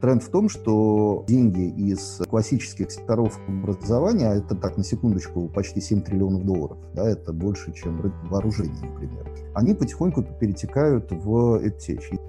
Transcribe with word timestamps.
Тренд 0.00 0.22
в 0.22 0.28
том, 0.28 0.48
что 0.48 1.24
деньги 1.26 1.68
из 1.68 2.20
классических 2.28 2.90
секторов 2.90 3.38
образования, 3.48 4.30
а 4.30 4.34
это 4.34 4.54
так, 4.54 4.76
на 4.76 4.84
секундочку, 4.84 5.48
почти 5.48 5.80
7 5.80 6.02
триллионов 6.02 6.44
долларов, 6.44 6.78
да, 6.94 7.08
это 7.08 7.32
больше, 7.32 7.72
чем 7.72 8.12
вооружение, 8.24 8.82
например, 8.82 9.26
они 9.54 9.74
потихоньку 9.74 10.22
перетекают 10.22 11.10
в 11.10 11.64
EdTech. 11.64 12.20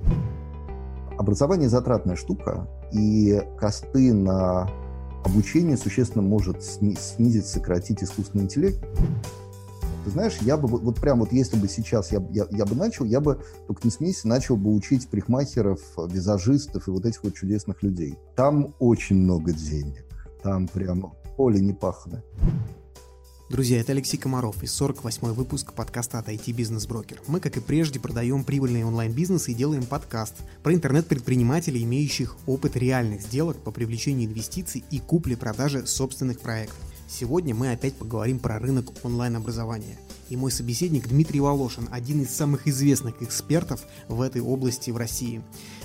Образование 1.17 1.67
затратная 1.67 2.15
штука, 2.15 2.67
и 2.93 3.41
косты 3.57 4.13
на 4.13 4.69
обучение 5.25 5.75
существенно 5.75 6.23
может 6.23 6.63
снизить, 6.63 7.47
сократить 7.47 8.01
искусственный 8.01 8.45
интеллект. 8.45 8.79
Ты 10.07 10.11
знаешь, 10.11 10.37
я 10.39 10.55
бы, 10.55 10.69
вот 10.69 11.01
прям 11.01 11.19
вот 11.19 11.33
если 11.33 11.57
бы 11.57 11.67
сейчас 11.67 12.13
я, 12.13 12.25
я, 12.31 12.47
я 12.51 12.63
бы 12.63 12.75
начал, 12.75 13.03
я 13.03 13.19
бы, 13.19 13.43
только 13.67 13.81
не 13.83 13.91
смейся, 13.91 14.25
начал 14.29 14.55
бы 14.55 14.73
учить 14.73 15.09
парикмахеров, 15.09 15.81
визажистов 15.97 16.87
и 16.87 16.91
вот 16.91 17.05
этих 17.05 17.25
вот 17.25 17.35
чудесных 17.35 17.83
людей. 17.83 18.15
Там 18.37 18.73
очень 18.79 19.17
много 19.17 19.51
денег. 19.51 20.05
Там 20.41 20.69
прям 20.69 21.13
поле 21.35 21.59
не 21.59 21.73
пахнет. 21.73 22.23
Друзья, 23.49 23.81
это 23.81 23.91
Алексей 23.91 24.15
Комаров 24.15 24.63
и 24.63 24.65
48-й 24.65 25.33
выпуск 25.33 25.73
подкаста 25.73 26.19
от 26.19 26.29
IT 26.29 26.55
Business 26.55 26.87
Broker. 26.87 27.17
Мы, 27.27 27.41
как 27.41 27.57
и 27.57 27.59
прежде, 27.59 27.99
продаем 27.99 28.45
прибыльные 28.45 28.85
онлайн-бизнесы 28.85 29.51
и 29.51 29.55
делаем 29.55 29.83
подкаст 29.85 30.35
про 30.63 30.73
интернет-предпринимателей, 30.73 31.83
имеющих 31.83 32.37
опыт 32.45 32.77
реальных 32.77 33.23
сделок 33.23 33.57
по 33.57 33.71
привлечению 33.71 34.29
инвестиций 34.29 34.85
и 34.89 34.99
купле-продаже 34.99 35.85
собственных 35.85 36.39
проектов. 36.39 36.79
Сегодня 37.09 37.55
мы 37.55 37.71
опять 37.71 37.93
поговорим 37.93 38.37
про 38.37 38.59
рынок 38.59 38.91
онлайн-образования. 39.03 39.97
И 40.27 40.35
мой 40.35 40.51
собеседник 40.51 41.07
Дмитрий 41.07 41.39
Волошин, 41.39 41.87
один 41.89 42.21
из 42.21 42.35
самых 42.35 42.67
известных 42.67 43.21
экспертов 43.21 43.81
в 44.09 44.21
этой 44.21 44.41
области 44.41 44.91
в 44.91 44.97
России. 44.97 45.41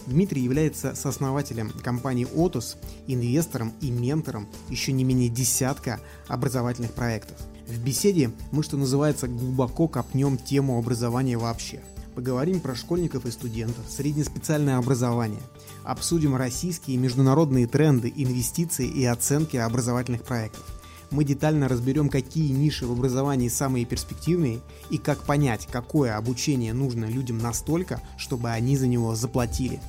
Дмитрий 0.09 0.43
является 0.43 0.97
сооснователем 0.97 1.71
компании 1.71 2.27
Otus, 2.27 2.75
инвестором 3.07 3.73
и 3.81 3.93
ментором 3.93 4.49
еще 4.69 4.91
не 4.91 5.05
менее 5.05 5.29
десятка 5.29 6.01
образовательных 6.27 6.93
проектов. 6.93 7.37
В 7.69 7.79
беседе 7.79 8.33
мы, 8.51 8.65
что 8.65 8.77
называется, 8.77 9.29
глубоко 9.29 9.87
копнем 9.87 10.37
тему 10.37 10.77
образования 10.77 11.39
вообще. 11.39 11.81
Поговорим 12.17 12.61
про 12.61 12.75
школьников 12.75 13.27
и 13.27 13.31
студентов, 13.31 13.85
среднеспециальное 13.89 14.77
образование. 14.77 15.41
Обсудим 15.85 16.35
российские 16.35 16.97
и 16.97 16.99
международные 16.99 17.69
тренды, 17.69 18.13
инвестиции 18.15 18.89
и 18.89 19.05
оценки 19.05 19.57
образовательных 19.57 20.25
проектов 20.25 20.65
мы 21.13 21.25
детально 21.25 21.69
разберем, 21.69 22.09
какие 22.09 22.51
ниши 22.51 22.87
в 22.87 22.93
образовании 22.93 23.49
самые 23.49 23.85
перспективные 23.85 24.61
и 24.91 24.99
как 24.99 25.25
понять, 25.25 25.69
какое 25.71 26.17
обучение 26.17 26.73
нужно 26.73 27.05
людям 27.05 27.39
настолько, 27.39 28.01
чтобы 28.17 28.51
они 28.51 28.77
за 28.77 28.87
него 28.87 29.15
заплатили. 29.15 29.81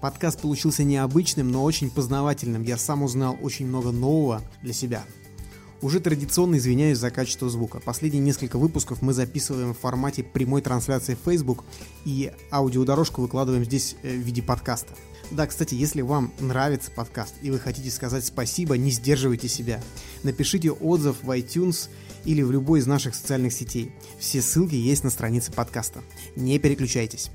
Подкаст 0.00 0.40
получился 0.40 0.84
необычным, 0.84 1.50
но 1.50 1.64
очень 1.64 1.90
познавательным. 1.90 2.62
Я 2.62 2.76
сам 2.76 3.02
узнал 3.02 3.36
очень 3.42 3.66
много 3.66 3.90
нового 3.90 4.42
для 4.62 4.72
себя. 4.72 5.04
Уже 5.80 6.00
традиционно 6.00 6.56
извиняюсь 6.56 6.98
за 6.98 7.10
качество 7.10 7.48
звука. 7.48 7.80
Последние 7.80 8.22
несколько 8.22 8.58
выпусков 8.58 9.00
мы 9.00 9.12
записываем 9.12 9.74
в 9.74 9.78
формате 9.78 10.24
прямой 10.24 10.60
трансляции 10.60 11.14
в 11.14 11.24
Facebook 11.24 11.64
и 12.04 12.32
аудиодорожку 12.50 13.22
выкладываем 13.22 13.64
здесь 13.64 13.96
э, 14.02 14.12
в 14.12 14.20
виде 14.20 14.42
подкаста. 14.42 14.94
Да, 15.30 15.46
кстати, 15.46 15.74
если 15.74 16.00
вам 16.00 16.32
нравится 16.40 16.90
подкаст 16.90 17.34
и 17.42 17.50
вы 17.50 17.58
хотите 17.58 17.90
сказать 17.90 18.24
спасибо, 18.24 18.78
не 18.78 18.90
сдерживайте 18.90 19.46
себя. 19.46 19.78
Напишите 20.22 20.70
отзыв 20.70 21.22
в 21.22 21.30
iTunes 21.30 21.90
или 22.24 22.40
в 22.40 22.50
любой 22.50 22.80
из 22.80 22.86
наших 22.86 23.14
социальных 23.14 23.52
сетей. 23.52 23.92
Все 24.18 24.40
ссылки 24.40 24.74
есть 24.74 25.04
на 25.04 25.10
странице 25.10 25.52
подкаста. 25.52 26.00
Не 26.34 26.58
переключайтесь. 26.58 27.30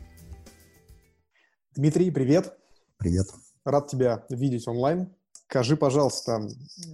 Дмитрий, 1.75 2.09
привет. 2.09 2.57
Привет. 2.97 3.27
Рад 3.63 3.87
тебя 3.87 4.25
видеть 4.29 4.67
онлайн. 4.67 5.13
Скажи, 5.31 5.77
пожалуйста, 5.77 6.47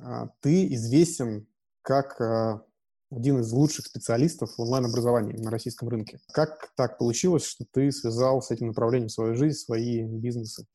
а, 0.03 0.27
ты 0.41 0.73
известен 0.73 1.47
как 1.81 2.19
а, 2.19 2.61
один 3.09 3.39
из 3.39 3.51
лучших 3.53 3.85
специалистов 3.85 4.53
в 4.57 4.61
онлайн-образовании 4.61 5.37
на 5.37 5.49
российском 5.49 5.87
рынке. 5.87 6.19
Как 6.33 6.71
так 6.75 6.97
получилось, 6.97 7.45
что 7.45 7.63
ты 7.71 7.89
связал 7.93 8.41
с 8.41 8.51
этим 8.51 8.67
направлением 8.67 9.09
свою 9.09 9.35
жизнь, 9.35 9.57
свои 9.57 10.03
бизнесы? 10.03 10.67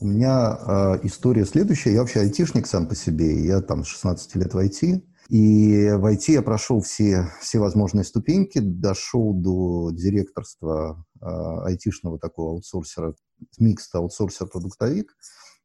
У 0.00 0.06
меня 0.06 0.58
э, 0.58 1.00
история 1.02 1.44
следующая. 1.44 1.92
Я 1.92 2.00
вообще 2.00 2.20
айтишник 2.20 2.66
сам 2.66 2.88
по 2.88 2.94
себе. 2.94 3.44
Я 3.44 3.60
там 3.60 3.84
с 3.84 3.88
16 3.88 4.34
лет 4.36 4.54
в 4.54 4.58
IT. 4.58 5.02
И 5.28 5.90
в 5.90 6.06
IT 6.06 6.32
я 6.32 6.42
прошел 6.42 6.80
все, 6.80 7.28
все 7.40 7.58
возможные 7.58 8.04
ступеньки, 8.04 8.60
дошел 8.60 9.34
до 9.34 9.90
директорства 9.92 11.04
э, 11.20 11.26
айтишного 11.66 12.18
такого 12.18 12.52
аутсорсера, 12.52 13.14
микста 13.58 13.98
аутсорсер-продуктовик, 13.98 15.14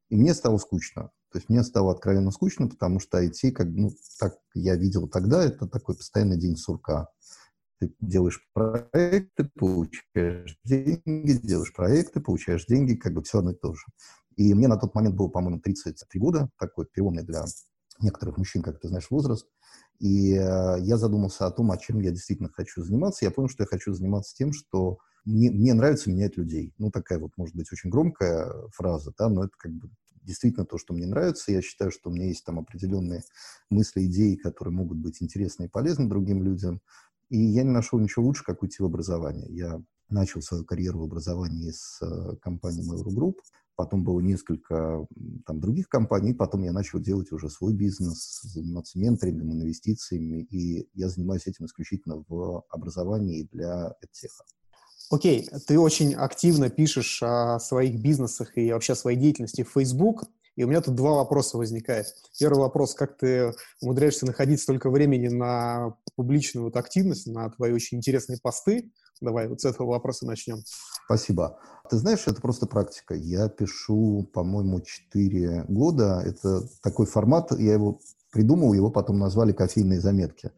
и 0.09 0.17
мне 0.17 0.35
стало 0.35 0.57
скучно. 0.57 1.09
То 1.31 1.39
есть 1.39 1.49
мне 1.49 1.63
стало 1.63 1.93
откровенно 1.93 2.29
скучно, 2.29 2.67
потому 2.67 2.99
что 2.99 3.23
IT, 3.23 3.51
как, 3.53 3.67
ну, 3.67 3.89
так 4.19 4.35
я 4.53 4.75
видел 4.75 5.07
тогда, 5.07 5.43
это 5.43 5.65
такой 5.65 5.95
постоянный 5.95 6.37
день 6.37 6.57
сурка. 6.57 7.07
Ты 7.79 7.91
делаешь 7.99 8.47
проекты, 8.53 9.49
получаешь 9.55 10.57
деньги, 10.63 11.39
делаешь 11.41 11.73
проекты, 11.73 12.21
получаешь 12.21 12.65
деньги, 12.67 12.93
как 12.93 13.13
бы 13.13 13.23
все 13.23 13.39
одно 13.39 13.51
и 13.51 13.55
то 13.55 13.73
же. 13.73 13.83
И 14.35 14.53
мне 14.53 14.67
на 14.67 14.77
тот 14.77 14.93
момент 14.95 15.15
было, 15.15 15.27
по-моему, 15.27 15.59
33 15.59 16.19
года, 16.19 16.49
такой 16.57 16.85
переломный 16.85 17.23
для 17.23 17.45
некоторых 18.01 18.37
мужчин, 18.37 18.61
как 18.61 18.79
ты 18.79 18.87
знаешь, 18.87 19.09
возраст. 19.09 19.47
И 19.99 20.33
э, 20.33 20.77
я 20.81 20.97
задумался 20.97 21.45
о 21.45 21.51
том, 21.51 21.71
о 21.71 21.77
чем 21.77 22.01
я 22.01 22.11
действительно 22.11 22.49
хочу 22.49 22.83
заниматься. 22.83 23.25
Я 23.25 23.31
понял, 23.31 23.49
что 23.49 23.63
я 23.63 23.67
хочу 23.67 23.93
заниматься 23.93 24.35
тем, 24.35 24.51
что 24.51 24.97
мне, 25.23 25.49
мне 25.49 25.73
нравится 25.73 26.09
менять 26.09 26.37
людей. 26.37 26.73
Ну, 26.77 26.91
такая 26.91 27.19
вот, 27.19 27.31
может 27.37 27.55
быть, 27.55 27.71
очень 27.71 27.89
громкая 27.89 28.51
фраза, 28.73 29.13
да, 29.17 29.29
но 29.29 29.45
это 29.45 29.53
как 29.57 29.71
бы 29.71 29.89
действительно 30.21 30.65
то, 30.65 30.77
что 30.77 30.93
мне 30.93 31.05
нравится. 31.05 31.51
Я 31.51 31.61
считаю, 31.61 31.91
что 31.91 32.09
у 32.09 32.13
меня 32.13 32.27
есть 32.27 32.43
там 32.43 32.59
определенные 32.59 33.23
мысли, 33.69 34.05
идеи, 34.05 34.35
которые 34.35 34.73
могут 34.73 34.97
быть 34.97 35.21
интересны 35.21 35.65
и 35.65 35.69
полезны 35.69 36.09
другим 36.09 36.43
людям. 36.43 36.81
И 37.29 37.37
я 37.37 37.63
не 37.63 37.71
нашел 37.71 37.99
ничего 37.99 38.25
лучше, 38.25 38.43
как 38.43 38.61
уйти 38.61 38.83
в 38.83 38.85
образование. 38.85 39.47
Я 39.49 39.81
начал 40.09 40.41
свою 40.41 40.65
карьеру 40.65 40.99
в 40.99 41.03
образовании 41.03 41.71
с 41.71 41.99
э, 42.01 42.35
компанией 42.41 42.87
Mail.ru 42.87 43.15
Group 43.15 43.35
потом 43.75 44.03
было 44.03 44.19
несколько 44.19 45.05
там, 45.45 45.59
других 45.59 45.89
компаний, 45.89 46.33
потом 46.33 46.63
я 46.63 46.71
начал 46.71 46.99
делать 46.99 47.31
уже 47.31 47.49
свой 47.49 47.73
бизнес, 47.73 48.41
заниматься 48.43 48.97
менторингом, 48.99 49.51
инвестициями, 49.51 50.43
и 50.49 50.89
я 50.93 51.09
занимаюсь 51.09 51.47
этим 51.47 51.65
исключительно 51.65 52.23
в 52.27 52.63
образовании 52.69 53.47
для 53.51 53.95
EdTech. 54.03 54.29
Окей, 55.11 55.47
okay. 55.51 55.59
ты 55.67 55.79
очень 55.79 56.13
активно 56.15 56.69
пишешь 56.69 57.21
о 57.21 57.59
своих 57.59 58.01
бизнесах 58.01 58.57
и 58.57 58.71
вообще 58.71 58.93
о 58.93 58.95
своей 58.95 59.17
деятельности 59.17 59.63
в 59.63 59.71
Facebook, 59.71 60.23
и 60.55 60.63
у 60.63 60.67
меня 60.67 60.81
тут 60.81 60.95
два 60.95 61.15
вопроса 61.15 61.57
возникает. 61.57 62.07
Первый 62.39 62.59
вопрос, 62.59 62.95
как 62.95 63.17
ты 63.17 63.53
умудряешься 63.81 64.25
находить 64.25 64.61
столько 64.61 64.89
времени 64.89 65.27
на 65.27 65.97
публичную 66.15 66.65
вот 66.65 66.77
активность, 66.77 67.27
на 67.27 67.49
твои 67.49 67.73
очень 67.73 67.97
интересные 67.97 68.39
посты? 68.41 68.91
Давай 69.21 69.47
вот 69.47 69.61
с 69.61 69.65
этого 69.65 69.89
вопроса 69.89 70.25
начнем. 70.25 70.63
Спасибо. 71.05 71.59
Ты 71.89 71.97
знаешь, 71.97 72.23
это 72.25 72.41
просто 72.41 72.65
практика. 72.65 73.13
Я 73.13 73.47
пишу, 73.47 74.29
по-моему, 74.33 74.81
4 74.81 75.65
года. 75.67 76.21
Это 76.25 76.63
такой 76.81 77.05
формат, 77.05 77.51
я 77.59 77.73
его 77.73 77.99
придумал, 78.31 78.73
его 78.73 78.89
потом 78.89 79.19
назвали 79.19 79.53
кофейные 79.53 80.01
заметки. 80.01 80.51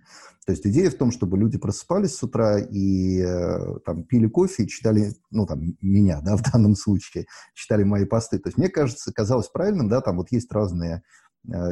То 0.45 0.53
есть 0.53 0.65
идея 0.65 0.89
в 0.89 0.95
том, 0.95 1.11
чтобы 1.11 1.37
люди 1.37 1.57
просыпались 1.57 2.15
с 2.15 2.23
утра 2.23 2.57
и 2.57 3.19
э, 3.19 3.79
там 3.85 4.03
пили 4.03 4.27
кофе 4.27 4.63
и 4.63 4.67
читали, 4.67 5.13
ну 5.29 5.45
там 5.45 5.75
меня, 5.81 6.21
да, 6.21 6.37
в 6.37 6.41
данном 6.41 6.75
случае, 6.75 7.25
читали 7.53 7.83
мои 7.83 8.05
посты. 8.05 8.39
То 8.39 8.47
есть 8.47 8.57
мне 8.57 8.69
кажется, 8.69 9.11
казалось 9.11 9.49
правильным, 9.49 9.89
да, 9.89 9.99
там 9.99 10.15
вот 10.15 10.31
есть 10.31 10.49
разные 10.53 11.03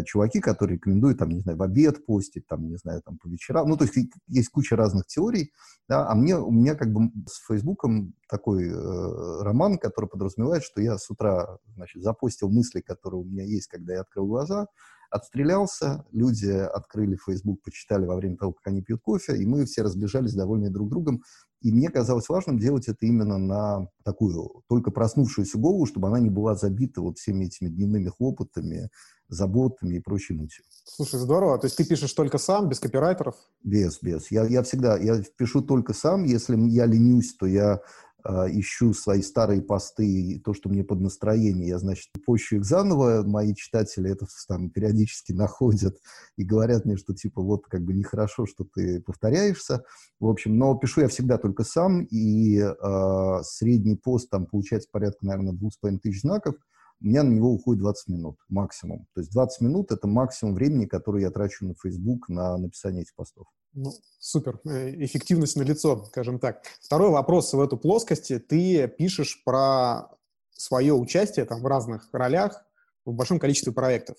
чуваки, 0.06 0.40
которые 0.40 0.78
рекомендуют, 0.78 1.20
там, 1.20 1.30
не 1.30 1.40
знаю, 1.40 1.58
в 1.58 1.64
обед 1.64 2.06
постить, 2.06 2.48
там, 2.48 2.68
не 2.68 2.78
знаю, 2.78 3.02
там, 3.02 3.18
по 3.18 3.28
вечерам. 3.28 3.70
Ну, 3.70 3.78
то 3.78 3.86
есть 3.86 3.96
есть 4.28 4.50
куча 4.50 4.76
разных 4.76 5.06
теорий, 5.08 5.52
да, 5.88 6.08
а 6.10 6.16
мне, 6.16 6.38
у 6.38 6.52
меня 6.52 6.76
как 6.76 6.92
бы 6.92 7.12
с 7.28 7.46
Фейсбуком 7.48 8.14
такой 8.30 8.70
э, 8.70 9.42
роман, 9.44 9.78
который 9.78 10.08
подразумевает, 10.08 10.64
что 10.64 10.82
я 10.82 10.98
с 10.98 11.10
утра, 11.10 11.58
значит, 11.76 12.02
запостил 12.02 12.50
мысли, 12.50 12.82
которые 12.82 13.22
у 13.22 13.26
меня 13.26 13.44
есть, 13.44 13.68
когда 13.68 13.94
я 13.94 14.02
открыл 14.02 14.28
глаза, 14.28 14.68
отстрелялся, 15.10 16.06
люди 16.12 16.50
открыли 16.50 17.18
Facebook, 17.18 17.62
почитали 17.64 18.06
во 18.06 18.16
время 18.16 18.38
того, 18.38 18.54
как 18.54 18.68
они 18.68 18.82
пьют 18.82 19.02
кофе, 19.02 19.38
и 19.38 19.46
мы 19.46 19.66
все 19.66 19.82
разбежались, 19.82 20.34
довольные 20.34 20.70
друг 20.70 20.90
другом. 20.90 21.22
И 21.62 21.72
мне 21.72 21.90
казалось 21.90 22.30
важным 22.30 22.60
делать 22.60 22.88
это 22.88 23.06
именно 23.06 23.38
на 23.38 23.88
такую 24.04 24.64
только 24.68 24.92
проснувшуюся 24.92 25.58
голову, 25.58 25.86
чтобы 25.86 26.10
она 26.10 26.20
не 26.20 26.30
была 26.30 26.56
забита 26.56 27.02
вот 27.02 27.18
всеми 27.18 27.46
этими 27.46 27.70
дневными 27.70 28.10
хлопотами, 28.10 28.90
заботами 29.30 29.96
и 29.96 30.00
прочей 30.00 30.36
мутью. 30.36 30.64
Слушай, 30.84 31.20
здорово. 31.20 31.58
То 31.58 31.66
есть 31.66 31.78
ты 31.78 31.86
пишешь 31.86 32.14
только 32.14 32.38
сам, 32.38 32.70
без 32.70 32.80
копирайтеров? 32.80 33.36
Без, 33.64 34.00
без. 34.02 34.30
Я, 34.30 34.46
я 34.46 34.62
всегда, 34.62 34.98
я 34.98 35.24
пишу 35.38 35.62
только 35.62 35.94
сам. 35.94 36.24
Если 36.24 36.56
я 36.70 36.86
ленюсь, 36.86 37.36
то 37.36 37.48
я 37.48 37.82
ищу 38.50 38.94
свои 38.94 39.22
старые 39.22 39.62
посты, 39.62 40.06
и 40.06 40.40
то, 40.40 40.54
что 40.54 40.70
мне 40.70 40.84
под 40.84 41.02
настроение, 41.02 41.68
я, 41.68 41.80
значит, 41.80 42.10
пощу 42.26 42.58
их 42.58 42.66
заново. 42.66 43.24
Мои 43.24 43.54
читатели 43.54 44.12
это 44.12 44.26
там 44.48 44.70
периодически 44.70 45.32
находят 45.32 45.98
и 46.38 46.44
говорят 46.44 46.86
мне, 46.86 46.98
что 46.98 47.14
типа 47.14 47.42
вот 47.42 47.66
как 47.68 47.84
бы 47.84 47.94
нехорошо, 47.94 48.46
что 48.46 48.66
ты 48.66 49.02
повторяешься. 49.02 49.84
В 50.20 50.28
общем, 50.28 50.58
но 50.58 50.76
пишу 50.76 51.02
я 51.02 51.08
всегда 51.08 51.38
только 51.38 51.64
сам, 51.64 52.04
и 52.04 52.60
э, 52.60 53.40
средний 53.44 53.96
пост 53.96 54.30
там 54.30 54.46
получается 54.46 54.90
порядка, 54.92 55.26
наверное, 55.26 55.54
двух 55.54 55.74
с 55.74 55.78
половиной 55.78 56.00
тысяч 56.00 56.22
знаков– 56.22 56.56
у 57.02 57.06
меня 57.06 57.24
на 57.24 57.34
него 57.34 57.52
уходит 57.52 57.82
20 57.82 58.08
минут 58.10 58.38
максимум. 58.50 59.08
То 59.14 59.22
есть 59.22 59.32
20 59.32 59.62
минут– 59.62 59.92
это 59.94 60.08
максимум 60.08 60.56
времени, 60.56 60.86
которое 60.86 61.24
я 61.24 61.32
трачу 61.32 61.66
на 61.66 61.76
Facebook 61.76 62.30
на 62.30 62.58
написание 62.58 63.04
этих 63.04 63.16
постов. 63.16 63.48
Ну, 63.74 63.92
супер. 64.20 64.60
Э, 64.66 64.92
эффективность 65.04 65.58
на 65.58 65.64
лицо, 65.64 66.06
скажем 66.06 66.40
так. 66.40 66.64
Второй 66.82 67.10
вопрос 67.10 67.54
в 67.54 67.60
эту 67.60 67.78
плоскость. 67.78 68.32
Ты 68.48 68.88
пишешь 68.88 69.44
про 69.44 70.10
свое 70.52 70.94
участие 70.94 71.46
там, 71.46 71.62
в 71.62 71.66
разных 71.66 72.08
ролях 72.14 72.64
в 73.04 73.14
большом 73.14 73.40
количестве 73.40 73.74
проектов. 73.74 74.18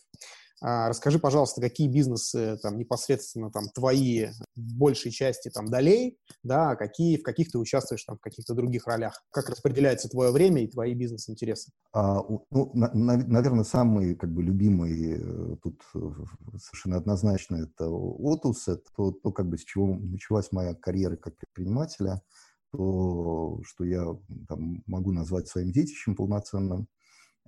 А, 0.62 0.88
расскажи, 0.88 1.18
пожалуйста, 1.18 1.60
какие 1.60 1.86
бизнесы 1.88 2.58
там 2.62 2.78
непосредственно 2.78 3.50
там 3.50 3.64
твои 3.74 4.28
в 4.54 4.74
большей 4.74 5.10
части 5.10 5.50
там 5.50 5.66
долей, 5.66 6.18
да, 6.42 6.70
а 6.70 6.76
какие, 6.76 7.18
в 7.18 7.22
каких 7.22 7.50
ты 7.50 7.58
участвуешь 7.58 8.04
там 8.04 8.16
в 8.16 8.20
каких-то 8.20 8.54
других 8.54 8.86
ролях? 8.86 9.22
Как 9.30 9.50
распределяется 9.50 10.08
твое 10.08 10.32
время 10.32 10.64
и 10.64 10.68
твои 10.68 10.94
бизнес-интересы? 10.94 11.72
А, 11.92 12.22
ну, 12.50 12.70
на, 12.72 12.90
на, 12.94 13.16
наверное, 13.16 13.64
самый 13.64 14.14
как 14.14 14.32
бы 14.32 14.42
любимый 14.42 15.18
э, 15.18 15.56
тут 15.62 15.82
э, 15.94 15.98
совершенно 16.58 16.96
однозначно 16.96 17.56
это 17.56 17.84
Otus, 17.84 18.62
это 18.66 18.82
то, 18.96 19.12
то, 19.12 19.32
как 19.32 19.48
бы 19.48 19.58
с 19.58 19.64
чего 19.64 19.86
началась 19.86 20.52
моя 20.52 20.74
карьера 20.74 21.16
как 21.16 21.36
предпринимателя, 21.36 22.22
то, 22.72 23.60
что 23.64 23.84
я 23.84 24.04
там, 24.48 24.82
могу 24.86 25.12
назвать 25.12 25.48
своим 25.48 25.70
детищем 25.70 26.14
полноценным. 26.14 26.88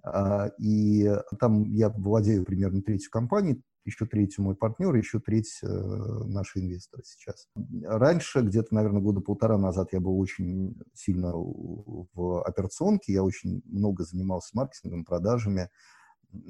А, 0.03 0.49
и 0.59 1.11
там 1.39 1.65
я 1.65 1.89
владею 1.91 2.45
примерно 2.45 2.83
третью 2.83 3.11
компанией, 3.11 3.63
еще 3.85 4.07
третью 4.07 4.45
мой 4.45 4.55
партнер, 4.55 4.95
еще 4.95 5.19
треть 5.19 5.59
э, 5.63 5.67
наши 5.67 6.61
инвесторы 6.61 7.03
сейчас. 7.05 7.49
Раньше, 7.85 8.41
где-то, 8.41 8.75
наверное, 8.75 9.01
года 9.01 9.21
полтора 9.21 9.57
назад 9.57 9.93
я 9.93 10.01
был 10.01 10.19
очень 10.19 10.77
сильно 10.95 11.33
в 11.35 12.43
операционке, 12.45 13.13
я 13.13 13.25
очень 13.25 13.63
много 13.65 14.05
занимался 14.05 14.51
маркетингом, 14.55 15.05
продажами 15.05 15.71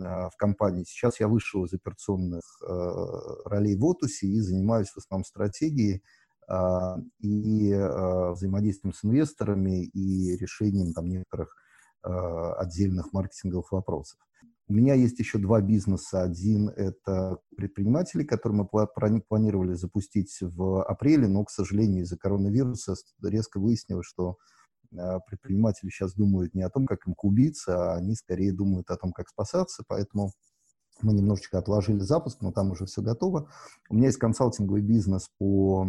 а, 0.01 0.31
в 0.31 0.37
компании. 0.37 0.85
Сейчас 0.85 1.21
я 1.21 1.29
вышел 1.29 1.65
из 1.65 1.73
операционных 1.73 2.43
э, 2.63 2.69
ролей 3.45 3.77
в 3.77 3.85
Отусе 3.85 4.27
и 4.27 4.41
занимаюсь 4.41 4.89
в 4.89 4.99
основном 4.99 5.25
стратегией 5.25 6.03
а, 6.49 6.97
и 7.21 7.71
э, 7.71 8.33
взаимодействием 8.33 8.93
с 8.93 9.05
инвесторами 9.05 9.85
и 9.85 10.37
решением 10.37 10.93
там 10.93 11.09
некоторых 11.09 11.55
Э, 11.57 11.68
отдельных 12.03 13.13
маркетинговых 13.13 13.73
вопросов. 13.73 14.19
У 14.71 14.75
меня 14.75 14.93
есть 14.93 15.19
еще 15.19 15.39
два 15.39 15.63
бизнеса. 15.63 16.23
Один– 16.23 16.69
это 16.77 17.39
предприниматели, 17.57 18.23
которые 18.23 18.67
мы 18.71 19.21
планировали 19.23 19.73
запустить 19.73 20.37
в 20.43 20.85
апреле, 20.85 21.27
но, 21.27 21.45
к 21.45 21.51
сожалению, 21.51 22.03
из-за 22.03 22.19
коронавируса 22.19 22.95
резко 23.23 23.61
выяснилось, 23.61 24.07
что 24.07 24.37
э, 24.93 24.97
предприниматели 25.27 25.89
сейчас 25.89 26.15
думают 26.15 26.55
не 26.55 26.63
о 26.63 26.69
том, 26.69 26.85
как 26.87 27.07
им 27.07 27.15
кубиться, 27.15 27.93
а 27.93 27.97
они 27.97 28.15
скорее 28.15 28.53
думают 28.53 28.91
о 28.91 28.99
том, 28.99 29.13
как 29.13 29.29
спасаться, 29.31 29.85
поэтому 29.89 30.33
мы 31.03 31.13
немножечко 31.13 31.59
отложили 31.59 32.01
запуск, 32.01 32.41
но 32.41 32.53
там 32.53 32.71
уже 32.71 32.87
все 32.87 33.03
готово. 33.03 33.49
У 33.89 33.95
меня 33.95 34.07
есть 34.07 34.19
консалтинговый 34.19 34.83
бизнес 34.83 35.29
по 35.39 35.89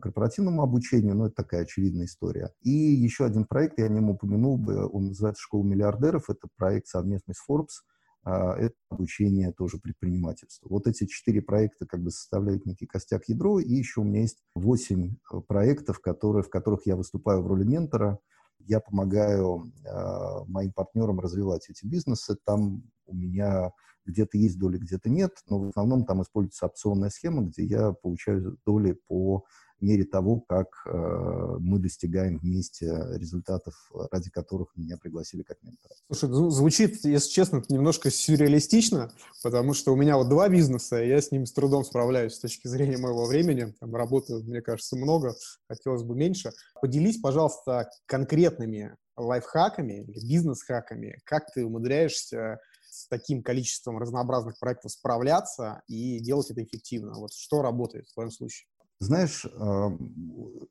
корпоративному 0.00 0.62
обучению, 0.62 1.14
но 1.14 1.26
это 1.26 1.36
такая 1.36 1.62
очевидная 1.62 2.06
история. 2.06 2.52
И 2.62 2.70
еще 2.70 3.24
один 3.24 3.44
проект, 3.44 3.78
я 3.78 3.86
о 3.86 3.88
нем 3.88 4.10
упомянул 4.10 4.56
он 4.92 5.08
называется 5.08 5.42
«Школа 5.42 5.64
миллиардеров». 5.64 6.30
Это 6.30 6.48
проект 6.56 6.86
совместный 6.86 7.34
с 7.34 7.50
Forbes. 7.50 7.82
А, 8.26 8.56
это 8.56 8.74
обучение 8.90 9.52
тоже 9.52 9.78
предпринимательству. 9.78 10.68
Вот 10.68 10.88
эти 10.88 11.06
четыре 11.06 11.42
проекта 11.42 11.86
как 11.86 12.02
бы 12.02 12.10
составляют 12.10 12.66
некий 12.66 12.86
костяк 12.86 13.28
ядро, 13.28 13.60
и 13.60 13.72
еще 13.72 14.00
у 14.00 14.04
меня 14.04 14.22
есть 14.22 14.42
восемь 14.56 15.14
э, 15.32 15.40
проектов, 15.46 16.00
которые, 16.00 16.42
в 16.42 16.50
которых 16.50 16.86
я 16.86 16.96
выступаю 16.96 17.42
в 17.42 17.46
роли 17.46 17.62
ментора. 17.62 18.18
Я 18.58 18.80
помогаю 18.80 19.70
э, 19.84 20.44
моим 20.48 20.72
партнерам 20.72 21.20
развивать 21.20 21.70
эти 21.70 21.86
бизнесы. 21.86 22.36
Там 22.44 22.82
у 23.06 23.14
меня 23.14 23.70
где-то 24.06 24.38
есть 24.38 24.58
доли, 24.58 24.78
где-то 24.78 25.10
нет, 25.10 25.32
но 25.48 25.58
в 25.58 25.68
основном 25.68 26.04
там 26.04 26.22
используется 26.22 26.66
опционная 26.66 27.10
схема, 27.10 27.42
где 27.42 27.64
я 27.64 27.92
получаю 27.92 28.58
доли 28.64 28.92
по 28.92 29.44
мере 29.80 30.04
того, 30.04 30.40
как 30.40 30.68
э, 30.86 31.56
мы 31.60 31.78
достигаем 31.78 32.38
вместе 32.38 32.86
результатов, 33.14 33.74
ради 34.10 34.30
которых 34.30 34.74
меня 34.76 34.96
пригласили 34.96 35.42
как 35.42 35.62
ментора. 35.62 35.94
Слушай, 36.10 36.30
ну, 36.30 36.50
звучит, 36.50 37.04
если 37.04 37.30
честно, 37.30 37.62
немножко 37.68 38.10
сюрреалистично, 38.10 39.12
потому 39.42 39.74
что 39.74 39.92
у 39.92 39.96
меня 39.96 40.16
вот 40.16 40.28
два 40.28 40.48
бизнеса, 40.48 41.02
и 41.02 41.08
я 41.08 41.20
с 41.20 41.30
ними 41.30 41.44
с 41.44 41.52
трудом 41.52 41.84
справляюсь 41.84 42.34
с 42.34 42.40
точки 42.40 42.68
зрения 42.68 42.96
моего 42.96 43.26
времени. 43.26 43.74
Там 43.80 43.94
работы, 43.94 44.36
мне 44.36 44.62
кажется, 44.62 44.96
много, 44.96 45.34
хотелось 45.68 46.02
бы 46.02 46.16
меньше. 46.16 46.52
Поделись, 46.80 47.18
пожалуйста, 47.18 47.90
конкретными 48.06 48.96
лайфхаками 49.16 50.04
или 50.04 50.26
бизнес-хаками, 50.26 51.18
как 51.24 51.52
ты 51.52 51.64
умудряешься 51.64 52.60
с 53.06 53.08
таким 53.08 53.42
количеством 53.42 53.98
разнообразных 53.98 54.58
проектов 54.58 54.90
справляться 54.90 55.82
и 55.86 56.18
делать 56.18 56.50
это 56.50 56.64
эффективно? 56.64 57.14
Вот 57.14 57.32
что 57.32 57.62
работает 57.62 58.08
в 58.08 58.14
твоем 58.14 58.32
случае? 58.32 58.66
Знаешь, 58.98 59.46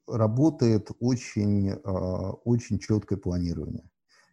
работает 0.05 0.89
очень, 0.99 1.71
очень 2.43 2.79
четкое 2.79 3.17
планирование. 3.17 3.89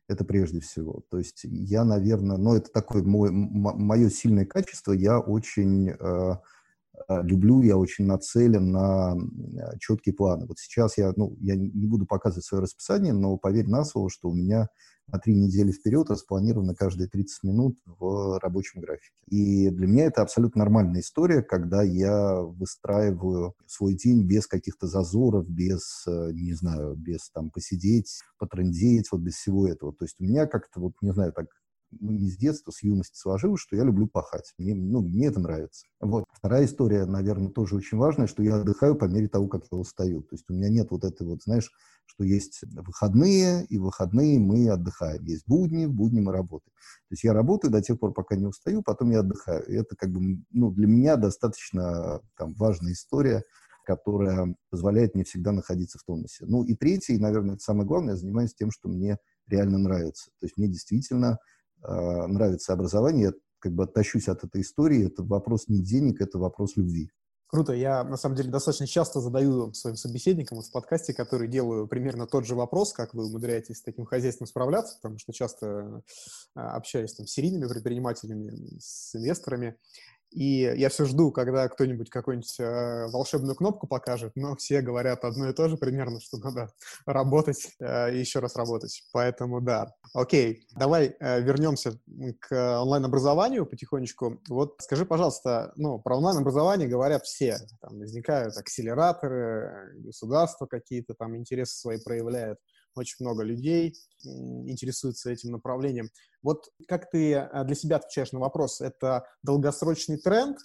Это 0.09 0.25
прежде 0.25 0.59
всего. 0.59 1.05
То 1.11 1.19
есть 1.19 1.45
я, 1.45 1.85
наверное, 1.85 2.37
ну 2.39 2.55
это 2.55 2.73
такое 2.73 3.05
мое, 3.05 3.31
мое 3.31 4.11
сильное 4.11 4.47
качество, 4.47 4.93
я 4.93 5.21
очень 5.21 5.95
люблю, 7.09 7.63
я 7.63 7.77
очень 7.77 8.07
нацелен 8.07 8.73
на 8.73 9.17
четкие 9.79 10.15
планы. 10.15 10.47
Вот 10.47 10.59
сейчас 10.59 10.99
я, 10.99 11.13
ну, 11.17 11.37
я 11.41 11.55
не 11.55 11.87
буду 11.87 12.05
показывать 12.05 12.45
свое 12.45 12.63
расписание, 12.63 13.13
но 13.13 13.37
поверь 13.37 13.69
на 13.69 13.85
слово, 13.85 14.11
что 14.11 14.29
у 14.29 14.35
меня 14.35 14.69
на 15.13 15.19
три 15.19 15.35
недели 15.35 15.71
вперед 15.71 16.11
распланировано 16.11 16.75
каждые 16.75 17.09
30 17.09 17.45
минут 17.45 17.79
в 17.85 18.41
рабочем 18.41 18.81
графике. 18.81 19.13
И 19.29 19.69
для 19.69 19.87
меня 19.87 20.07
это 20.07 20.23
абсолютно 20.23 20.61
нормальная 20.61 21.01
история, 21.01 21.43
когда 21.43 21.83
я 21.83 22.41
выстраиваю 22.41 23.55
свой 23.67 23.95
день 23.95 24.27
без 24.27 24.47
каких-то 24.47 24.87
зазоров, 24.87 25.47
без, 25.49 26.05
э, 26.07 26.31
не 26.33 26.55
знаю, 26.55 26.95
без 26.97 27.31
там 27.31 27.51
посидеть, 27.51 28.23
потрындеть, 28.39 29.09
вот 29.13 29.21
без 29.21 29.35
всего 29.35 29.69
этого. 29.69 29.93
То 29.93 30.07
есть 30.07 30.17
у 30.19 30.25
меня 30.25 30.47
как-то 30.47 30.81
вот, 30.81 30.95
не 31.03 31.13
знаю, 31.13 31.33
так 31.33 31.47
не 32.01 32.31
с 32.31 32.37
детства, 32.37 32.71
с 32.71 32.83
юности 32.83 33.19
сложилось, 33.19 33.61
что 33.61 33.77
я 33.77 33.85
люблю 33.85 34.07
пахать. 34.07 34.53
Мне, 34.59 34.75
ну, 34.75 35.01
мне 35.03 35.27
это 35.27 35.41
нравится. 35.41 35.87
Вот. 36.01 36.25
Вторая 36.33 36.65
история, 36.65 37.05
наверное, 37.07 37.51
тоже 37.51 37.77
очень 37.77 37.99
важная, 37.99 38.27
что 38.27 38.43
я 38.43 38.57
отдыхаю 38.57 38.97
по 38.97 39.05
мере 39.05 39.29
того, 39.29 39.49
как 39.49 39.65
я 39.71 39.79
устаю. 39.79 40.23
То 40.23 40.35
есть 40.35 40.45
у 40.49 40.55
меня 40.55 40.69
нет 40.69 40.91
вот 40.91 41.05
этой 41.05 41.27
вот, 41.27 41.43
знаешь, 41.43 41.71
что 42.07 42.25
есть 42.25 42.61
выходные, 42.63 43.65
и 43.67 43.79
выходные 43.79 44.39
мы 44.39 44.69
отдыхаем. 44.69 45.25
Есть 45.25 45.47
будни, 45.47 45.87
в 45.87 45.93
будни 45.93 46.21
мы 46.21 46.33
работаем. 46.33 46.73
То 47.09 47.13
есть 47.13 47.25
я 47.25 47.33
работаю 47.33 47.71
до 47.71 47.81
тех 47.81 47.99
пор, 47.99 48.13
пока 48.13 48.37
не 48.37 48.47
устаю, 48.47 48.83
потом 48.83 49.11
я 49.11 49.21
отдыхаю. 49.21 49.65
И 49.67 49.75
это 49.75 49.97
как 49.97 50.11
бы, 50.11 50.43
ну, 50.51 50.71
для 50.71 50.87
меня 50.87 51.17
достаточно 51.17 52.21
там 52.37 52.55
важная 52.55 52.93
история, 52.93 53.43
которая 53.85 54.55
позволяет 54.71 55.15
мне 55.15 55.25
всегда 55.25 55.53
находиться 55.53 55.99
в 55.99 56.05
тонусе. 56.05 56.45
Ну 56.47 56.65
и 56.65 56.75
третий, 56.75 57.19
наверное, 57.19 57.55
это 57.55 57.65
самое 57.65 57.87
главное, 57.87 58.15
я 58.15 58.17
занимаюсь 58.17 58.55
тем, 58.55 58.71
что 58.71 58.89
мне 58.89 59.19
реально 59.47 59.79
нравится. 59.79 60.31
То 60.41 60.47
есть 60.47 60.57
мне 60.57 60.69
действительно 60.69 61.39
нравится 61.83 62.73
образование, 62.73 63.23
я 63.27 63.33
как 63.59 63.73
бы 63.73 63.85
оттащусь 63.85 64.29
от 64.29 64.45
этой 64.45 64.61
истории, 64.63 65.07
это 65.07 65.23
вопрос 65.23 65.69
не 65.69 65.79
денег, 65.79 66.21
это 66.21 66.39
вопрос 66.39 66.77
любви. 66.77 67.11
Круто. 67.53 67.75
Я, 67.75 68.03
на 68.03 68.17
самом 68.17 68.35
деле, 68.35 68.51
достаточно 68.51 68.87
часто 68.87 69.21
задаю 69.21 69.75
своим 69.75 69.97
собеседникам 69.97 70.57
вот 70.57 70.67
в 70.69 70.73
подкасте, 70.73 71.13
который 71.13 71.49
делаю 71.49 71.87
примерно 71.87 72.27
тот 72.27 72.47
же 72.47 72.55
вопрос, 72.55 72.95
как 72.95 73.13
вы 73.13 73.27
умудряетесь 73.27 73.77
с 73.77 73.83
таким 73.83 74.07
хозяйством 74.07 74.47
справляться, 74.47 74.97
потому 74.97 75.19
что 75.19 75.35
часто 75.35 76.03
а, 76.55 76.77
общаюсь 76.77 77.13
там, 77.13 77.27
с 77.27 77.33
серийными 77.33 77.69
предпринимателями, 77.69 78.79
с 78.81 79.15
инвесторами, 79.15 79.77
и 80.33 80.73
я 80.77 80.89
все 80.89 81.05
жду, 81.05 81.31
когда 81.31 81.69
кто-нибудь 81.69 82.11
какую-нибудь 82.11 82.57
э, 82.59 83.07
волшебную 83.09 83.55
кнопку 83.55 83.87
покажет, 83.87 84.33
но 84.35 84.57
все 84.57 84.81
говорят 84.81 85.25
одно 85.25 85.49
и 85.49 85.53
то 85.53 85.69
же 85.69 85.77
примерно, 85.77 86.21
что 86.21 86.39
надо 86.39 86.73
работать 87.07 87.69
э, 87.81 88.11
еще 88.13 88.39
раз 88.39 88.57
работать. 88.57 89.03
Поэтому 89.13 89.61
да. 89.61 89.95
Окей, 90.15 90.67
давай 90.77 91.15
э, 91.19 91.41
вернемся 91.41 91.99
к 92.41 92.81
онлайн-образованию 92.81 93.67
потихонечку. 93.67 94.41
Вот 94.49 94.77
скажи, 94.81 95.05
пожалуйста, 95.05 95.73
ну, 95.77 95.99
про 95.99 96.17
онлайн-образование 96.17 96.89
говорят 96.89 97.25
все. 97.25 97.59
Там 97.81 97.99
возникают 97.99 98.57
акселераторы, 98.57 99.93
государства 99.97 100.67
какие-то 100.67 101.15
там 101.15 101.37
интересы 101.37 101.77
свои 101.77 101.99
проявляют 101.99 102.59
очень 102.95 103.17
много 103.21 103.43
людей 103.43 103.95
интересуются 104.25 105.31
этим 105.31 105.51
направлением. 105.51 106.11
Вот 106.43 106.69
как 106.89 107.11
ты 107.11 107.33
э, 107.35 107.65
для 107.65 107.75
себя 107.75 107.97
отвечаешь 107.97 108.33
на 108.33 108.41
вопрос, 108.41 108.81
это 108.81 109.27
долгосрочный 109.43 110.19
тренд 110.19 110.59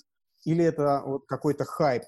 или 0.45 0.63
это 0.63 1.03
вот 1.05 1.25
какой-то 1.27 1.65
хайп, 1.65 2.03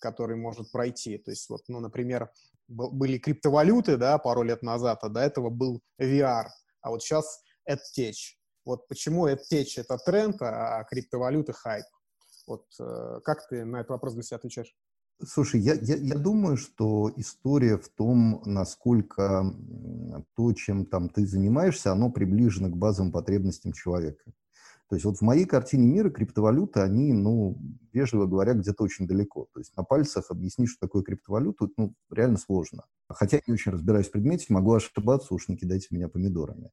который 0.00 0.36
может 0.36 0.70
пройти? 0.70 1.18
То 1.18 1.30
есть 1.30 1.48
вот, 1.48 1.62
ну, 1.68 1.80
например, 1.80 2.30
были 2.68 3.18
криптовалюты, 3.18 3.96
да, 3.96 4.18
пару 4.18 4.42
лет 4.42 4.62
назад, 4.62 5.00
а 5.02 5.08
до 5.08 5.20
этого 5.20 5.50
был 5.50 5.82
VR, 6.00 6.46
а 6.80 6.90
вот 6.90 7.02
сейчас 7.02 7.42
EdTech. 7.68 8.14
Вот 8.64 8.88
почему 8.88 9.28
EdTech— 9.28 9.66
это 9.76 9.98
тренд, 9.98 10.40
а 10.40 10.84
криптовалюты— 10.84 11.52
хайп? 11.54 11.84
Вот 12.46 12.66
э, 12.78 13.20
как 13.24 13.46
ты 13.48 13.64
на 13.64 13.78
этот 13.78 13.90
вопрос 13.90 14.14
для 14.14 14.22
себя 14.22 14.36
отвечаешь? 14.36 14.74
Слушай, 15.22 15.60
я, 15.60 15.74
я, 15.74 15.96
я 15.96 16.16
думаю, 16.16 16.56
что 16.56 17.12
история 17.16 17.78
в 17.78 17.88
том, 17.88 18.42
насколько 18.44 19.44
то, 20.34 20.52
чем 20.52 20.86
там 20.86 21.08
ты 21.08 21.26
занимаешься, 21.26 21.92
оно 21.92 22.10
приближено 22.10 22.68
к 22.68 22.76
базовым 22.76 23.12
потребностям 23.12 23.72
человека. 23.72 24.32
То 24.88 24.96
есть 24.96 25.06
вот 25.06 25.16
в 25.16 25.22
моей 25.22 25.46
картине 25.46 25.86
мира 25.86 26.10
криптовалюты, 26.10 26.80
они, 26.80 27.12
ну, 27.12 27.56
вежливо 27.92 28.26
говоря, 28.26 28.52
где-то 28.52 28.84
очень 28.84 29.06
далеко. 29.06 29.48
То 29.52 29.60
есть 29.60 29.74
на 29.76 29.82
пальцах 29.82 30.30
объяснить, 30.30 30.68
что 30.68 30.86
такое 30.86 31.02
криптовалюта, 31.02 31.68
ну, 31.76 31.94
реально 32.10 32.36
сложно. 32.36 32.84
Хотя 33.08 33.38
я 33.38 33.42
не 33.46 33.54
очень 33.54 33.72
разбираюсь 33.72 34.08
в 34.08 34.12
предмете, 34.12 34.46
могу 34.50 34.74
ошибаться, 34.74 35.32
уж 35.32 35.48
не 35.48 35.56
кидайте 35.56 35.88
меня 35.90 36.08
помидорами. 36.08 36.70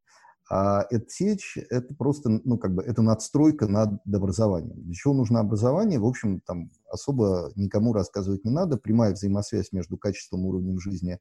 А 0.49 0.85
EdTech– 0.91 1.39
это 1.69 1.93
просто, 1.95 2.41
ну, 2.43 2.57
как 2.57 2.75
бы, 2.75 2.83
это 2.83 3.01
надстройка 3.01 3.67
над 3.67 4.01
образованием. 4.05 4.81
Для 4.83 4.93
чего 4.93 5.13
нужно 5.13 5.39
образование? 5.39 5.99
В 5.99 6.05
общем, 6.05 6.41
там 6.41 6.71
особо 6.89 7.51
никому 7.55 7.93
рассказывать 7.93 8.43
не 8.43 8.51
надо. 8.51 8.77
Прямая 8.77 9.13
взаимосвязь 9.13 9.71
между 9.71 9.97
качеством, 9.97 10.45
уровнем 10.45 10.79
жизни 10.79 11.19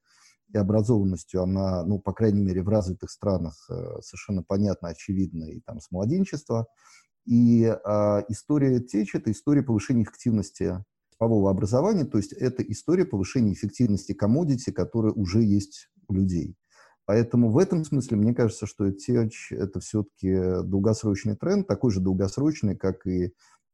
и 0.53 0.59
образованностью, 0.59 1.43
она, 1.43 1.85
ну, 1.85 2.01
по 2.01 2.13
крайней 2.13 2.41
мере, 2.43 2.63
в 2.63 2.69
развитых 2.69 3.11
странах 3.11 3.55
э, 3.71 4.01
совершенно 4.03 4.43
понятна, 4.43 4.89
очевидна, 4.89 5.45
и 5.45 5.61
там 5.61 5.81
с 5.81 5.91
младенчества. 5.93 6.67
И 7.25 7.65
э, 7.65 8.23
история 8.29 8.81
ТЕЧ– 8.81 9.15
это 9.15 9.31
история 9.31 9.63
повышения 9.63 10.03
эффективности 10.03 10.85
типового 11.13 11.51
образования, 11.51 12.05
то 12.05 12.19
есть 12.19 12.33
это 12.33 12.63
история 12.63 13.05
повышения 13.05 13.53
эффективности 13.53 14.13
комодити, 14.13 14.71
которая 14.71 15.13
уже 15.13 15.43
есть 15.43 15.89
у 16.09 16.15
людей. 16.15 16.57
Поэтому 17.11 17.51
в 17.51 17.59
этом 17.59 17.85
смысле 17.85 18.19
мне 18.19 18.33
кажется, 18.33 18.67
что 18.67 18.87
EdTech– 18.87 19.33
это 19.51 19.81
все-таки 19.81 20.63
долгосрочный 20.63 21.35
тренд, 21.35 21.67
такой 21.67 21.91
же 21.91 21.99
долгосрочный, 21.99 22.77
как 22.77 23.05
и 23.05 23.33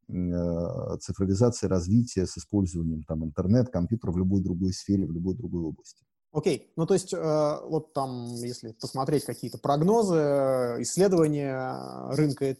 э, 0.08 0.96
цифровизация 1.02 1.68
развития 1.68 2.24
с 2.24 2.38
использованием 2.38 3.02
там, 3.02 3.26
интернет, 3.26 3.68
компьютера 3.68 4.10
в 4.10 4.16
любой 4.16 4.40
другой 4.40 4.72
сфере, 4.72 5.04
в 5.04 5.12
любой 5.12 5.34
другой 5.34 5.64
области. 5.64 6.02
Окей, 6.32 6.56
okay. 6.56 6.72
ну 6.76 6.86
то 6.86 6.94
есть 6.94 7.12
э, 7.12 7.58
вот 7.68 7.92
там, 7.92 8.24
если 8.36 8.72
посмотреть 8.72 9.26
какие-то 9.26 9.58
прогнозы, 9.58 10.76
исследования 10.80 11.78
рынка 12.16 12.54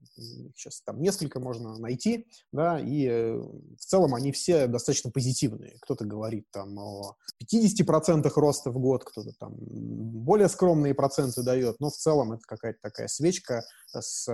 EdTech, 0.00 0.52
сейчас 0.54 0.82
там 0.82 1.00
несколько 1.00 1.40
можно 1.40 1.78
найти, 1.78 2.26
да, 2.52 2.78
и 2.80 3.06
э, 3.06 3.36
в 3.36 3.84
целом 3.84 4.14
они 4.14 4.32
все 4.32 4.66
достаточно 4.66 5.10
позитивные. 5.10 5.76
Кто-то 5.80 6.04
говорит 6.04 6.46
там 6.50 6.78
о 6.78 7.16
50% 7.42 8.30
роста 8.34 8.70
в 8.70 8.78
год, 8.78 9.04
кто-то 9.04 9.32
там 9.38 9.54
более 9.56 10.48
скромные 10.48 10.94
проценты 10.94 11.42
дает, 11.42 11.80
но 11.80 11.90
в 11.90 11.96
целом 11.96 12.32
это 12.32 12.42
какая-то 12.46 12.78
такая 12.82 13.08
свечка 13.08 13.64
с 13.92 14.28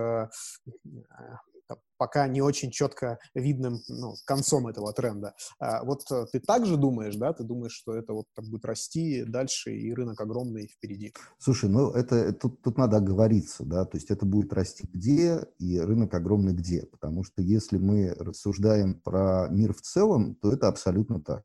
э, 1.70 1.74
пока 1.96 2.28
не 2.28 2.42
очень 2.42 2.70
четко 2.70 3.18
видным 3.34 3.80
ну, 3.88 4.14
концом 4.24 4.66
этого 4.66 4.92
тренда. 4.92 5.34
А 5.58 5.84
вот 5.84 6.02
э, 6.10 6.26
ты 6.32 6.40
также 6.40 6.76
думаешь, 6.76 7.16
да, 7.16 7.32
ты 7.32 7.44
думаешь, 7.44 7.72
что 7.72 7.94
это 7.94 8.12
вот 8.12 8.26
так 8.34 8.46
будет 8.46 8.64
расти 8.64 9.24
дальше, 9.24 9.74
и 9.74 9.92
рынок 9.92 10.20
огромный 10.20 10.68
впереди? 10.68 11.12
Слушай, 11.38 11.70
ну 11.70 11.90
это 11.90 12.32
тут, 12.32 12.62
тут 12.62 12.78
надо 12.78 12.98
оговориться, 12.98 13.64
да, 13.64 13.84
то 13.84 13.96
есть 13.96 14.10
это 14.10 14.26
будет 14.26 14.52
расти 14.52 14.88
где, 14.92 15.46
и 15.58 15.78
рынок 15.78 16.14
огромный 16.14 16.54
где, 16.54 16.86
потому 16.86 17.24
что 17.24 17.42
если 17.42 17.78
мы 17.78 18.14
рассуждаем 18.18 19.00
про 19.00 19.48
мир 19.50 19.74
в 19.74 19.80
целом, 19.80 20.36
то 20.36 20.52
это 20.52 20.68
абсолютно 20.68 21.20
так. 21.20 21.44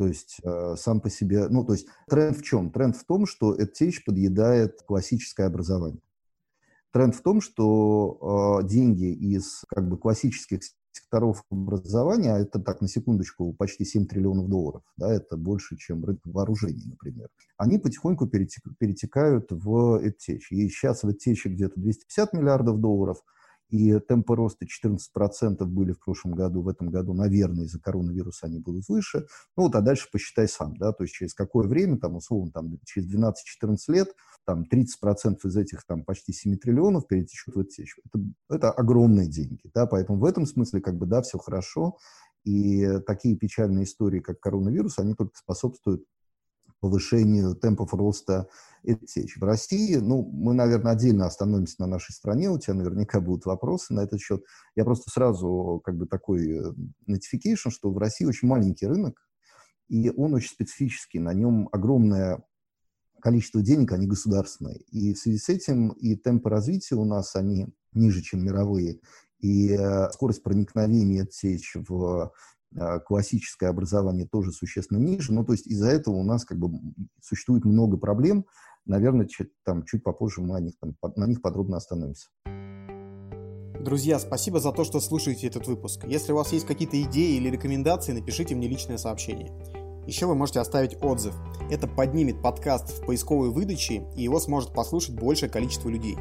То 0.00 0.06
есть 0.06 0.38
э, 0.42 0.76
сам 0.78 1.02
по 1.02 1.10
себе, 1.10 1.48
ну, 1.50 1.62
то 1.62 1.74
есть 1.74 1.86
тренд 2.08 2.38
в 2.38 2.42
чем? 2.42 2.70
Тренд 2.70 2.96
в 2.96 3.04
том, 3.04 3.26
что 3.26 3.54
EdTech 3.54 3.96
подъедает 4.06 4.80
классическое 4.86 5.46
образование. 5.46 6.00
Тренд 6.92 7.14
в 7.14 7.22
том, 7.22 7.40
что 7.40 8.60
э, 8.62 8.66
деньги 8.68 9.12
из 9.12 9.64
как 9.68 9.88
бы 9.88 9.96
классических 9.96 10.60
секторов 10.92 11.44
образования, 11.50 12.34
а 12.34 12.38
это 12.38 12.58
так, 12.58 12.80
на 12.80 12.88
секундочку, 12.88 13.52
почти 13.52 13.84
7 13.84 14.06
триллионов 14.06 14.48
долларов, 14.48 14.82
да, 14.96 15.12
это 15.12 15.36
больше, 15.36 15.76
чем 15.76 16.04
рынок 16.04 16.22
вооружений, 16.24 16.84
например, 16.86 17.28
они 17.56 17.78
потихоньку 17.78 18.26
перетек, 18.26 18.64
перетекают 18.78 19.52
в 19.52 20.04
EdTech. 20.04 20.40
И 20.50 20.68
сейчас 20.68 21.04
в 21.04 21.08
EdTech 21.08 21.36
где-то 21.44 21.78
250 21.78 22.32
миллиардов 22.32 22.80
долларов– 22.80 23.22
и 23.70 23.98
темпы 24.00 24.34
роста 24.34 24.66
14% 24.66 25.64
были 25.64 25.92
в 25.92 26.00
прошлом 26.00 26.32
году, 26.32 26.62
в 26.62 26.68
этом 26.68 26.90
году, 26.90 27.14
наверное, 27.14 27.64
из-за 27.64 27.80
коронавируса 27.80 28.46
они 28.46 28.58
будут 28.58 28.88
выше. 28.88 29.26
Ну 29.56 29.64
вот, 29.64 29.74
а 29.74 29.80
дальше 29.80 30.08
посчитай 30.12 30.48
сам, 30.48 30.76
да, 30.76 30.92
то 30.92 31.04
есть 31.04 31.14
через 31.14 31.34
какое 31.34 31.68
время, 31.68 31.98
там, 31.98 32.16
условно, 32.16 32.50
там, 32.50 32.78
через 32.84 33.08
12-14 33.14 33.76
лет, 33.88 34.08
там, 34.44 34.64
30% 34.70 35.38
из 35.44 35.56
этих, 35.56 35.84
там, 35.86 36.04
почти 36.04 36.32
7 36.32 36.56
триллионов 36.56 37.06
перетечет 37.06 37.54
в 37.54 37.60
эти 37.60 37.86
это, 38.04 38.24
это 38.48 38.70
огромные 38.72 39.28
деньги, 39.28 39.70
да, 39.72 39.86
поэтому 39.86 40.18
в 40.18 40.24
этом 40.24 40.46
смысле, 40.46 40.80
как 40.80 40.96
бы, 40.96 41.06
да, 41.06 41.22
все 41.22 41.38
хорошо, 41.38 41.96
и 42.44 42.98
такие 43.06 43.36
печальные 43.36 43.84
истории, 43.84 44.20
как 44.20 44.40
коронавирус, 44.40 44.98
они 44.98 45.14
только 45.14 45.36
способствуют 45.36 46.04
повышению 46.80 47.54
темпов 47.54 47.94
роста 47.94 48.48
EdTech. 48.86 49.28
В 49.38 49.42
России, 49.42 49.96
ну, 49.96 50.22
мы, 50.22 50.54
наверное, 50.54 50.92
отдельно 50.92 51.26
остановимся 51.26 51.76
на 51.78 51.86
нашей 51.86 52.12
стране, 52.12 52.50
у 52.50 52.58
тебя 52.58 52.74
наверняка 52.74 53.20
будут 53.20 53.46
вопросы 53.46 53.92
на 53.92 54.00
этот 54.00 54.20
счет. 54.20 54.42
Я 54.74 54.84
просто 54.84 55.10
сразу, 55.10 55.80
как 55.84 55.96
бы, 55.96 56.06
такой 56.06 56.48
э, 56.48 56.72
notification, 57.08 57.70
что 57.70 57.90
в 57.90 57.98
России 57.98 58.24
очень 58.24 58.48
маленький 58.48 58.86
рынок, 58.86 59.20
и 59.88 60.10
он 60.10 60.34
очень 60.34 60.50
специфический, 60.50 61.18
на 61.18 61.34
нем 61.34 61.68
огромное 61.72 62.42
количество 63.20 63.60
денег, 63.60 63.92
они 63.92 64.06
государственные. 64.06 64.78
И 64.90 65.12
в 65.12 65.18
связи 65.18 65.38
с 65.38 65.48
этим 65.48 65.90
и 65.90 66.16
темпы 66.16 66.48
развития 66.48 66.94
у 66.94 67.04
нас, 67.04 67.36
они 67.36 67.68
ниже, 67.92 68.22
чем 68.22 68.42
мировые, 68.44 69.00
и 69.40 69.72
э, 69.72 70.10
скорость 70.12 70.42
проникновения 70.42 71.26
течь 71.26 71.74
в 71.74 72.32
классическое 73.06 73.70
образование 73.70 74.26
тоже 74.26 74.52
существенно 74.52 74.98
ниже. 74.98 75.32
Ну, 75.32 75.44
то 75.44 75.52
есть 75.52 75.66
из-за 75.66 75.88
этого 75.88 76.16
у 76.16 76.24
нас 76.24 76.44
как 76.44 76.58
бы 76.58 76.70
существует 77.22 77.64
много 77.64 77.96
проблем. 77.96 78.46
Наверное, 78.86 79.26
чуть, 79.26 79.50
там, 79.64 79.84
чуть 79.84 80.02
попозже 80.02 80.40
мы 80.40 80.56
о 80.56 80.60
них, 80.60 80.74
там, 80.80 80.94
на 81.16 81.26
них 81.26 81.42
подробно 81.42 81.76
остановимся. 81.76 82.28
Друзья, 83.80 84.18
спасибо 84.18 84.60
за 84.60 84.72
то, 84.72 84.84
что 84.84 85.00
слушаете 85.00 85.46
этот 85.46 85.66
выпуск. 85.66 86.04
Если 86.04 86.32
у 86.32 86.36
вас 86.36 86.52
есть 86.52 86.66
какие-то 86.66 87.00
идеи 87.02 87.36
или 87.36 87.48
рекомендации, 87.48 88.12
напишите 88.12 88.54
мне 88.54 88.68
личное 88.68 88.98
сообщение. 88.98 89.50
Еще 90.10 90.26
вы 90.26 90.34
можете 90.34 90.58
оставить 90.58 91.00
отзыв. 91.04 91.36
Это 91.70 91.86
поднимет 91.86 92.42
подкаст 92.42 92.90
в 92.90 93.06
поисковой 93.06 93.50
выдаче, 93.50 94.02
и 94.16 94.24
его 94.24 94.40
сможет 94.40 94.72
послушать 94.72 95.14
большее 95.14 95.48
количество 95.48 95.88
людей. 95.88 96.16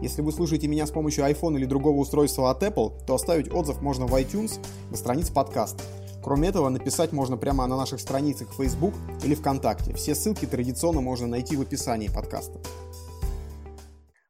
Если 0.00 0.22
вы 0.22 0.32
слушаете 0.32 0.66
меня 0.66 0.86
с 0.86 0.90
помощью 0.90 1.26
iPhone 1.26 1.56
или 1.56 1.66
другого 1.66 1.98
устройства 1.98 2.50
от 2.50 2.62
Apple, 2.62 2.94
то 3.06 3.14
оставить 3.14 3.52
отзыв 3.52 3.82
можно 3.82 4.06
в 4.06 4.14
iTunes 4.14 4.58
на 4.90 4.96
странице 4.96 5.34
подкаста. 5.34 5.84
Кроме 6.22 6.48
этого, 6.48 6.70
написать 6.70 7.12
можно 7.12 7.36
прямо 7.36 7.66
на 7.66 7.76
наших 7.76 8.00
страницах 8.00 8.48
Facebook 8.54 8.94
или 9.22 9.34
ВКонтакте. 9.34 9.92
Все 9.92 10.14
ссылки 10.14 10.46
традиционно 10.46 11.02
можно 11.02 11.26
найти 11.26 11.54
в 11.54 11.60
описании 11.60 12.08
подкаста. 12.08 12.58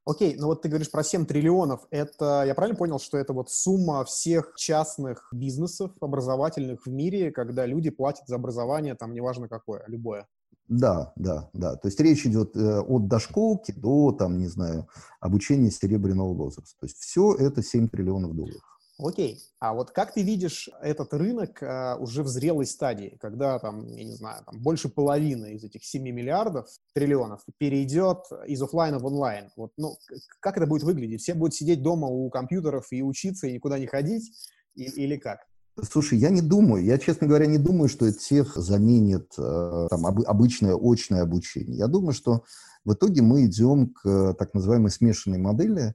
Окей, 0.06 0.36
ну 0.38 0.48
вот 0.48 0.60
ты 0.60 0.68
говоришь 0.68 0.90
про 0.90 1.02
7 1.02 1.24
триллионов. 1.24 1.86
Это, 1.90 2.44
я 2.46 2.54
правильно 2.54 2.76
понял, 2.76 2.98
что 2.98 3.16
это 3.16 3.32
вот 3.32 3.50
сумма 3.50 4.04
всех 4.04 4.52
частных 4.56 5.28
бизнесов 5.32 5.92
образовательных 6.00 6.84
в 6.84 6.90
мире, 6.90 7.30
когда 7.30 7.64
люди 7.64 7.88
платят 7.88 8.26
за 8.26 8.34
образование, 8.34 8.94
там, 8.94 9.14
неважно 9.14 9.48
какое, 9.48 9.82
любое? 9.86 10.28
Да, 10.68 11.12
да, 11.16 11.48
да. 11.52 11.76
То 11.76 11.88
есть 11.88 12.00
речь 12.00 12.26
идет 12.26 12.56
э, 12.56 12.80
от 12.80 13.08
дошколки 13.08 13.72
до, 13.72 14.12
там, 14.12 14.38
не 14.38 14.46
знаю, 14.46 14.88
обучения 15.20 15.70
серебряного 15.70 16.34
возраста. 16.34 16.76
То 16.80 16.86
есть 16.86 16.98
все 16.98 17.34
это 17.34 17.62
7 17.62 17.88
триллионов 17.88 18.34
долларов. 18.34 18.73
Окей, 18.96 19.40
а 19.58 19.74
вот 19.74 19.90
как 19.90 20.14
ты 20.14 20.22
видишь 20.22 20.70
этот 20.80 21.12
рынок 21.14 21.60
а, 21.62 21.96
уже 21.96 22.22
в 22.22 22.28
зрелой 22.28 22.64
стадии, 22.64 23.16
когда 23.20 23.58
там, 23.58 23.88
я 23.88 24.04
не 24.04 24.14
знаю, 24.14 24.44
там 24.44 24.60
больше 24.62 24.88
половины 24.88 25.54
из 25.54 25.64
этих 25.64 25.84
7 25.84 26.02
миллиардов, 26.02 26.68
триллионов 26.94 27.40
перейдет 27.58 28.18
из 28.46 28.62
офлайна 28.62 29.00
в 29.00 29.06
онлайн? 29.06 29.50
Вот, 29.56 29.72
ну, 29.76 29.96
как 30.38 30.58
это 30.58 30.68
будет 30.68 30.84
выглядеть? 30.84 31.22
Все 31.22 31.34
будут 31.34 31.54
сидеть 31.54 31.82
дома 31.82 32.06
у 32.06 32.30
компьютеров 32.30 32.86
и 32.92 33.02
учиться, 33.02 33.48
и 33.48 33.54
никуда 33.54 33.80
не 33.80 33.86
ходить? 33.86 34.30
И, 34.76 34.84
или 34.84 35.16
как? 35.16 35.40
Слушай, 35.82 36.18
я 36.18 36.30
не 36.30 36.40
думаю, 36.40 36.84
я, 36.84 36.96
честно 36.98 37.26
говоря, 37.26 37.46
не 37.46 37.58
думаю, 37.58 37.88
что 37.88 38.06
это 38.06 38.18
всех 38.18 38.54
заменит 38.54 39.32
э, 39.36 39.86
там, 39.90 40.06
об, 40.06 40.20
обычное 40.20 40.76
очное 40.80 41.22
обучение. 41.22 41.78
Я 41.78 41.88
думаю, 41.88 42.12
что 42.12 42.44
в 42.84 42.92
итоге 42.92 43.22
мы 43.22 43.46
идем 43.46 43.88
к 43.88 44.34
так 44.34 44.54
называемой 44.54 44.92
смешанной 44.92 45.38
модели, 45.38 45.94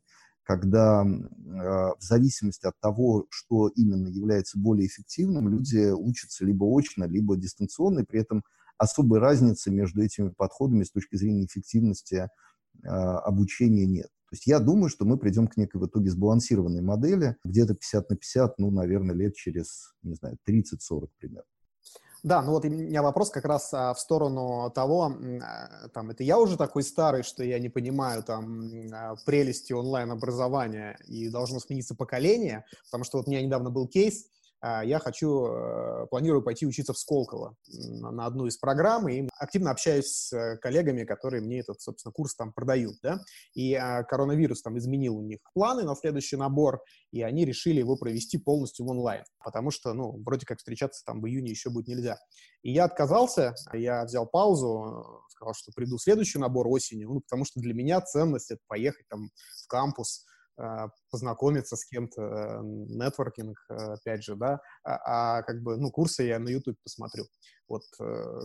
когда 0.50 1.06
э, 1.06 1.12
в 1.46 2.00
зависимости 2.00 2.66
от 2.66 2.74
того, 2.80 3.28
что 3.30 3.68
именно 3.68 4.08
является 4.08 4.58
более 4.58 4.88
эффективным, 4.88 5.48
люди 5.48 5.92
учатся 5.92 6.44
либо 6.44 6.66
очно, 6.66 7.04
либо 7.04 7.38
дистанционно, 7.38 8.00
и 8.00 8.04
при 8.04 8.22
этом 8.22 8.44
особой 8.80 9.20
разницы 9.20 9.70
между 9.70 10.02
этими 10.02 10.30
подходами 10.30 10.86
с 10.86 10.90
точки 10.90 11.18
зрения 11.18 11.46
эффективности 11.46 12.30
э, 12.82 12.88
обучения 12.88 13.86
нет. 13.86 14.08
То 14.08 14.34
есть 14.34 14.48
я 14.48 14.58
думаю, 14.58 14.90
что 14.90 15.06
мы 15.06 15.20
придем 15.20 15.48
к 15.48 15.56
некой 15.56 15.82
в 15.82 15.86
итоге 15.86 16.10
сбалансированной 16.10 16.82
модели, 16.82 17.36
где-то 17.44 17.76
50 17.76 18.10
на 18.10 18.16
50, 18.16 18.58
ну, 18.58 18.72
наверное, 18.72 19.16
лет 19.16 19.36
через, 19.36 19.94
не 20.02 20.16
знаю, 20.16 20.40
30-40 20.50 21.10
примерно. 21.20 21.44
Да, 22.24 22.42
ну 22.42 22.52
вот 22.52 22.66
у 22.66 22.70
меня 22.70 23.02
вопрос 23.02 23.30
как 23.30 23.46
раз 23.46 23.74
а, 23.74 23.94
в 23.94 24.00
сторону 24.00 24.70
того, 24.76 25.14
а, 25.42 25.88
там, 25.94 26.10
это 26.10 26.24
я 26.24 26.38
уже 26.38 26.58
такой 26.58 26.84
старый, 26.84 27.24
что 27.24 27.44
я 27.44 27.60
не 27.60 27.70
понимаю 27.70 28.24
там 28.24 28.70
а, 28.92 29.16
прелести 29.26 29.72
онлайн-образования 29.72 30.98
и 31.08 31.30
должно 31.30 31.60
смениться 31.60 31.96
поколение, 31.96 32.66
потому 32.86 33.06
что 33.06 33.18
вот 33.18 33.28
у 33.28 33.32
меня 33.32 33.42
недавно 33.42 33.70
был 33.70 33.88
кейс, 33.88 34.26
я 34.62 35.00
хочу, 35.00 35.46
э, 35.46 36.08
планирую 36.10 36.44
пойти 36.44 36.66
учиться 36.66 36.94
в 36.94 36.98
Сколково 36.98 37.56
на 37.68 38.26
одну 38.26 38.46
из 38.46 38.58
программ, 38.58 39.08
и 39.08 39.30
активно 39.38 39.72
общаюсь 39.72 40.08
с 40.08 40.34
э, 40.34 40.58
коллегами, 40.58 41.06
которые 41.06 41.42
мне 41.42 41.60
этот, 41.60 41.82
собственно, 41.82 42.12
курс 42.12 42.36
там 42.36 42.52
продают, 42.52 42.96
да, 43.02 43.22
и 43.54 43.74
а, 43.74 44.04
коронавирус 44.04 44.62
там 44.62 44.78
изменил 44.78 45.18
у 45.18 45.22
них 45.22 45.40
планы 45.54 45.84
на 45.84 45.96
следующий 45.96 46.36
набор, 46.36 46.82
и 47.12 47.22
они 47.22 47.46
решили 47.46 47.80
его 47.80 47.96
провести 47.96 48.38
полностью 48.38 48.86
в 48.86 48.90
онлайн, 48.90 49.24
потому 49.44 49.72
что, 49.72 49.94
ну, 49.94 50.22
вроде 50.24 50.46
как 50.46 50.58
встречаться 50.58 51.04
там 51.06 51.22
в 51.22 51.28
июне 51.28 51.52
еще 51.52 51.70
будет 51.70 51.88
нельзя. 51.88 52.18
И 52.62 52.72
я 52.72 52.84
отказался, 52.84 53.56
я 53.74 54.04
взял 54.04 54.28
паузу, 54.28 55.24
сказал, 55.30 55.54
что 55.54 55.72
приду 55.74 55.98
следующий 55.98 56.40
набор 56.40 56.68
осенью, 56.68 57.10
ну, 57.10 57.22
потому 57.22 57.46
что 57.46 57.62
для 57.62 57.74
меня 57.74 58.02
ценность— 58.02 58.52
это 58.52 58.62
поехать 58.68 59.08
там 59.08 59.30
в 59.64 59.68
кампус, 59.68 60.26
а, 60.26 60.29
познакомиться 61.12 61.76
с 61.76 61.86
кем-то, 61.86 62.22
э, 62.22 62.62
нетворкинг, 62.64 63.58
э, 63.70 63.74
опять 63.74 64.24
же, 64.24 64.36
да, 64.36 64.60
а, 64.84 65.40
а 65.40 65.44
как 65.44 65.62
бы, 65.62 65.78
ну, 65.78 65.92
курсы 65.92 66.24
я 66.24 66.40
на 66.40 66.50
YouTube 66.50 66.78
посмотрю. 66.84 67.26
Вот 67.68 67.84
э, 68.00 68.40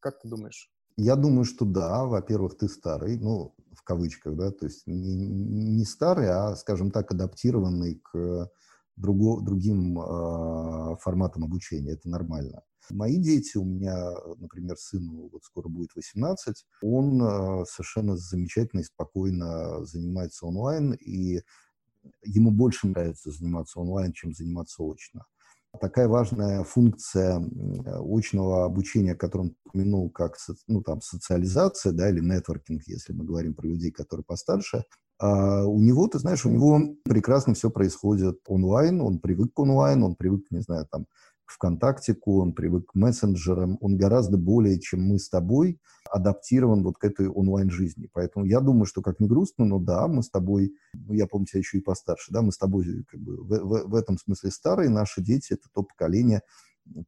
как 0.00 0.20
ты 0.20 0.28
думаешь? 0.28 0.70
Я 0.96 1.16
думаю, 1.16 1.44
что 1.44 1.64
да. 1.64 2.04
Во-первых, 2.04 2.56
ты 2.56 2.68
старый, 2.68 3.18
ну, 3.18 3.54
в 3.72 3.82
кавычках, 3.82 4.36
да, 4.36 4.50
то 4.50 4.66
есть 4.66 4.86
не, 4.86 5.26
не 5.26 5.84
старый, 5.84 6.28
а, 6.28 6.54
скажем 6.56 6.90
так, 6.90 7.10
адаптированный 7.10 8.00
к 8.02 8.50
друго, 8.96 9.40
другим 9.42 9.98
э, 9.98 10.96
форматам 11.00 11.44
обучения. 11.44 11.92
Это 11.92 12.08
нормально. 12.08 12.62
Мои 12.90 13.16
дети, 13.16 13.56
у 13.56 13.64
меня, 13.64 14.12
например, 14.38 14.76
сыну 14.76 15.30
вот 15.32 15.42
скоро 15.44 15.68
будет 15.68 15.94
18, 15.94 16.66
он 16.82 17.22
э, 17.22 17.64
совершенно 17.66 18.16
замечательно 18.16 18.80
и 18.80 18.84
спокойно 18.84 19.84
занимается 19.84 20.46
онлайн, 20.46 20.92
и 20.92 21.40
ему 22.24 22.50
больше 22.50 22.86
нравится 22.88 23.30
заниматься 23.30 23.80
онлайн, 23.80 24.12
чем 24.12 24.34
заниматься 24.34 24.82
очно. 24.82 25.24
Такая 25.80 26.06
важная 26.06 26.62
функция 26.62 27.42
очного 27.98 28.64
обучения, 28.64 29.12
о 29.12 29.16
котором 29.16 29.56
упомянул, 29.64 30.08
как 30.08 30.36
ну, 30.68 30.82
там, 30.82 31.00
социализация 31.00 31.92
да, 31.92 32.10
или 32.10 32.20
нетворкинг, 32.20 32.82
если 32.86 33.12
мы 33.12 33.24
говорим 33.24 33.54
про 33.54 33.66
людей, 33.66 33.90
которые 33.90 34.24
постарше, 34.24 34.84
а 35.18 35.64
у 35.64 35.80
него, 35.80 36.08
ты 36.08 36.18
знаешь, 36.18 36.44
у 36.44 36.50
него 36.50 36.96
прекрасно 37.04 37.54
все 37.54 37.70
происходит 37.70 38.40
онлайн, 38.46 39.00
он 39.00 39.20
привык 39.20 39.52
к 39.54 39.58
онлайн, 39.58 40.02
он 40.02 40.16
привык, 40.16 40.46
не 40.50 40.60
знаю, 40.60 40.86
там, 40.90 41.06
ВКонтактику, 41.46 42.40
он 42.40 42.52
привык 42.52 42.90
к 42.90 42.94
мессенджерам, 42.94 43.76
он 43.80 43.96
гораздо 43.96 44.38
более, 44.38 44.80
чем 44.80 45.02
мы 45.02 45.18
с 45.18 45.28
тобой, 45.28 45.78
адаптирован 46.10 46.82
вот 46.82 46.96
к 46.96 47.04
этой 47.04 47.28
онлайн-жизни. 47.28 48.08
Поэтому 48.12 48.46
я 48.46 48.60
думаю, 48.60 48.86
что 48.86 49.02
как 49.02 49.20
ни 49.20 49.26
грустно, 49.26 49.64
но 49.64 49.78
да, 49.78 50.08
мы 50.08 50.22
с 50.22 50.30
тобой, 50.30 50.72
ну, 50.94 51.12
я 51.14 51.26
помню 51.26 51.46
тебя 51.46 51.60
еще 51.60 51.78
и 51.78 51.82
постарше, 51.82 52.32
да, 52.32 52.42
мы 52.42 52.50
с 52.50 52.58
тобой 52.58 53.04
как 53.08 53.20
бы 53.20 53.36
в, 53.36 53.48
в, 53.48 53.88
в 53.90 53.94
этом 53.94 54.18
смысле 54.18 54.50
старые, 54.50 54.88
наши 54.88 55.22
дети— 55.22 55.52
это 55.54 55.68
то 55.72 55.82
поколение, 55.82 56.42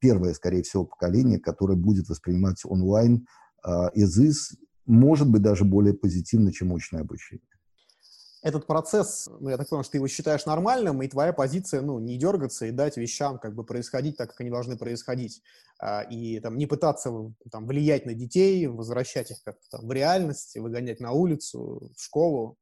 первое, 0.01 0.35
скорее 0.35 0.63
всего, 0.63 0.85
поколение, 0.85 1.39
которое 1.39 1.77
будет 1.77 2.09
воспринимать 2.09 2.63
онлайн 2.65 3.27
uh, 3.67 3.91
из 3.95 4.19
из, 4.19 4.53
может 4.87 5.31
быть, 5.31 5.43
даже 5.43 5.65
более 5.65 5.95
позитивно, 5.95 6.53
чем 6.53 6.75
очное 6.75 7.03
обучение 7.03 7.56
этот 8.47 8.65
процесс, 8.69 9.29
ну, 9.41 9.51
я 9.51 9.57
так 9.57 9.69
понимаю, 9.69 9.83
что 9.83 9.93
ты 9.93 9.99
его 9.99 10.07
считаешь 10.07 10.47
нормальным, 10.47 11.03
и 11.03 11.09
твоя 11.09 11.33
позиция, 11.33 11.81
ну, 11.81 11.99
не 11.99 12.17
дергаться 12.17 12.67
и 12.67 12.71
дать 12.71 12.97
вещам 12.97 13.41
как 13.41 13.57
бы 13.57 13.65
происходить 13.65 14.17
так, 14.17 14.31
как 14.31 14.41
они 14.41 14.51
должны 14.51 14.79
происходить. 14.79 15.43
А, 15.81 16.03
и 16.03 16.39
там 16.39 16.57
не 16.57 16.67
пытаться 16.67 17.11
там 17.51 17.67
влиять 17.67 18.07
на 18.07 18.15
детей, 18.15 18.69
возвращать 18.69 19.33
их 19.33 19.43
как-то 19.43 19.69
там 19.69 19.89
в 19.89 19.93
реальность, 19.93 20.57
выгонять 20.57 21.01
на 21.01 21.11
улицу, 21.11 21.91
в 21.97 22.01
школу. 22.01 22.57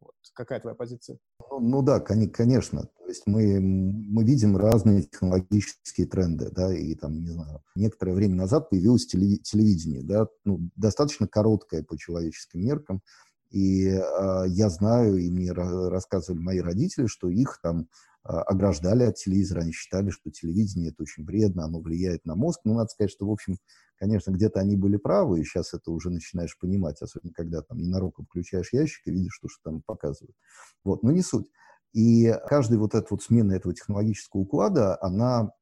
Вот. 0.00 0.14
Какая 0.32 0.58
твоя 0.58 0.74
позиция? 0.74 1.18
Ну, 1.50 1.60
ну 1.60 1.82
да, 1.82 2.00
конечно. 2.00 2.88
То 2.98 3.06
есть 3.06 3.22
мы, 3.26 3.60
мы 3.60 4.24
видим 4.24 4.56
разные 4.56 5.02
технологические 5.02 6.06
тренды, 6.06 6.50
да, 6.50 6.74
и 6.74 6.94
там, 6.94 7.22
не 7.22 7.30
знаю, 7.30 7.62
некоторое 7.74 8.14
время 8.14 8.36
назад 8.36 8.70
появилось 8.70 9.06
телевидение, 9.06 10.02
да, 10.02 10.28
ну, 10.44 10.70
достаточно 10.76 11.28
короткое 11.28 11.84
по 11.84 11.98
человеческим 11.98 12.62
меркам, 12.62 13.02
и 13.50 13.88
э, 13.88 14.44
я 14.48 14.68
знаю, 14.68 15.16
и 15.16 15.30
мне 15.30 15.52
рассказывали 15.52 16.40
мои 16.40 16.58
родители, 16.60 17.06
что 17.06 17.28
их 17.28 17.58
там 17.62 17.88
э, 18.24 18.28
ограждали 18.28 19.04
от 19.04 19.16
телевизора, 19.16 19.60
они 19.60 19.72
считали, 19.72 20.10
что 20.10 20.30
телевидение 20.30 20.90
это 20.90 21.02
очень 21.02 21.24
вредно, 21.24 21.64
оно 21.64 21.80
влияет 21.80 22.24
на 22.24 22.34
мозг. 22.34 22.60
Ну, 22.64 22.74
надо 22.74 22.88
сказать, 22.88 23.10
что, 23.10 23.26
в 23.26 23.30
общем, 23.30 23.56
конечно, 23.98 24.30
где-то 24.32 24.60
они 24.60 24.76
были 24.76 24.96
правы, 24.96 25.40
и 25.40 25.44
сейчас 25.44 25.74
это 25.74 25.90
уже 25.90 26.10
начинаешь 26.10 26.58
понимать, 26.58 27.00
особенно 27.00 27.32
когда 27.32 27.62
там 27.62 27.78
ненароком 27.78 28.26
включаешь 28.26 28.72
ящик 28.72 29.06
и 29.06 29.10
видишь, 29.10 29.34
что, 29.34 29.48
что 29.48 29.70
там 29.70 29.82
показывают. 29.86 30.36
Вот, 30.84 31.02
но 31.02 31.10
не 31.10 31.22
суть. 31.22 31.50
И 31.92 32.32
каждая 32.46 32.78
вот 32.78 32.94
эта 32.94 33.06
вот 33.10 33.22
смена 33.22 33.52
этого 33.52 33.74
технологического 33.74 34.42
уклада, 34.42 34.98
она 35.00 35.52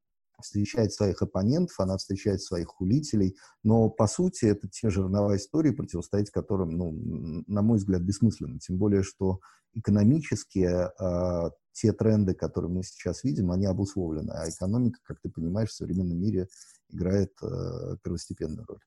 встречает 0.41 0.93
своих 0.93 1.21
оппонентов, 1.21 1.79
она 1.79 1.97
встречает 1.97 2.41
своих 2.41 2.67
хулителей, 2.67 3.35
но 3.63 3.89
по 3.89 4.07
сути 4.07 4.45
это 4.45 4.67
те 4.67 4.89
же 4.89 5.03
роновая 5.03 5.37
истории, 5.37 5.71
противостоять 5.71 6.31
которым, 6.31 6.71
ну, 6.71 7.43
на 7.47 7.61
мой 7.61 7.77
взгляд, 7.77 8.01
бессмысленно. 8.01 8.59
Тем 8.59 8.77
более, 8.77 9.03
что 9.03 9.39
экономически 9.73 10.67
э, 10.67 11.49
те 11.73 11.91
тренды, 11.93 12.33
которые 12.33 12.71
мы 12.71 12.83
сейчас 12.83 13.23
видим, 13.23 13.51
они 13.51 13.65
обусловлены, 13.65 14.31
а 14.31 14.49
экономика, 14.49 14.99
как 15.03 15.19
ты 15.21 15.29
понимаешь, 15.29 15.69
в 15.69 15.75
современном 15.75 16.19
мире 16.19 16.47
играет 16.89 17.31
э, 17.41 17.97
первостепенную 18.03 18.65
роль. 18.67 18.79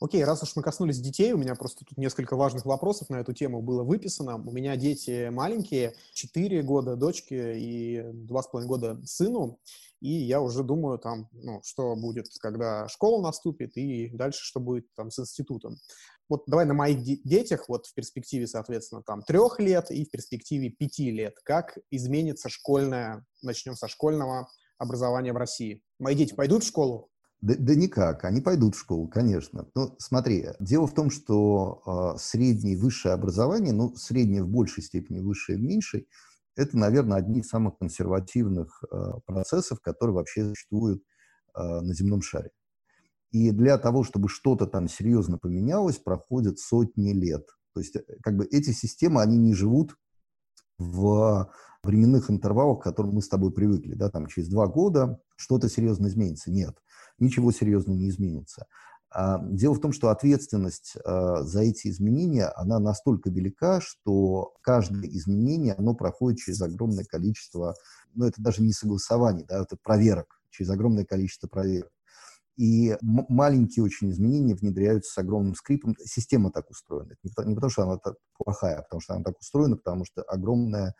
Окей, 0.00 0.24
раз 0.24 0.42
уж 0.42 0.54
мы 0.56 0.62
коснулись 0.62 0.98
детей, 0.98 1.32
у 1.32 1.38
меня 1.38 1.54
просто 1.54 1.84
тут 1.84 1.96
несколько 1.96 2.36
важных 2.36 2.66
вопросов 2.66 3.08
на 3.08 3.20
эту 3.20 3.32
тему 3.32 3.62
было 3.62 3.84
выписано. 3.84 4.36
У 4.36 4.50
меня 4.50 4.76
дети 4.76 5.30
маленькие, 5.30 5.94
4 6.12 6.62
года 6.62 6.96
дочке 6.96 7.58
и 7.58 8.00
2,5 8.00 8.64
года 8.64 9.00
сыну, 9.06 9.60
и 10.04 10.10
я 10.10 10.42
уже 10.42 10.62
думаю 10.62 10.98
там, 10.98 11.30
ну, 11.32 11.62
что 11.64 11.96
будет, 11.96 12.26
когда 12.38 12.86
школа 12.88 13.22
наступит, 13.22 13.74
и 13.78 14.10
дальше 14.10 14.44
что 14.44 14.60
будет 14.60 14.86
там 14.94 15.10
с 15.10 15.18
институтом. 15.18 15.78
Вот 16.28 16.42
давай 16.46 16.66
на 16.66 16.74
моих 16.74 17.02
детях, 17.02 17.70
вот 17.70 17.86
в 17.86 17.94
перспективе, 17.94 18.46
соответственно, 18.46 19.02
там 19.02 19.22
трех 19.22 19.58
лет 19.60 19.90
и 19.90 20.04
в 20.04 20.10
перспективе 20.10 20.68
пяти 20.68 21.10
лет, 21.10 21.36
как 21.42 21.78
изменится 21.90 22.50
школьное, 22.50 23.24
начнем 23.42 23.76
со 23.76 23.88
школьного 23.88 24.46
образования 24.76 25.32
в 25.32 25.38
России. 25.38 25.82
Мои 25.98 26.14
дети 26.14 26.34
пойдут 26.34 26.64
в 26.64 26.68
школу? 26.68 27.08
Да, 27.40 27.54
да 27.58 27.74
никак, 27.74 28.26
они 28.26 28.42
пойдут 28.42 28.74
в 28.74 28.80
школу, 28.80 29.08
конечно. 29.08 29.66
Ну, 29.74 29.96
смотри, 29.98 30.48
дело 30.60 30.86
в 30.86 30.92
том, 30.92 31.08
что 31.08 32.14
э, 32.14 32.18
среднее 32.18 32.74
и 32.74 32.76
высшее 32.76 33.14
образование, 33.14 33.72
ну, 33.72 33.94
среднее 33.96 34.42
в 34.42 34.48
большей 34.48 34.82
степени, 34.82 35.20
высшее 35.20 35.56
в 35.56 35.62
меньшей, 35.62 36.08
это, 36.56 36.78
наверное, 36.78 37.18
одни 37.18 37.40
из 37.40 37.48
самых 37.48 37.78
консервативных 37.78 38.82
э, 38.90 38.96
процессов, 39.26 39.80
которые 39.80 40.14
вообще 40.14 40.48
существуют 40.48 41.02
э, 41.54 41.62
на 41.62 41.94
земном 41.94 42.22
шаре. 42.22 42.50
И 43.30 43.50
для 43.50 43.78
того, 43.78 44.04
чтобы 44.04 44.28
что-то 44.28 44.66
там 44.66 44.88
серьезно 44.88 45.38
поменялось, 45.38 45.98
проходят 45.98 46.58
сотни 46.58 47.12
лет. 47.12 47.46
То 47.74 47.80
есть, 47.80 47.96
как 48.22 48.36
бы 48.36 48.46
эти 48.46 48.70
системы, 48.70 49.20
они 49.20 49.36
не 49.36 49.54
живут 49.54 49.96
в 50.78 51.50
временных 51.82 52.30
интервалах, 52.30 52.80
к 52.80 52.84
которым 52.84 53.14
мы 53.14 53.22
с 53.22 53.28
тобой 53.28 53.52
привыкли, 53.52 53.94
да, 53.94 54.08
там 54.10 54.26
через 54.26 54.48
два 54.48 54.66
года 54.66 55.20
что-то 55.36 55.68
серьезно 55.68 56.06
изменится. 56.06 56.50
Нет 56.50 56.76
ничего 57.18 57.52
серьезно 57.52 57.92
не 57.92 58.08
изменится. 58.08 58.66
А, 59.14 59.38
дело 59.44 59.74
в 59.74 59.80
том, 59.80 59.92
что 59.92 60.08
ответственность 60.08 60.96
а, 61.04 61.44
за 61.44 61.62
эти 61.62 61.86
изменения, 61.86 62.48
она 62.56 62.80
настолько 62.80 63.30
велика, 63.30 63.80
что 63.80 64.54
каждое 64.60 65.08
изменение, 65.08 65.74
оно 65.74 65.94
проходит 65.94 66.40
через 66.40 66.60
огромное 66.60 67.04
количество, 67.04 67.76
ну, 68.14 68.26
это 68.26 68.42
даже 68.42 68.60
не 68.60 68.72
согласований, 68.72 69.44
да, 69.48 69.62
это 69.62 69.76
проверок, 69.80 70.40
через 70.50 70.70
огромное 70.70 71.04
количество 71.04 71.46
проверок. 71.46 71.92
И 72.56 72.96
маленькие 73.00 73.84
очень 73.84 74.10
изменения 74.10 74.54
внедряются 74.54 75.12
с 75.12 75.18
огромным 75.18 75.56
скрипом. 75.56 75.96
Система 76.04 76.52
так 76.52 76.70
устроена. 76.70 77.16
Не 77.24 77.30
потому, 77.30 77.48
не 77.48 77.54
потому 77.56 77.70
что 77.70 77.82
она 77.82 77.98
так 77.98 78.14
плохая, 78.38 78.78
а 78.78 78.82
потому 78.82 79.00
что 79.00 79.14
она 79.14 79.24
так 79.24 79.40
устроена, 79.40 79.76
потому 79.76 80.04
что 80.04 80.22
огромная 80.22 80.94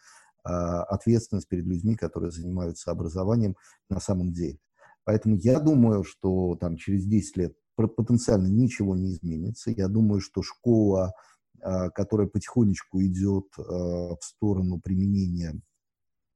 э, 0.44 0.48
ответственность 0.48 1.46
перед 1.46 1.64
людьми, 1.64 1.94
которые 1.94 2.32
занимаются 2.32 2.90
образованием 2.90 3.56
на 3.88 4.00
самом 4.00 4.32
деле. 4.32 4.58
Поэтому 5.04 5.36
я 5.36 5.60
думаю, 5.60 6.02
что 6.02 6.56
там 6.56 6.76
через 6.76 7.04
10 7.04 7.36
лет 7.36 7.54
потенциально 7.76 8.46
ничего 8.46 8.96
не 8.96 9.12
изменится. 9.12 9.70
Я 9.70 9.88
думаю, 9.88 10.20
что 10.20 10.42
школа, 10.42 11.12
а, 11.60 11.90
которая 11.90 12.26
потихонечку 12.26 13.02
идет 13.02 13.46
а, 13.58 13.62
в 13.62 14.18
сторону 14.22 14.80
применения 14.80 15.60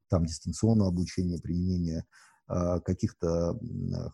там, 0.09 0.25
дистанционного 0.25 0.89
обучения, 0.89 1.39
применения 1.39 2.05
а, 2.47 2.79
каких-то 2.79 3.59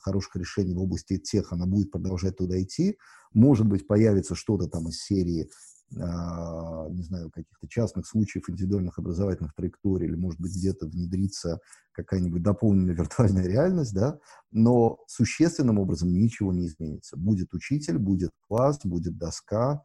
хороших 0.01 0.35
решений 0.35 0.73
в 0.73 0.81
области 0.81 1.17
тех, 1.17 1.53
она 1.53 1.65
будет 1.65 1.91
продолжать 1.91 2.38
туда 2.38 2.61
идти. 2.61 2.97
Может 3.33 3.65
быть, 3.65 3.88
появится 3.88 4.35
что-то 4.35 4.67
там 4.67 4.89
из 4.89 5.01
серии 5.01 5.49
не 5.91 7.03
знаю, 7.03 7.29
каких-то 7.29 7.67
частных 7.67 8.07
случаев 8.07 8.49
индивидуальных 8.49 8.97
образовательных 8.99 9.53
траекторий, 9.53 10.07
или, 10.07 10.15
может 10.15 10.39
быть, 10.39 10.53
где-то 10.53 10.87
внедрится 10.87 11.59
какая-нибудь 11.91 12.41
дополненная 12.43 12.95
виртуальная 12.95 13.47
реальность, 13.47 13.93
да, 13.93 14.19
но 14.51 14.99
существенным 15.07 15.79
образом 15.79 16.09
ничего 16.09 16.51
не 16.53 16.67
изменится. 16.67 17.17
Будет 17.17 17.53
учитель, 17.53 17.97
будет 17.97 18.31
класс, 18.47 18.79
будет 18.83 19.17
доска, 19.17 19.83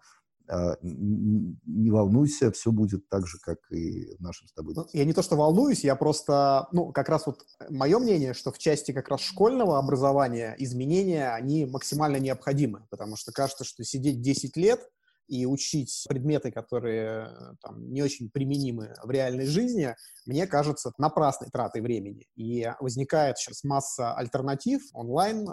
а, 0.49 0.77
не 0.83 1.91
волнуйся, 1.91 2.51
все 2.51 2.73
будет 2.73 3.09
так 3.09 3.27
же, 3.27 3.39
как 3.41 3.59
и 3.71 4.17
в 4.17 4.21
нашем 4.21 4.49
с 4.49 4.53
тобой. 4.53 4.75
Ну, 4.75 4.87
я 4.93 5.05
не 5.05 5.13
то, 5.13 5.23
что 5.23 5.37
волнуюсь, 5.37 5.85
я 5.85 5.95
просто, 5.95 6.67
ну, 6.73 6.91
как 6.91 7.09
раз 7.09 7.27
вот 7.27 7.45
мое 7.69 8.01
мнение, 8.01 8.35
что 8.35 8.51
в 8.51 8.59
части 8.59 8.91
как 8.91 9.09
раз 9.09 9.21
школьного 9.21 9.79
образования 9.79 10.57
изменения, 10.59 11.33
они 11.33 11.67
максимально 11.67 12.17
необходимы, 12.17 12.85
потому 12.91 13.15
что 13.15 13.31
кажется, 13.31 13.63
что 13.63 13.85
сидеть 13.85 14.21
10 14.23 14.57
лет– 14.57 14.81
и 15.31 15.47
учить 15.47 16.05
предметы, 16.09 16.51
которые 16.51 17.29
э, 17.29 17.55
там, 17.63 17.93
не 17.93 18.03
очень 18.03 18.31
применимы 18.31 18.95
в 19.05 19.11
реальной 19.11 19.47
жизни, 19.47 19.95
мне 20.27 20.49
кажется 20.49 20.93
напрасной 20.99 21.49
тратой 21.51 21.83
времени. 21.83 22.27
И 22.35 22.69
возникает 22.81 23.39
сейчас 23.39 23.63
масса 23.63 24.13
альтернатив 24.13 24.83
онлайн 24.93 25.49
э, 25.49 25.53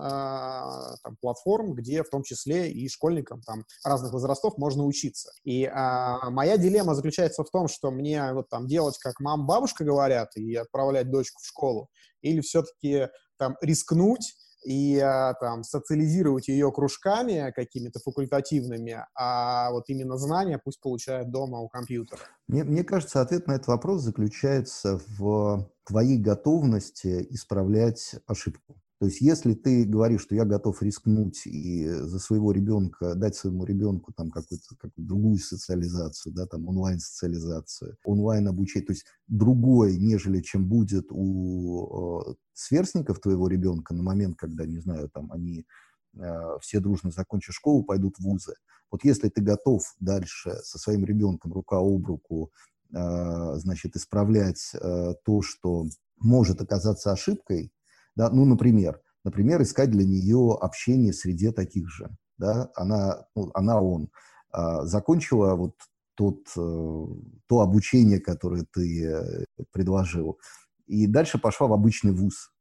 там, 1.03 1.17
платформ, 1.21 1.75
где 1.75 2.03
в 2.03 2.09
том 2.09 2.23
числе 2.23 2.71
и 2.71 2.89
школьникам 2.89 3.41
там, 3.43 3.65
разных 3.85 4.13
возрастов 4.13 4.57
можно 4.57 4.83
учиться. 4.83 5.31
И 5.43 5.65
э, 5.65 6.29
моя 6.29 6.57
дилемма 6.57 6.95
заключается 6.95 7.43
в 7.43 7.51
том, 7.51 7.67
что 7.67 7.91
мне 7.91 8.33
вот 8.33 8.49
там 8.49 8.65
делать, 8.65 8.97
как 8.97 9.19
мам, 9.19 9.45
бабушка 9.45 9.83
говорят, 9.83 10.35
и 10.35 10.55
отправлять 10.55 11.11
дочку 11.11 11.39
в 11.39 11.45
школу, 11.45 11.87
или 12.21 12.41
все-таки 12.41 13.09
там 13.37 13.55
рискнуть 13.61 14.35
и 14.67 14.99
а, 14.99 15.33
там 15.35 15.63
социализировать 15.63 16.49
ее 16.49 16.71
кружками 16.73 17.53
какими-то 17.55 17.99
факультативными, 17.99 19.05
а 19.15 19.71
вот 19.71 19.85
именно 19.87 20.17
знания 20.17 20.59
пусть 20.61 20.81
получает 20.81 21.31
дома 21.31 21.59
у 21.59 21.69
компьютера. 21.69 22.19
Мне, 22.47 22.65
мне 22.65 22.83
кажется, 22.83 23.21
ответ 23.21 23.47
на 23.47 23.53
этот 23.53 23.67
вопрос 23.67 24.01
заключается 24.01 24.99
в 25.17 25.69
твоей 25.85 26.17
готовности 26.17 27.25
исправлять 27.29 28.15
ошибку. 28.27 28.75
То 28.99 29.05
есть 29.05 29.21
если 29.21 29.53
ты 29.53 29.85
говоришь, 29.85 30.21
что 30.21 30.33
я 30.33 30.43
готов 30.43 30.81
рискнуть 30.81 31.45
и 31.45 31.87
за 31.87 32.17
своего 32.17 32.51
ребенка, 32.51 33.13
дать 33.13 33.35
своему 33.35 33.63
ребенку 33.63 34.11
там 34.11 34.31
какую-то 34.31 34.75
какую 34.75 35.05
другую 35.05 35.37
социализацию, 35.37 36.33
да, 36.33 36.47
там 36.47 36.67
онлайн-социализацию, 36.67 37.97
онлайн-обучение, 38.03 38.87
то 38.87 38.93
есть 38.93 39.05
другое, 39.27 39.97
нежели 39.97 40.41
чем 40.41 40.67
будет 40.67 41.07
у 41.11 42.23
э, 42.29 42.33
сверстников 42.53 43.19
твоего 43.19 43.47
ребенка 43.47 43.93
на 43.93 44.01
момент, 44.01 44.35
когда, 44.35 44.65
не 44.65 44.79
знаю, 44.79 45.09
там 45.13 45.31
они 45.31 45.67
э, 46.15 46.57
все 46.61 46.79
дружно 46.79 47.11
закончат 47.11 47.53
школу, 47.53 47.83
пойдут 47.83 48.15
в 48.17 48.23
вузы. 48.23 48.55
Вот 48.89 49.03
если 49.03 49.29
ты 49.29 49.41
готов 49.41 49.83
дальше 49.99 50.55
со 50.63 50.79
своим 50.79 51.05
ребенком 51.05 51.53
рука 51.53 51.77
об 51.77 52.03
руку, 52.07 52.51
э, 52.91 53.55
значит, 53.57 53.95
исправлять 53.95 54.71
э, 54.73 55.13
то, 55.23 55.43
что 55.43 55.85
может 56.19 56.61
оказаться 56.61 57.11
ошибкой, 57.11 57.71
да? 58.17 58.29
Ну, 58.31 58.45
например, 58.45 58.99
например, 59.23 59.61
искать 59.61 59.91
для 59.91 60.03
нее 60.03 60.57
общение 60.59 61.13
в 61.13 61.15
среде 61.15 61.51
таких 61.51 61.87
же. 61.89 62.09
Да? 62.37 62.69
Она, 62.75 63.27
ну, 63.35 63.51
она 63.53 63.79
он. 63.81 64.09
А, 64.51 64.85
закончила 64.85 65.55
вот 65.55 65.75
тот, 66.15 66.39
э, 66.57 67.05
то 67.47 67.59
обучение, 67.59 68.19
которое 68.19 68.65
ты 68.73 69.05
э, 69.05 69.45
предложил, 69.71 70.39
и 70.87 71.05
дальше 71.05 71.37
пошла 71.37 71.67
в 71.67 71.73
обычный 71.73 72.11
вуз. 72.11 72.51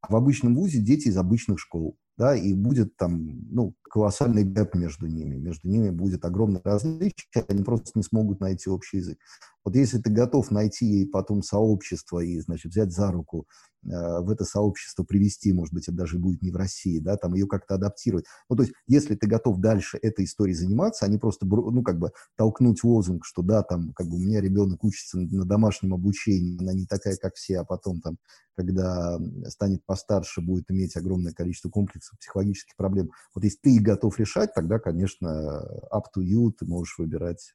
А 0.00 0.12
в 0.12 0.16
обычном 0.16 0.56
вузе 0.56 0.80
дети 0.80 1.08
из 1.08 1.16
обычных 1.16 1.60
школ 1.60 1.96
да, 2.16 2.36
и 2.36 2.54
будет 2.54 2.96
там, 2.96 3.40
ну, 3.50 3.74
колоссальный 3.82 4.44
гэп 4.44 4.74
между 4.74 5.06
ними, 5.06 5.36
между 5.36 5.68
ними 5.68 5.90
будет 5.90 6.24
огромное 6.24 6.62
различие, 6.64 7.44
они 7.48 7.64
просто 7.64 7.92
не 7.94 8.02
смогут 8.02 8.40
найти 8.40 8.70
общий 8.70 8.98
язык. 8.98 9.18
Вот 9.64 9.76
если 9.76 9.98
ты 9.98 10.10
готов 10.10 10.50
найти 10.50 10.84
ей 10.86 11.06
потом 11.06 11.42
сообщество 11.42 12.20
и, 12.20 12.38
значит, 12.40 12.72
взять 12.72 12.92
за 12.92 13.10
руку 13.10 13.46
э, 13.82 13.88
в 13.88 14.28
это 14.30 14.44
сообщество 14.44 15.04
привести, 15.04 15.52
может 15.54 15.72
быть, 15.72 15.88
это 15.88 15.96
даже 15.96 16.18
будет 16.18 16.42
не 16.42 16.50
в 16.50 16.56
России, 16.56 16.98
да, 16.98 17.16
там 17.16 17.34
ее 17.34 17.46
как-то 17.46 17.74
адаптировать. 17.76 18.26
Ну, 18.50 18.56
то 18.56 18.62
есть, 18.62 18.74
если 18.86 19.14
ты 19.14 19.26
готов 19.26 19.58
дальше 19.60 19.98
этой 20.02 20.26
историей 20.26 20.54
заниматься, 20.54 21.06
а 21.06 21.08
не 21.08 21.16
просто, 21.16 21.46
ну, 21.46 21.82
как 21.82 21.98
бы 21.98 22.12
толкнуть 22.36 22.84
лозунг, 22.84 23.24
что, 23.24 23.42
да, 23.42 23.62
там, 23.62 23.92
как 23.94 24.06
бы 24.06 24.16
у 24.16 24.18
меня 24.18 24.40
ребенок 24.42 24.84
учится 24.84 25.18
на 25.18 25.46
домашнем 25.46 25.94
обучении, 25.94 26.60
она 26.60 26.74
не 26.74 26.86
такая, 26.86 27.16
как 27.16 27.34
все, 27.34 27.60
а 27.60 27.64
потом 27.64 28.00
там, 28.02 28.18
когда 28.56 29.18
станет 29.48 29.84
постарше, 29.86 30.42
будет 30.42 30.70
иметь 30.70 30.96
огромное 30.96 31.32
количество 31.32 31.70
комплексов, 31.70 32.18
психологических 32.18 32.76
проблем. 32.76 33.10
Вот 33.34 33.44
если 33.44 33.58
ты 33.62 33.80
готов 33.80 34.18
решать, 34.18 34.52
тогда, 34.54 34.78
конечно, 34.78 35.62
up 35.90 36.04
to 36.16 36.22
you, 36.22 36.52
ты 36.52 36.66
можешь 36.66 36.98
выбирать 36.98 37.54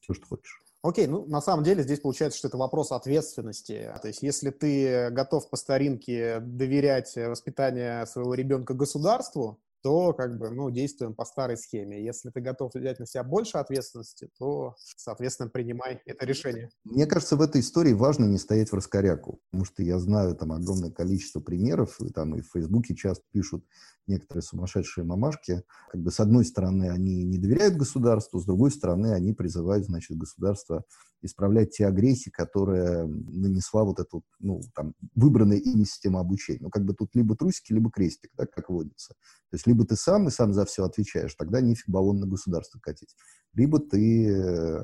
все, 0.00 0.14
что 0.14 0.26
хочешь. 0.26 0.67
Окей, 0.82 1.06
ну 1.06 1.26
на 1.26 1.40
самом 1.40 1.64
деле 1.64 1.82
здесь 1.82 2.00
получается, 2.00 2.38
что 2.38 2.48
это 2.48 2.56
вопрос 2.56 2.92
ответственности. 2.92 3.92
То 4.00 4.08
есть 4.08 4.22
если 4.22 4.50
ты 4.50 5.10
готов 5.10 5.50
по 5.50 5.56
старинке 5.56 6.40
доверять 6.40 7.16
воспитание 7.16 8.06
своего 8.06 8.34
ребенка 8.34 8.74
государству, 8.74 9.60
то 9.82 10.12
как 10.12 10.38
бы, 10.38 10.50
ну, 10.50 10.70
действуем 10.70 11.14
по 11.14 11.24
старой 11.24 11.56
схеме. 11.56 12.04
Если 12.04 12.30
ты 12.30 12.40
готов 12.40 12.74
взять 12.74 12.98
на 12.98 13.06
себя 13.06 13.22
больше 13.22 13.58
ответственности, 13.58 14.28
то, 14.38 14.74
соответственно, 14.96 15.50
принимай 15.50 16.02
это 16.04 16.26
решение. 16.26 16.70
Мне 16.84 17.06
кажется, 17.06 17.36
в 17.36 17.42
этой 17.42 17.60
истории 17.60 17.92
важно 17.92 18.24
не 18.24 18.38
стоять 18.38 18.70
в 18.70 18.74
раскоряку, 18.74 19.40
потому 19.50 19.64
что 19.64 19.82
я 19.82 19.98
знаю 20.00 20.34
там 20.34 20.52
огромное 20.52 20.90
количество 20.90 21.40
примеров, 21.40 22.00
и 22.00 22.10
там 22.10 22.34
и 22.34 22.40
в 22.40 22.50
Фейсбуке 22.52 22.96
часто 22.96 23.24
пишут 23.32 23.64
некоторые 24.08 24.42
сумасшедшие 24.42 25.04
мамашки. 25.04 25.62
Как 25.90 26.00
бы 26.00 26.10
с 26.10 26.20
одной 26.20 26.44
стороны 26.44 26.90
они 26.90 27.24
не 27.24 27.38
доверяют 27.38 27.76
государству, 27.76 28.40
с 28.40 28.44
другой 28.44 28.70
стороны 28.70 29.12
они 29.12 29.32
призывают, 29.32 29.84
значит, 29.84 30.16
государство 30.16 30.84
исправлять 31.22 31.70
те 31.70 31.86
агрессии, 31.86 32.30
которые 32.30 33.04
нанесла 33.06 33.84
вот 33.84 33.98
эта, 34.00 34.20
ну, 34.38 34.60
там, 34.74 34.94
выбранная 35.14 35.56
ими 35.56 35.84
система 35.84 36.20
обучения. 36.20 36.60
Ну, 36.62 36.70
как 36.70 36.84
бы 36.84 36.94
тут 36.94 37.14
либо 37.14 37.36
трусики, 37.36 37.72
либо 37.72 37.90
крестик, 37.90 38.30
да, 38.36 38.46
как 38.46 38.70
водится. 38.70 39.14
То 39.50 39.54
есть 39.54 39.66
либо 39.66 39.84
ты 39.84 39.96
сам 39.96 40.28
и 40.28 40.30
сам 40.30 40.52
за 40.52 40.64
все 40.64 40.84
отвечаешь, 40.84 41.34
тогда 41.34 41.60
нефиг 41.60 41.88
баллон 41.88 42.20
на 42.20 42.26
государство 42.26 42.78
катить. 42.78 43.16
Либо 43.58 43.80
ты 43.80 44.28
э, 44.28 44.76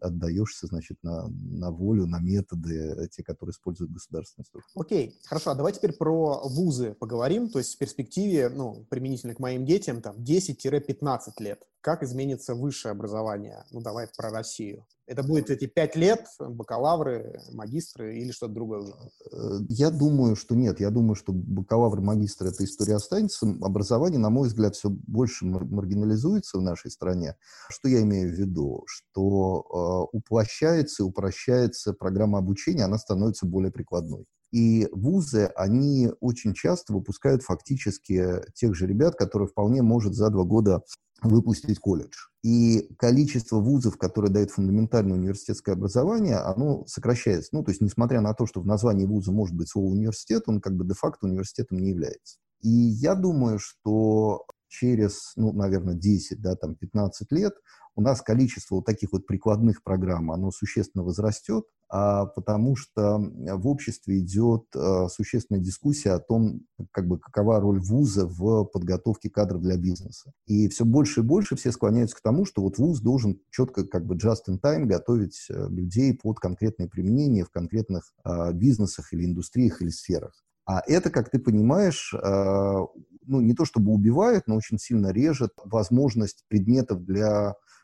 отдаешься, 0.00 0.66
значит, 0.66 0.96
на, 1.02 1.28
на 1.28 1.70
волю, 1.70 2.06
на 2.06 2.20
методы, 2.20 3.06
те, 3.12 3.22
которые 3.22 3.52
используют 3.52 3.92
государственные 3.92 4.46
структуры. 4.46 4.86
Окей, 4.86 5.20
хорошо, 5.26 5.50
а 5.50 5.54
давай 5.54 5.74
теперь 5.74 5.92
про 5.92 6.40
вузы 6.48 6.94
поговорим, 6.94 7.50
то 7.50 7.58
есть 7.58 7.74
в 7.74 7.78
перспективе, 7.78 8.48
ну, 8.48 8.86
применительно 8.88 9.34
к 9.34 9.40
моим 9.40 9.66
детям, 9.66 10.00
там, 10.00 10.16
10-15 10.16 11.18
лет. 11.40 11.66
Как 11.84 12.02
изменится 12.02 12.54
высшее 12.54 12.92
образование? 12.92 13.62
Ну, 13.70 13.82
давай 13.82 14.08
про 14.16 14.30
Россию. 14.30 14.86
Это 15.06 15.22
будет 15.22 15.50
эти 15.50 15.66
пять 15.66 15.96
лет, 15.96 16.24
бакалавры, 16.38 17.38
магистры 17.52 18.16
или 18.16 18.32
что-то 18.32 18.54
другое? 18.54 18.86
Э, 19.30 19.58
я 19.68 19.90
думаю, 19.90 20.34
что 20.34 20.54
нет. 20.54 20.80
Я 20.80 20.88
думаю, 20.88 21.14
что 21.14 21.34
бакалавр, 21.34 22.00
магистр, 22.00 22.46
эта 22.46 22.64
история 22.64 22.94
останется. 22.94 23.46
Образование, 23.60 24.18
на 24.18 24.30
мой 24.30 24.48
взгляд, 24.48 24.76
все 24.76 24.88
больше 24.88 25.44
маргинализуется 25.44 26.56
в 26.56 26.62
нашей 26.62 26.90
стране. 26.90 27.36
Что 27.68 27.90
я 27.90 28.00
имею 28.00 28.30
в 28.30 28.32
виду? 28.32 28.84
Что 28.86 30.08
э, 30.10 30.16
уплощается 30.16 31.02
и 31.02 31.06
упрощается 31.06 31.92
программа 31.92 32.38
обучения, 32.38 32.84
она 32.84 32.96
становится 32.96 33.44
более 33.44 33.70
прикладной. 33.70 34.24
И 34.54 34.88
вузы, 34.92 35.50
они 35.56 36.12
очень 36.20 36.54
часто 36.54 36.92
выпускают 36.92 37.42
фактически 37.42 38.40
тех 38.54 38.76
же 38.76 38.86
ребят, 38.86 39.16
которые 39.16 39.48
вполне 39.48 39.82
может 39.82 40.14
за 40.14 40.30
два 40.30 40.44
года 40.44 40.84
выпустить 41.22 41.80
колледж. 41.80 42.14
И 42.44 42.88
количество 42.96 43.58
вузов, 43.58 43.98
которые 43.98 44.30
дают 44.30 44.52
фундаментальное 44.52 45.16
университетское 45.16 45.74
образование, 45.74 46.36
оно 46.36 46.86
сокращается. 46.86 47.48
Ну, 47.50 47.64
то 47.64 47.72
есть, 47.72 47.80
несмотря 47.80 48.20
на 48.20 48.32
то, 48.32 48.46
что 48.46 48.60
в 48.60 48.66
названии 48.66 49.06
вуза 49.06 49.32
может 49.32 49.56
быть 49.56 49.68
слово 49.68 49.86
университет, 49.86 50.44
он 50.46 50.60
как 50.60 50.76
бы 50.76 50.84
де-факто 50.86 51.26
университетом 51.26 51.78
не 51.78 51.88
является. 51.88 52.36
И 52.60 52.68
я 52.68 53.16
думаю, 53.16 53.58
что 53.58 54.46
через, 54.68 55.32
ну, 55.34 55.52
наверное, 55.52 55.94
10, 55.94 56.40
да, 56.40 56.54
там, 56.54 56.76
15 56.76 57.32
лет 57.32 57.54
у 57.96 58.02
нас 58.02 58.22
количество 58.22 58.76
вот 58.76 58.84
таких 58.84 59.12
вот 59.12 59.26
прикладных 59.26 59.82
программ, 59.82 60.32
оно 60.32 60.50
существенно 60.50 61.04
возрастет, 61.04 61.64
а, 61.88 62.26
потому 62.26 62.74
что 62.74 63.18
в 63.18 63.68
обществе 63.68 64.18
идет 64.18 64.64
а, 64.74 65.08
существенная 65.08 65.60
дискуссия 65.60 66.10
о 66.10 66.18
том, 66.18 66.62
как 66.90 67.06
бы, 67.06 67.18
какова 67.18 67.60
роль 67.60 67.78
вуза 67.80 68.26
в 68.26 68.64
подготовке 68.64 69.30
кадров 69.30 69.62
для 69.62 69.76
бизнеса. 69.76 70.32
И 70.46 70.68
все 70.68 70.84
больше 70.84 71.20
и 71.20 71.22
больше 71.22 71.56
все 71.56 71.70
склоняются 71.70 72.16
к 72.16 72.22
тому, 72.22 72.46
что 72.46 72.62
вот 72.62 72.78
вуз 72.78 73.00
должен 73.00 73.40
четко, 73.50 73.86
как 73.86 74.06
бы 74.06 74.16
just 74.16 74.48
in 74.48 74.58
time 74.60 74.86
готовить 74.86 75.46
э, 75.48 75.68
людей 75.68 76.14
под 76.14 76.40
конкретные 76.40 76.88
применения 76.88 77.44
в 77.44 77.50
конкретных 77.50 78.12
а, 78.24 78.52
бизнесах 78.52 79.12
или 79.12 79.24
индустриях 79.24 79.80
или 79.80 79.90
сферах. 79.90 80.32
А 80.66 80.82
это, 80.86 81.10
как 81.10 81.30
ты 81.30 81.38
понимаешь, 81.38 82.14
ну, 82.14 83.40
не 83.42 83.52
то 83.52 83.66
чтобы 83.66 83.92
убивает, 83.92 84.44
но 84.46 84.56
очень 84.56 84.78
сильно 84.78 85.12
режет 85.12 85.52
возможность 85.62 86.46
предметов 86.48 87.04
для 87.04 87.54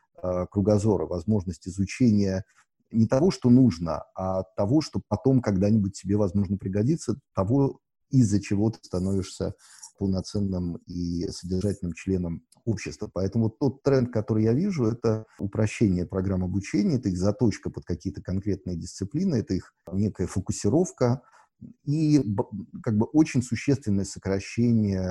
кругозора, 0.51 1.05
возможность 1.05 1.67
изучения 1.67 2.43
не 2.91 3.07
того, 3.07 3.31
что 3.31 3.49
нужно, 3.49 4.03
а 4.15 4.43
того, 4.57 4.81
что 4.81 5.01
потом 5.07 5.41
когда-нибудь 5.41 5.93
тебе, 5.93 6.17
возможно, 6.17 6.57
пригодится, 6.57 7.17
того, 7.33 7.79
из-за 8.09 8.41
чего 8.41 8.69
ты 8.69 8.79
становишься 8.81 9.53
полноценным 9.97 10.77
и 10.87 11.27
содержательным 11.29 11.93
членом 11.93 12.43
общества. 12.65 13.09
Поэтому 13.11 13.49
тот 13.49 13.81
тренд, 13.83 14.11
который 14.11 14.43
я 14.43 14.53
вижу, 14.53 14.85
это 14.85 15.25
упрощение 15.39 16.05
программ 16.05 16.43
обучения, 16.43 16.97
это 16.97 17.09
их 17.09 17.17
заточка 17.17 17.69
под 17.69 17.85
какие-то 17.85 18.21
конкретные 18.21 18.75
дисциплины, 18.75 19.35
это 19.35 19.53
их 19.53 19.73
некая 19.91 20.27
фокусировка, 20.27 21.21
и 21.85 22.21
как 22.83 22.97
бы 22.97 23.05
очень 23.05 23.41
существенное 23.41 24.05
сокращение 24.05 25.09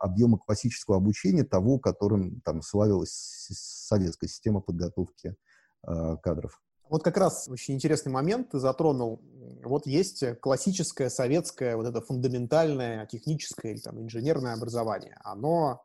объема 0.00 0.38
классического 0.38 0.96
обучения 0.96 1.44
того, 1.44 1.78
которым 1.78 2.40
там 2.42 2.62
славилась 2.62 3.48
советская 3.50 4.28
система 4.28 4.60
подготовки 4.60 5.36
кадров. 5.82 6.60
Вот 6.90 7.02
как 7.02 7.18
раз 7.18 7.48
очень 7.48 7.74
интересный 7.74 8.10
момент 8.10 8.50
ты 8.50 8.58
затронул. 8.58 9.20
Вот 9.62 9.86
есть 9.86 10.24
классическое 10.40 11.10
советское, 11.10 11.76
вот 11.76 11.86
это 11.86 12.00
фундаментальное 12.00 13.04
техническое 13.06 13.72
или 13.72 13.80
там 13.80 14.00
инженерное 14.00 14.54
образование. 14.54 15.18
Оно 15.22 15.82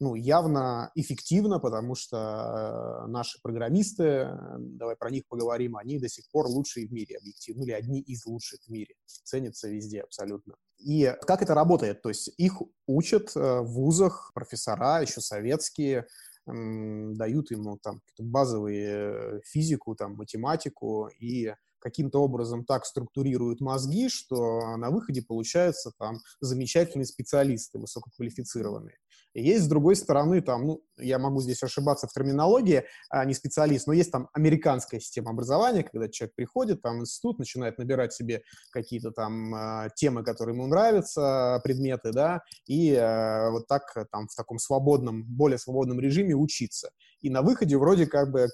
ну, 0.00 0.14
явно 0.14 0.90
эффективно, 0.94 1.58
потому 1.58 1.94
что 1.94 3.04
э, 3.04 3.06
наши 3.08 3.40
программисты, 3.42 4.28
давай 4.58 4.96
про 4.96 5.10
них 5.10 5.26
поговорим, 5.28 5.76
они 5.76 5.98
до 5.98 6.08
сих 6.08 6.30
пор 6.30 6.46
лучшие 6.46 6.86
в 6.86 6.92
мире, 6.92 7.16
объективно, 7.16 7.62
или 7.64 7.72
одни 7.72 8.00
из 8.00 8.24
лучших 8.26 8.60
в 8.66 8.68
мире, 8.68 8.94
ценятся 9.06 9.68
везде 9.68 10.02
абсолютно. 10.02 10.54
И 10.78 11.12
как 11.22 11.42
это 11.42 11.54
работает? 11.54 12.02
То 12.02 12.10
есть 12.10 12.30
их 12.36 12.62
учат 12.86 13.32
э, 13.34 13.60
в 13.60 13.72
вузах 13.72 14.30
профессора, 14.34 15.00
еще 15.02 15.20
советские, 15.20 16.06
дают 16.46 17.50
ему 17.50 17.78
там 17.78 18.00
базовые 18.18 18.88
э, 18.88 19.40
физику, 19.44 19.94
там, 19.94 20.14
математику, 20.14 21.10
и 21.20 21.52
каким-то 21.78 22.22
образом 22.22 22.64
так 22.64 22.86
структурируют 22.86 23.60
мозги, 23.60 24.08
что 24.08 24.76
на 24.76 24.90
выходе 24.90 25.22
получаются 25.22 25.92
там 25.98 26.18
замечательные 26.40 27.06
специалисты, 27.06 27.78
высококвалифицированные. 27.78 28.96
Есть, 29.40 29.64
с 29.64 29.68
другой 29.68 29.96
стороны, 29.96 30.40
там, 30.40 30.66
ну, 30.66 30.82
я 30.98 31.18
могу 31.18 31.40
здесь 31.40 31.62
ошибаться 31.62 32.06
в 32.06 32.12
терминологии, 32.12 32.84
а 33.10 33.24
не 33.24 33.34
специалист, 33.34 33.86
но 33.86 33.92
есть 33.92 34.10
там 34.10 34.28
американская 34.32 35.00
система 35.00 35.30
образования, 35.30 35.84
когда 35.84 36.08
человек 36.08 36.34
приходит 36.34 36.82
там 36.82 36.98
в 36.98 37.00
институт, 37.02 37.38
начинает 37.38 37.78
набирать 37.78 38.12
себе 38.12 38.42
какие-то 38.70 39.10
там 39.10 39.54
э, 39.54 39.90
темы, 39.94 40.22
которые 40.24 40.54
ему 40.54 40.66
нравятся, 40.66 41.60
предметы, 41.64 42.12
да, 42.12 42.42
и 42.66 42.92
э, 42.92 43.50
вот 43.50 43.66
так 43.66 43.82
там 44.10 44.28
в 44.28 44.34
таком 44.34 44.58
свободном, 44.58 45.24
более 45.24 45.58
свободном 45.58 46.00
режиме 46.00 46.34
учиться. 46.34 46.90
И 47.20 47.30
на 47.30 47.42
выходе 47.42 47.76
вроде 47.76 48.06
как 48.06 48.30
бы 48.30 48.48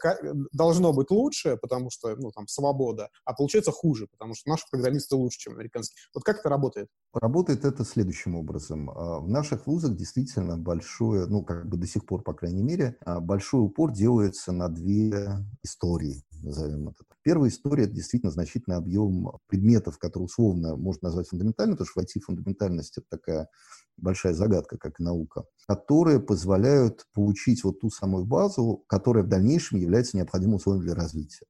должно 0.53 0.93
быть 0.93 1.11
лучше, 1.11 1.57
потому 1.61 1.91
что, 1.91 2.17
ну, 2.17 2.31
там, 2.31 2.47
свобода, 2.49 3.11
а 3.25 3.35
получается 3.35 3.73
хуже, 3.73 4.07
потому 4.11 4.35
что 4.35 4.49
наши 4.49 4.65
программисты 4.71 5.17
лучше, 5.17 5.39
чем 5.39 5.55
американские. 5.55 5.97
Вот 6.15 6.25
как 6.25 6.41
это 6.41 6.49
работает? 6.49 6.89
Работает 7.13 7.65
это 7.65 7.85
следующим 7.85 8.35
образом. 8.35 8.91
А, 8.91 9.21
в 9.21 9.29
наших 9.29 9.67
вузах 9.67 9.97
действительно 9.97 10.57
большое, 10.57 11.27
ну, 11.27 11.45
как 11.45 11.69
бы 11.69 11.77
до 11.77 11.87
сих 11.87 12.07
пор, 12.07 12.23
по 12.23 12.35
крайней 12.35 12.63
мере, 12.63 12.97
а, 13.05 13.21
большой 13.21 13.63
упор 13.63 13.93
делается 13.93 14.53
на 14.53 14.69
две 14.69 15.39
истории, 15.63 16.25
назовем 16.45 16.89
это. 16.89 17.05
Первая 17.23 17.51
история– 17.51 17.85
это 17.85 17.95
действительно 17.95 18.31
значительный 18.31 18.77
объем 18.77 19.39
предметов, 19.47 19.99
которые 19.99 20.27
условно 20.27 20.77
можно 20.77 21.09
назвать 21.09 21.29
фундаментальными, 21.29 21.77
потому 21.77 21.89
что 21.89 22.01
в 22.01 22.05
IT 22.05 22.21
фундаментальность– 22.21 22.97
это 22.99 23.07
такая 23.09 23.49
большая 23.97 24.35
загадка, 24.35 24.79
как 24.79 25.01
и 25.01 25.03
наука, 25.03 25.45
которые 25.67 26.21
позволяют 26.21 27.07
получить 27.13 27.65
вот 27.65 27.81
ту 27.81 27.91
самую 27.91 28.25
базу, 28.25 28.85
которая 28.87 29.25
в 29.25 29.29
дальнейшем 29.29 29.79
является 29.79 30.17
необходимым 30.17 30.57
условием 30.57 30.85
для 30.85 30.95
развития. 30.95 31.47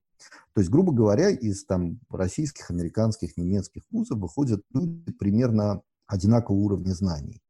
То 0.54 0.60
есть, 0.60 0.70
грубо 0.70 0.92
говоря, 0.92 1.30
из 1.30 1.64
там, 1.64 2.00
российских, 2.10 2.70
американских, 2.70 3.36
немецких 3.36 3.82
вузов 3.90 4.18
выходят 4.18 4.62
люди 4.72 5.12
примерно 5.12 5.82
одинакового 6.06 6.60
уровня 6.60 6.92
знаний. 6.92 7.42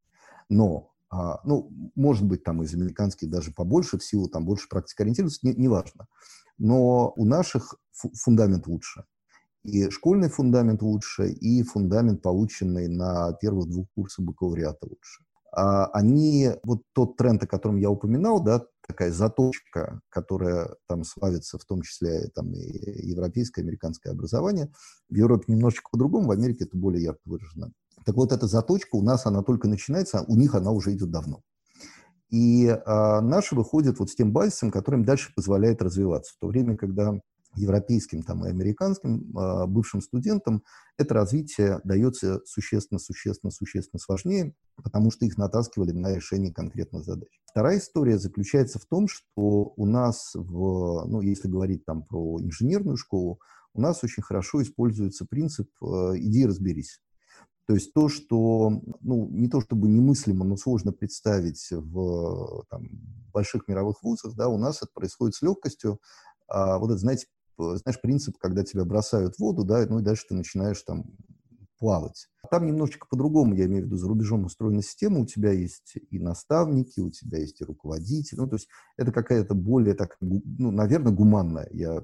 Но 0.49 0.95
а, 1.15 1.41
ну, 1.45 1.71
может 1.95 2.25
быть, 2.25 2.43
там 2.43 2.63
из 2.63 2.75
американских 2.75 3.31
даже 3.31 3.53
побольше, 3.53 3.99
в 3.99 4.05
силу 4.05 4.29
там 4.29 4.45
больше 4.45 4.69
практикоориентированности, 4.69 5.47
не, 5.47 5.55
неважно. 5.55 6.09
Но 6.59 7.13
у 7.17 7.25
наших 7.25 7.75
фундамент 7.93 8.67
лучше. 8.67 9.05
И 9.65 9.89
школьный 9.91 10.29
фундамент 10.29 10.83
лучше, 10.83 11.31
и 11.31 11.63
фундамент, 11.63 12.23
полученный 12.23 12.89
на 12.89 13.33
первых 13.33 13.69
двух 13.69 13.87
курсах 13.95 14.25
бакалавриата 14.25 14.87
лучше. 14.87 15.25
А 15.57 15.87
они, 15.87 16.51
вот 16.65 16.83
тот 16.93 17.17
тренд, 17.17 17.43
о 17.45 17.47
котором 17.47 17.77
я 17.77 17.89
упоминал, 17.89 18.43
да, 18.43 18.67
такая 18.87 19.11
заточка, 19.13 20.01
которая 20.09 20.75
там 20.89 21.05
славится 21.05 21.59
в 21.59 21.65
том 21.65 21.83
числе 21.83 22.29
там, 22.35 22.53
и 22.53 23.07
европейское, 23.09 23.65
американское 23.65 24.13
образование, 24.13 24.73
в 25.09 25.15
Европе 25.15 25.45
немножечко 25.49 25.89
по-другому, 25.91 26.27
в 26.27 26.33
Америке 26.33 26.65
это 26.65 26.77
более 26.77 27.03
ярко 27.03 27.21
выражено. 27.25 27.73
Так 28.05 28.17
вот, 28.17 28.33
эта 28.33 28.47
заточка 28.47 28.97
у 28.97 29.03
нас, 29.03 29.27
она 29.27 29.43
только 29.43 29.69
начинается, 29.69 30.19
а 30.19 30.25
у 30.25 30.37
них 30.37 30.55
она 30.55 30.73
уже 30.73 30.93
идет 30.93 31.11
давно. 31.11 31.43
И 32.35 32.67
а, 32.67 33.21
наши 33.21 33.55
выходят 33.55 34.01
вот 34.01 34.11
с 34.11 34.17
тем 34.17 34.33
базисом, 34.33 34.73
который 34.73 34.97
им 34.97 35.05
дальше 35.05 35.33
позволяет 35.37 35.81
развиваться. 35.81 36.33
В 36.35 36.41
то 36.41 36.49
время, 36.49 36.77
когда 36.77 37.21
европейским 37.55 38.25
там, 38.25 38.45
и 38.45 38.51
американским 38.51 39.39
э, 39.39 39.67
бывшим 39.69 40.01
студентам 40.01 40.65
это 40.99 41.15
развитие 41.15 41.81
дается 41.85 42.41
существенно, 42.45 42.99
существенно, 42.99 43.53
существенно 43.53 44.01
сложнее, 44.01 44.53
потому 44.83 45.13
что 45.13 45.25
их 45.25 45.39
натаскивали 45.39 45.93
на 45.93 46.13
решение 46.13 46.53
конкретных 46.53 47.05
задач. 47.05 47.29
Вторая 47.47 47.79
история 47.79 48.19
заключается 48.19 48.81
в 48.81 48.87
том, 48.87 49.07
что 49.07 49.73
у 49.77 49.87
нас, 49.87 50.33
в, 50.35 51.07
ну, 51.07 51.21
если 51.21 51.47
говорить 51.47 51.85
там 51.85 52.03
про 52.03 52.41
инженерную 52.41 52.97
школу, 52.97 53.39
у 53.75 53.81
нас 53.81 54.03
очень 54.03 54.25
хорошо 54.25 54.61
используется 54.61 55.25
принцип 55.25 55.69
э, 55.81 55.87
«иди 56.17 56.45
разберись». 56.45 56.99
То 57.67 57.75
есть 57.75 57.95
то, 57.95 58.09
что, 58.09 58.83
ну, 59.01 59.29
не 59.31 59.49
то 59.49 59.61
чтобы 59.61 59.89
немыслимо, 59.89 60.45
но 60.45 60.57
сложно 60.57 60.93
представить 60.93 61.69
в 61.71 62.65
там, 62.69 62.89
больших 63.33 63.69
мировых 63.69 64.03
вузах, 64.03 64.35
да, 64.35 64.49
у 64.49 64.59
нас 64.59 64.79
это 64.83 64.91
происходит 64.93 65.35
с 65.35 65.43
легкостью. 65.43 66.01
А 66.47 66.79
вот 66.79 66.91
это, 66.91 66.99
знаете, 66.99 67.27
знаешь, 67.57 68.01
принцип, 68.03 68.37
когда 68.39 68.65
тебя 68.65 68.85
бросают 68.85 69.37
в 69.37 69.41
воду, 69.41 69.65
да, 69.65 69.87
ну 69.89 70.01
и 70.01 70.03
дальше 70.03 70.27
ты 70.29 70.35
начинаешь 70.35 70.83
там 70.83 71.05
плавать. 71.79 72.29
Там 72.51 72.67
немножечко 72.67 73.07
по-другому, 73.09 73.55
я 73.55 73.65
имею 73.67 73.83
в 73.83 73.87
виду, 73.87 73.97
за 73.97 74.09
рубежом 74.09 74.45
устроена 74.45 74.83
система, 74.83 75.21
у 75.21 75.27
тебя 75.27 75.51
есть 75.51 75.97
и 76.11 76.19
наставники, 76.19 77.01
у 77.01 77.11
тебя 77.11 77.39
есть 77.39 77.61
и 77.61 77.65
руководители, 77.65 78.39
ну, 78.39 78.47
то 78.47 78.57
есть 78.57 78.69
это 78.97 79.11
какая-то 79.11 79.55
более, 79.55 79.95
так, 79.95 80.17
ну, 80.21 80.71
наверное, 80.71 81.13
гуманная, 81.13 81.69
я, 81.73 82.03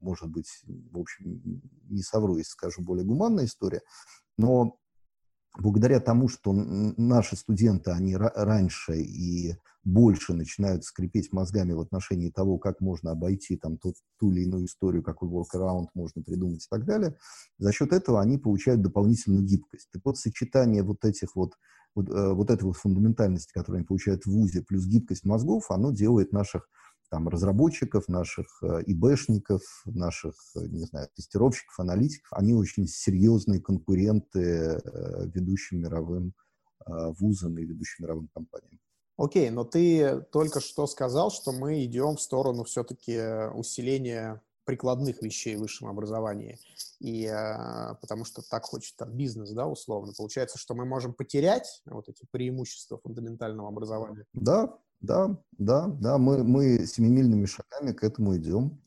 может 0.00 0.28
быть, 0.28 0.48
в 0.92 0.98
общем, 0.98 1.62
не 1.88 2.02
совру, 2.02 2.36
если 2.36 2.50
скажу, 2.50 2.82
более 2.82 3.04
гуманная 3.04 3.46
история, 3.46 3.80
но 4.36 4.78
благодаря 5.58 6.00
тому, 6.00 6.28
что 6.28 6.52
наши 6.52 7.36
студенты, 7.36 7.90
они 7.90 8.16
раньше 8.16 9.00
и 9.00 9.56
больше 9.84 10.34
начинают 10.34 10.84
скрипеть 10.84 11.32
мозгами 11.32 11.72
в 11.72 11.80
отношении 11.80 12.30
того, 12.30 12.58
как 12.58 12.80
можно 12.80 13.10
обойти 13.12 13.56
там 13.56 13.78
ту, 13.78 13.94
ту 14.18 14.30
или 14.32 14.42
иную 14.42 14.66
историю, 14.66 15.02
какой 15.02 15.28
workaround 15.28 15.86
можно 15.94 16.22
придумать 16.22 16.64
и 16.64 16.68
так 16.68 16.84
далее, 16.84 17.16
за 17.58 17.72
счет 17.72 17.92
этого 17.92 18.20
они 18.20 18.38
получают 18.38 18.82
дополнительную 18.82 19.42
гибкость. 19.42 19.88
Так 19.92 20.02
вот, 20.04 20.18
сочетание 20.18 20.82
вот 20.82 21.04
этих 21.04 21.34
вот, 21.34 21.54
вот, 21.94 22.08
э, 22.10 22.32
вот 22.32 22.50
этой 22.50 22.64
вот 22.64 22.76
фундаментальности, 22.76 23.52
которую 23.52 23.78
они 23.78 23.86
получают 23.86 24.24
в 24.24 24.30
ВУЗе, 24.30 24.62
плюс 24.62 24.86
гибкость 24.86 25.24
мозгов, 25.24 25.70
оно 25.70 25.90
делает 25.90 26.32
наших 26.32 26.68
там, 27.10 27.28
разработчиков, 27.28 28.08
наших 28.08 28.62
э, 28.62 28.82
ИБшников, 28.86 29.62
наших, 29.86 30.34
э, 30.56 30.66
не 30.66 30.84
знаю, 30.84 31.08
тестировщиков, 31.14 31.78
аналитиков, 31.80 32.32
они 32.32 32.54
очень 32.54 32.86
серьезные 32.86 33.60
конкуренты 33.60 34.80
ведущим 35.34 35.80
мировым 35.80 36.34
вузам 36.86 37.58
и 37.58 37.64
ведущим 37.64 38.04
мировым 38.04 38.28
компаниям. 38.28 38.80
Окей, 39.18 39.50
но 39.50 39.64
ты 39.64 40.20
только 40.32 40.60
что 40.60 40.86
сказал, 40.86 41.30
что 41.30 41.52
мы 41.52 41.84
идем 41.84 42.16
в 42.16 42.22
сторону 42.22 42.64
все-таки 42.64 43.20
усиления 43.54 44.40
прикладных 44.68 45.22
вещей 45.22 45.56
в 45.56 45.60
высшем 45.60 45.88
образовании. 45.88 46.58
И 47.00 47.24
э, 47.24 47.94
потому 48.02 48.26
что 48.26 48.42
так 48.42 48.64
хочет 48.64 48.96
там 48.96 49.10
бизнес, 49.16 49.50
да, 49.52 49.66
условно. 49.66 50.12
Получается, 50.14 50.58
что 50.58 50.74
мы 50.74 50.84
можем 50.84 51.14
потерять 51.14 51.80
вот 51.86 52.10
эти 52.10 52.26
преимущества 52.30 52.98
фундаментального 52.98 53.68
образования. 53.68 54.26
Да, 54.34 54.78
да, 55.00 55.38
да, 55.58 55.86
да. 55.86 56.18
Мы, 56.18 56.44
мы 56.44 56.86
семимильными 56.86 57.46
шагами 57.46 57.92
к 57.92 58.04
этому 58.04 58.36
идем. 58.36 58.80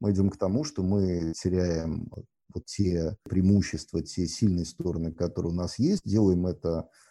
Мы 0.00 0.12
идем 0.12 0.30
к 0.30 0.36
тому, 0.36 0.64
что 0.64 0.82
мы 0.82 1.32
теряем 1.34 2.10
вот 2.54 2.64
те 2.66 3.16
преимущества, 3.24 4.02
те 4.02 4.26
сильные 4.26 4.64
стороны, 4.64 5.12
которые 5.12 5.52
у 5.52 5.54
нас 5.54 5.78
есть, 5.78 6.02
делаем 6.04 6.46
это 6.46 6.88
Э, 6.88 7.07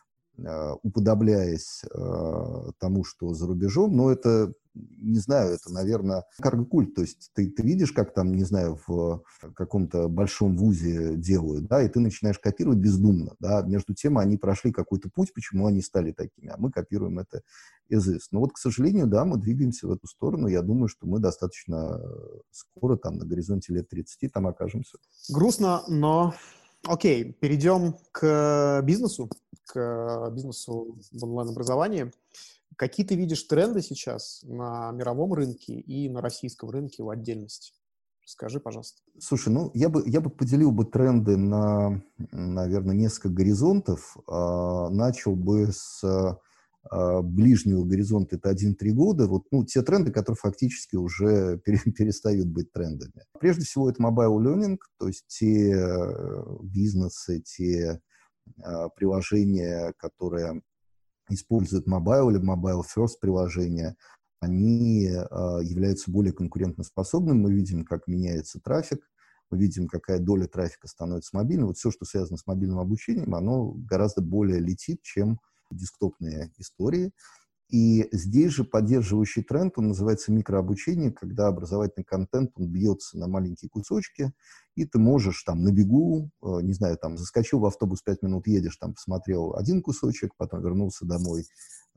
уподобляясь 0.83 1.83
э, 1.83 2.71
тому, 2.79 3.03
что 3.03 3.33
за 3.33 3.47
рубежом, 3.47 3.95
но 3.95 4.11
это, 4.11 4.53
не 4.75 5.17
знаю, 5.17 5.53
это, 5.53 5.73
наверное, 5.73 6.25
карго-культ, 6.39 6.93
то 6.93 7.01
есть 7.01 7.31
ты, 7.33 7.49
ты 7.49 7.63
видишь, 7.63 7.91
как 7.91 8.13
там, 8.13 8.35
не 8.35 8.43
знаю, 8.43 8.79
в 8.87 9.23
каком-то 9.55 10.07
большом 10.09 10.55
вузе 10.55 11.15
делают, 11.15 11.65
да, 11.67 11.81
и 11.81 11.89
ты 11.89 11.99
начинаешь 11.99 12.37
копировать 12.37 12.77
бездумно, 12.77 13.33
да, 13.39 13.63
между 13.63 13.95
тем 13.95 14.19
они 14.19 14.37
прошли 14.37 14.71
какой-то 14.71 15.09
путь, 15.09 15.33
почему 15.33 15.65
они 15.65 15.81
стали 15.81 16.11
такими, 16.11 16.49
а 16.49 16.55
мы 16.57 16.71
копируем 16.71 17.17
это 17.17 17.41
из 17.89 18.07
ИС. 18.07 18.27
Но 18.31 18.41
вот, 18.41 18.53
к 18.53 18.57
сожалению, 18.57 19.07
да, 19.07 19.25
мы 19.25 19.37
двигаемся 19.37 19.87
в 19.87 19.91
эту 19.91 20.07
сторону, 20.07 20.47
я 20.47 20.61
думаю, 20.61 20.87
что 20.87 21.07
мы 21.07 21.19
достаточно 21.19 21.99
скоро, 22.51 22.97
там, 22.97 23.17
на 23.17 23.25
горизонте 23.25 23.73
лет 23.73 23.89
30 23.89 24.31
там 24.31 24.45
окажемся. 24.45 24.97
Грустно, 25.29 25.81
но 25.87 26.35
Окей, 26.85 27.33
перейдем 27.33 27.95
к 28.11 28.81
бизнесу, 28.83 29.29
к 29.67 30.31
бизнесу 30.31 30.97
в 31.11 31.23
онлайн-образовании. 31.23 32.11
Какие 32.75 33.05
ты 33.05 33.15
видишь 33.15 33.43
тренды 33.43 33.81
сейчас 33.81 34.41
на 34.43 34.91
мировом 34.91 35.33
рынке 35.33 35.73
и 35.73 36.09
на 36.09 36.21
российском 36.21 36.69
рынке 36.69 37.03
в 37.03 37.09
отдельности? 37.09 37.73
Скажи, 38.25 38.59
пожалуйста. 38.59 39.01
Слушай, 39.19 39.53
ну 39.53 39.71
я 39.73 39.87
бы, 39.87 40.03
я 40.05 40.19
бы 40.19 40.29
поделил 40.29 40.71
бы 40.71 40.83
тренды 40.83 41.37
на, 41.37 42.03
наверное, 42.31 42.93
несколько 42.93 43.29
горизонтов. 43.29 44.17
А, 44.27 44.89
начал 44.89 45.35
бы 45.35 45.69
с 45.71 46.03
а, 46.03 47.21
ближнего 47.21 47.85
горизонта, 47.85 48.35
это 48.35 48.51
1-3 48.51 48.89
года. 48.91 49.27
Вот, 49.27 49.43
ну, 49.51 49.63
те 49.63 49.81
тренды, 49.81 50.11
которые 50.11 50.35
фактически 50.35 50.97
уже 50.97 51.59
перестают 51.65 52.47
быть 52.47 52.71
трендами. 52.73 53.23
Прежде 53.39 53.63
всего, 53.63 53.89
это 53.89 54.03
mobile 54.03 54.37
learning, 54.39 54.77
то 54.99 55.07
есть 55.07 55.25
те 55.27 55.71
э, 55.71 56.43
бизнесы, 56.63 57.41
те 57.41 58.01
приложения, 58.95 59.93
которые 59.97 60.61
используют 61.29 61.87
mobile 61.87 62.31
или 62.31 62.39
mobile 62.39 62.83
first 62.83 63.19
приложения, 63.21 63.95
они 64.39 65.07
э, 65.07 65.13
являются 65.63 66.11
более 66.11 66.33
конкурентоспособными. 66.33 67.37
Мы 67.37 67.53
видим, 67.53 67.85
как 67.85 68.07
меняется 68.07 68.59
трафик, 68.59 69.09
мы 69.49 69.57
видим, 69.57 69.87
какая 69.87 70.19
доля 70.19 70.47
трафика 70.47 70.87
становится 70.87 71.35
мобильной. 71.35 71.65
Вот 71.65 71.77
все, 71.77 71.91
что 71.91 72.05
связано 72.05 72.37
с 72.37 72.45
мобильным 72.45 72.79
обучением, 72.79 73.33
оно 73.33 73.71
гораздо 73.71 74.21
более 74.21 74.59
летит, 74.59 75.01
чем 75.01 75.39
десктопные 75.71 76.51
истории. 76.57 77.11
И 77.69 78.07
здесь 78.13 78.53
же 78.53 78.63
поддерживающий 78.63 79.43
тренд, 79.43 79.73
он 79.77 79.89
называется 79.89 80.31
микрообучение, 80.31 81.11
когда 81.11 81.47
образовательный 81.47 82.05
контент, 82.05 82.51
он 82.55 82.67
бьется 82.67 83.17
на 83.17 83.27
маленькие 83.27 83.69
кусочки, 83.69 84.31
и 84.75 84.85
ты 84.85 84.99
можешь 84.99 85.43
там 85.43 85.63
на 85.63 85.71
бегу, 85.73 86.29
э, 86.41 86.61
не 86.61 86.71
знаю, 86.71 86.97
там 86.97 87.17
заскочил 87.17 87.59
в 87.59 87.65
автобус, 87.65 88.01
пять 88.01 88.21
минут 88.21 88.47
едешь, 88.47 88.77
там 88.77 88.93
посмотрел 88.93 89.53
один 89.55 89.81
кусочек, 89.81 90.31
потом 90.37 90.61
вернулся 90.61 91.05
домой, 91.05 91.45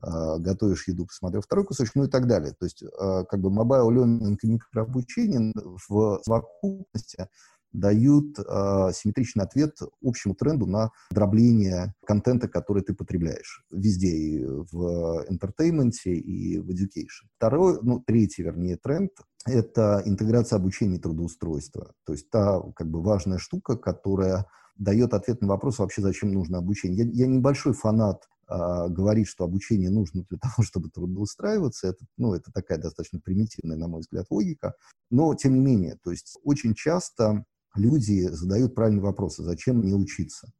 э, 0.03 0.39
готовишь 0.39 0.89
еду, 0.89 1.05
посмотрел 1.05 1.41
второй 1.41 1.63
кусочек, 1.63 1.95
ну 1.95 2.03
и 2.03 2.09
так 2.09 2.27
далее. 2.27 2.53
То 2.59 2.65
есть 2.65 2.83
э, 2.83 2.87
как 3.29 3.39
бы 3.39 3.49
mobile 3.49 3.89
learning 3.91 4.37
и 4.41 4.47
микрообучение 4.47 5.53
в 5.87 6.21
совокупности 6.23 7.29
дают 7.73 8.37
э, 8.39 8.91
симметричный 8.93 9.43
ответ 9.43 9.77
общему 10.03 10.35
тренду 10.35 10.65
на 10.65 10.91
дробление 11.11 11.93
контента, 12.05 12.47
который 12.47 12.83
ты 12.83 12.93
потребляешь 12.93 13.63
везде, 13.71 14.09
и 14.09 14.45
в 14.45 15.25
entertainment, 15.29 15.93
и 16.05 16.59
в 16.59 16.69
education. 16.69 17.27
Второй, 17.37 17.79
ну, 17.81 18.03
третий, 18.05 18.43
вернее, 18.43 18.77
тренд— 18.77 19.11
это 19.45 20.01
интеграция 20.05 20.57
обучения 20.57 20.97
и 20.97 21.01
трудоустройства. 21.01 21.93
То 22.05 22.13
есть 22.13 22.29
та, 22.29 22.61
как 22.75 22.89
бы, 22.89 23.01
важная 23.01 23.37
штука, 23.37 23.77
которая 23.77 24.45
дает 24.77 25.13
ответ 25.13 25.41
на 25.41 25.47
вопрос 25.47 25.79
вообще, 25.79 26.01
зачем 26.01 26.31
нужно 26.33 26.57
обучение. 26.57 27.05
Я, 27.05 27.25
я 27.25 27.27
небольшой 27.27 27.73
фанат 27.73 28.27
э, 28.49 28.87
говорит, 28.89 29.27
что 29.27 29.43
обучение 29.43 29.89
нужно 29.89 30.25
для 30.29 30.37
того, 30.41 30.63
чтобы 30.63 30.89
трудоустраиваться. 30.89 31.87
Это, 31.87 32.05
ну, 32.17 32.33
это 32.33 32.51
такая 32.51 32.77
достаточно 32.77 33.19
примитивная, 33.19 33.77
на 33.77 33.87
мой 33.87 34.01
взгляд, 34.01 34.25
логика. 34.29 34.73
Но, 35.09 35.33
тем 35.35 35.53
не 35.53 35.59
менее, 35.59 35.97
то 36.03 36.11
есть 36.11 36.37
очень 36.43 36.73
часто 36.73 37.45
люди 37.75 38.27
задают 38.27 38.75
правильный 38.75 39.01
вопрос, 39.01 39.39
а 39.39 39.43
зачем 39.43 39.77
мне 39.77 39.93
учиться? 39.93 40.51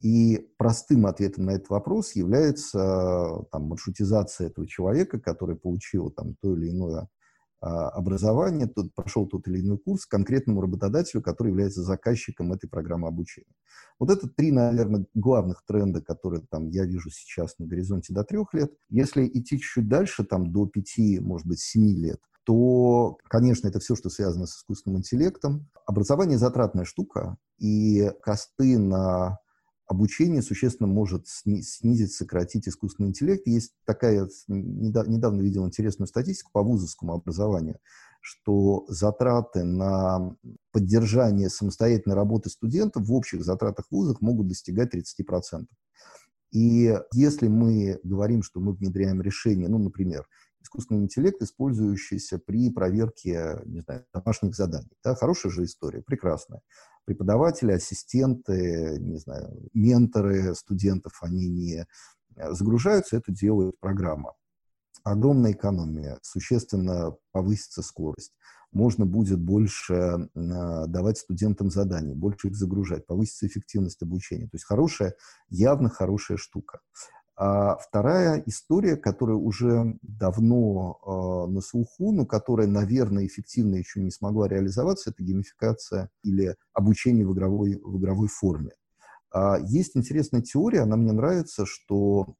И 0.00 0.50
простым 0.58 1.06
ответом 1.06 1.46
на 1.46 1.52
этот 1.52 1.70
вопрос 1.70 2.14
является 2.14 3.46
там, 3.50 3.64
маршрутизация 3.68 4.48
этого 4.48 4.66
человека, 4.66 5.18
который 5.18 5.56
получил 5.56 6.10
там, 6.10 6.34
то 6.42 6.54
или 6.54 6.70
иное 6.70 7.08
а, 7.60 7.88
образование, 7.88 8.66
тот, 8.66 8.92
прошел 8.94 9.26
тот 9.26 9.48
или 9.48 9.60
иной 9.60 9.78
курс 9.78 10.04
конкретному 10.04 10.60
работодателю, 10.60 11.22
который 11.22 11.48
является 11.48 11.82
заказчиком 11.82 12.52
этой 12.52 12.68
программы 12.68 13.08
обучения. 13.08 13.54
Вот 13.98 14.10
это 14.10 14.28
три, 14.28 14.50
наверное, 14.52 15.06
главных 15.14 15.64
тренда, 15.66 16.02
которые 16.02 16.42
там, 16.50 16.68
я 16.68 16.84
вижу 16.84 17.08
сейчас 17.10 17.58
на 17.58 17.66
горизонте 17.66 18.12
до 18.12 18.24
трех 18.24 18.52
лет. 18.52 18.74
Если 18.90 19.26
идти 19.26 19.58
чуть 19.58 19.88
дальше, 19.88 20.24
там, 20.24 20.52
до 20.52 20.66
пяти, 20.66 21.18
может 21.18 21.46
быть, 21.46 21.60
семи 21.60 21.94
лет– 21.94 22.20
то, 22.44 23.18
конечно, 23.28 23.68
это 23.68 23.80
все, 23.80 23.96
что 23.96 24.10
связано 24.10 24.46
с 24.46 24.56
искусственным 24.56 24.98
интеллектом. 24.98 25.68
Образование 25.86 26.38
затратная 26.38 26.84
штука, 26.84 27.36
и 27.58 28.10
косты 28.22 28.78
на 28.78 29.38
обучение 29.86 30.42
существенно 30.42 30.86
может 30.86 31.26
снизить, 31.26 32.12
сократить 32.12 32.68
искусственный 32.68 33.10
интеллект. 33.10 33.46
Есть 33.46 33.72
такая, 33.84 34.28
недавно 34.48 35.40
видел 35.42 35.66
интересную 35.66 36.08
статистику 36.08 36.50
по 36.52 36.62
вузовскому 36.62 37.14
образованию, 37.14 37.78
что 38.20 38.86
затраты 38.88 39.64
на 39.64 40.34
поддержание 40.72 41.50
самостоятельной 41.50 42.16
работы 42.16 42.48
студентов 42.48 43.06
в 43.06 43.12
общих 43.12 43.44
затратах 43.44 43.86
вузов 43.90 44.20
могут 44.20 44.48
достигать 44.48 44.94
30%. 44.94 45.66
И 46.52 46.96
если 47.12 47.48
мы 47.48 47.98
говорим, 48.04 48.42
что 48.42 48.60
мы 48.60 48.74
внедряем 48.74 49.20
решение, 49.20 49.68
ну, 49.68 49.78
например, 49.78 50.26
искусственный 50.64 51.02
интеллект, 51.02 51.40
использующийся 51.42 52.38
при 52.38 52.70
проверке 52.70 53.60
не 53.66 53.80
знаю, 53.80 54.04
домашних 54.12 54.54
заданий. 54.56 54.90
Да, 55.04 55.14
хорошая 55.14 55.52
же 55.52 55.64
история, 55.64 56.02
прекрасная. 56.02 56.62
Преподаватели, 57.04 57.72
ассистенты, 57.72 58.96
не 58.98 59.18
знаю, 59.18 59.68
менторы 59.74 60.54
студентов, 60.54 61.18
они 61.20 61.48
не 61.48 61.86
э, 62.36 62.52
загружаются, 62.52 63.16
это 63.16 63.30
делает 63.30 63.78
программа. 63.78 64.32
Огромная 65.02 65.52
экономия, 65.52 66.18
существенно 66.22 67.14
повысится 67.30 67.82
скорость. 67.82 68.32
Можно 68.72 69.04
будет 69.04 69.38
больше 69.38 69.94
э, 69.94 70.26
давать 70.34 71.18
студентам 71.18 71.70
заданий, 71.70 72.14
больше 72.14 72.48
их 72.48 72.56
загружать, 72.56 73.06
повысится 73.06 73.46
эффективность 73.46 74.02
обучения. 74.02 74.46
То 74.46 74.54
есть 74.54 74.64
хорошая, 74.64 75.14
явно 75.50 75.90
хорошая 75.90 76.38
штука. 76.38 76.80
А 77.36 77.76
вторая 77.78 78.42
история, 78.46 78.96
которая 78.96 79.36
уже 79.36 79.98
давно 80.02 80.98
э, 81.04 81.50
на 81.50 81.60
слуху, 81.60 82.12
но 82.12 82.26
которая, 82.26 82.68
наверное, 82.68 83.26
эффективно 83.26 83.74
еще 83.74 84.00
не 84.00 84.12
смогла 84.12 84.46
реализоваться, 84.46 85.10
это 85.10 85.22
геймификация 85.22 86.10
или 86.22 86.54
обучение 86.72 87.26
в 87.26 87.32
игровой, 87.32 87.80
в 87.82 87.98
игровой 87.98 88.28
форме. 88.28 88.70
А 89.32 89.58
есть 89.58 89.96
интересная 89.96 90.42
теория, 90.42 90.82
она 90.82 90.96
мне 90.96 91.10
нравится, 91.10 91.66
что 91.66 92.36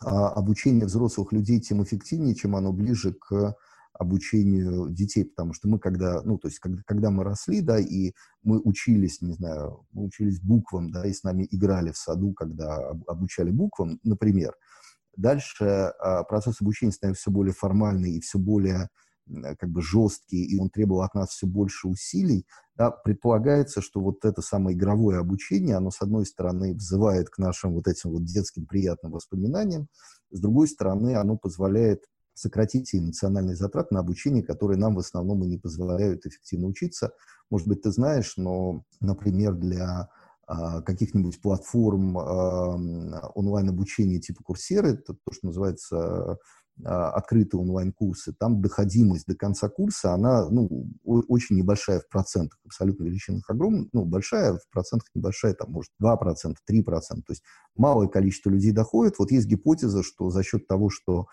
а, 0.00 0.28
обучение 0.28 0.86
взрослых 0.86 1.32
людей 1.32 1.60
тем 1.60 1.82
эффективнее, 1.82 2.36
чем 2.36 2.54
оно 2.54 2.72
ближе 2.72 3.14
к 3.14 3.56
обучению 3.94 4.90
детей, 4.90 5.24
потому 5.24 5.52
что 5.52 5.68
мы 5.68 5.78
когда, 5.78 6.22
ну, 6.22 6.38
то 6.38 6.48
есть 6.48 6.58
когда, 6.58 6.82
когда 6.86 7.10
мы 7.10 7.24
росли, 7.24 7.60
да, 7.60 7.78
и 7.78 8.12
мы 8.42 8.60
учились, 8.60 9.20
не 9.20 9.32
знаю, 9.32 9.86
мы 9.92 10.04
учились 10.04 10.40
буквам, 10.40 10.90
да, 10.90 11.06
и 11.06 11.12
с 11.12 11.22
нами 11.22 11.46
играли 11.50 11.92
в 11.92 11.96
саду, 11.96 12.32
когда 12.32 12.76
обучали 13.06 13.50
буквам, 13.50 14.00
например, 14.02 14.54
дальше 15.16 15.64
а, 15.64 16.24
процесс 16.24 16.60
обучения 16.60 16.92
становится 16.92 17.22
все 17.22 17.30
более 17.30 17.52
формальный 17.52 18.12
и 18.12 18.20
все 18.20 18.38
более 18.38 18.88
как 19.58 19.70
бы 19.70 19.82
жесткий, 19.82 20.44
и 20.44 20.58
он 20.58 20.68
требовал 20.68 21.02
от 21.02 21.14
нас 21.14 21.30
все 21.30 21.46
больше 21.46 21.86
усилий, 21.88 22.44
да, 22.76 22.90
предполагается, 22.90 23.80
что 23.80 24.00
вот 24.00 24.24
это 24.24 24.42
самое 24.42 24.76
игровое 24.76 25.18
обучение, 25.18 25.76
оно, 25.76 25.90
с 25.90 26.02
одной 26.02 26.26
стороны, 26.26 26.74
взывает 26.74 27.30
к 27.30 27.38
нашим 27.38 27.74
вот 27.74 27.86
этим 27.86 28.10
вот 28.10 28.24
детским 28.24 28.66
приятным 28.66 29.12
воспоминаниям, 29.12 29.86
с 30.30 30.40
другой 30.40 30.66
стороны, 30.68 31.14
оно 31.14 31.36
позволяет 31.36 32.04
сократить 32.34 32.90
те 32.90 32.98
эмоциональные 32.98 33.56
затраты 33.56 33.94
на 33.94 34.00
обучение, 34.00 34.42
которые 34.42 34.78
нам 34.78 34.94
в 34.94 34.98
основном 34.98 35.42
и 35.44 35.46
не 35.46 35.58
позволяют 35.58 36.26
эффективно 36.26 36.68
учиться. 36.68 37.12
Может 37.50 37.68
быть, 37.68 37.82
ты 37.82 37.90
знаешь, 37.90 38.34
но, 38.36 38.84
например, 39.00 39.54
для 39.54 40.08
а, 40.46 40.82
каких-нибудь 40.82 41.40
платформ 41.40 42.16
онлайн-обучения 42.16 44.20
типа 44.20 44.42
Курсеры, 44.42 44.94
это 44.94 45.14
то, 45.14 45.32
что 45.32 45.46
называется 45.46 46.38
открытые 46.84 47.60
онлайн-курсы, 47.60 48.34
там 48.38 48.60
доходимость 48.60 49.26
до 49.26 49.34
конца 49.34 49.68
курса, 49.68 50.14
она 50.14 50.48
ну, 50.48 50.88
очень 51.04 51.56
небольшая 51.56 52.00
в 52.00 52.08
процентах, 52.08 52.58
абсолютно 52.64 53.04
величинах 53.04 53.48
огромная, 53.48 53.88
ну, 53.92 54.04
большая, 54.04 54.54
в 54.54 54.68
процентах 54.70 55.08
небольшая, 55.14 55.54
там, 55.54 55.70
может, 55.70 55.92
2%, 56.02 56.54
3%. 56.68 56.82
То 56.84 57.14
есть 57.28 57.42
малое 57.76 58.08
количество 58.08 58.50
людей 58.50 58.72
доходит. 58.72 59.18
Вот 59.18 59.30
есть 59.30 59.46
гипотеза, 59.46 60.02
что 60.02 60.30
за 60.30 60.42
счет 60.42 60.66
того, 60.66 60.88
что 60.90 61.26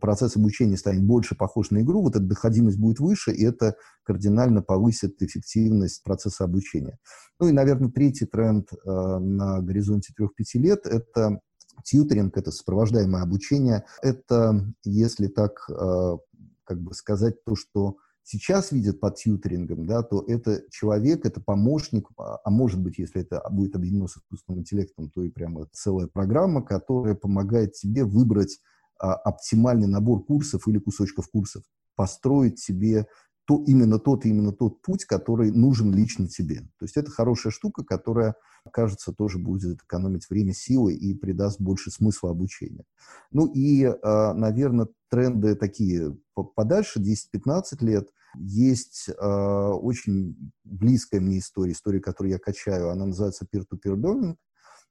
процесс 0.00 0.36
обучения 0.36 0.76
станет 0.76 1.02
больше 1.04 1.34
похож 1.34 1.70
на 1.70 1.80
игру, 1.80 2.02
вот 2.02 2.16
эта 2.16 2.24
доходимость 2.24 2.78
будет 2.78 3.00
выше, 3.00 3.32
и 3.32 3.44
это 3.44 3.74
кардинально 4.02 4.62
повысит 4.62 5.22
эффективность 5.22 6.02
процесса 6.02 6.44
обучения. 6.44 6.98
Ну 7.38 7.48
и, 7.48 7.52
наверное, 7.52 7.90
третий 7.90 8.26
тренд 8.26 8.68
э, 8.72 8.76
на 8.84 9.60
горизонте 9.62 10.12
3-5 10.18 10.28
лет– 10.54 10.80
это 10.84 11.40
тьютеринг, 11.84 12.36
это 12.36 12.50
сопровождаемое 12.50 13.22
обучение. 13.22 13.84
Это, 14.02 14.64
если 14.84 15.26
так 15.28 15.68
э, 15.68 16.16
как 16.64 16.80
бы 16.80 16.94
сказать, 16.94 17.42
то, 17.44 17.56
что 17.56 17.96
сейчас 18.22 18.70
видят 18.70 19.00
под 19.00 19.16
тьютерингом, 19.16 19.86
да, 19.86 20.02
то 20.02 20.24
это 20.26 20.62
человек, 20.70 21.26
это 21.26 21.40
помощник, 21.40 22.08
а, 22.16 22.38
а 22.44 22.50
может 22.50 22.80
быть, 22.80 22.98
если 22.98 23.22
это 23.22 23.42
будет 23.50 23.74
объединено 23.74 24.06
с 24.06 24.16
искусственным 24.16 24.60
интеллектом, 24.60 25.10
то 25.10 25.24
и 25.24 25.30
прямо 25.30 25.66
целая 25.72 26.06
программа, 26.06 26.62
которая 26.62 27.14
помогает 27.14 27.72
тебе 27.72 28.04
выбрать 28.04 28.60
а, 29.00 29.14
оптимальный 29.14 29.88
набор 29.88 30.24
курсов 30.24 30.68
или 30.68 30.78
кусочков 30.78 31.28
курсов, 31.28 31.64
построить 31.96 32.60
себе 32.60 33.06
то, 33.50 33.64
именно 33.66 33.98
тот 33.98 34.26
именно 34.26 34.52
тот 34.52 34.80
путь, 34.80 35.06
который 35.06 35.50
нужен 35.50 35.92
лично 35.92 36.28
тебе. 36.28 36.60
То 36.78 36.84
есть 36.84 36.96
это 36.96 37.10
хорошая 37.10 37.52
штука, 37.52 37.82
которая, 37.82 38.36
кажется, 38.72 39.12
тоже 39.12 39.40
будет 39.40 39.82
экономить 39.82 40.30
время, 40.30 40.54
силы 40.54 40.94
и 40.94 41.14
придаст 41.14 41.60
больше 41.60 41.90
смысла 41.90 42.30
обучения. 42.30 42.84
Ну 43.32 43.52
и, 43.52 43.86
а, 43.86 44.34
наверное, 44.34 44.86
тренды 45.08 45.56
такие 45.56 46.16
подальше, 46.54 47.00
10-15 47.00 47.84
лет– 47.84 48.08
Есть 48.36 49.08
э, 49.08 49.14
очень 49.20 50.52
близкая 50.62 51.20
мне 51.20 51.40
история, 51.40 51.72
история, 51.72 51.98
которую 51.98 52.30
я 52.30 52.38
качаю, 52.38 52.90
она 52.90 53.06
называется 53.06 53.44
peer-to-peer 53.52 53.96
learning. 53.96 54.36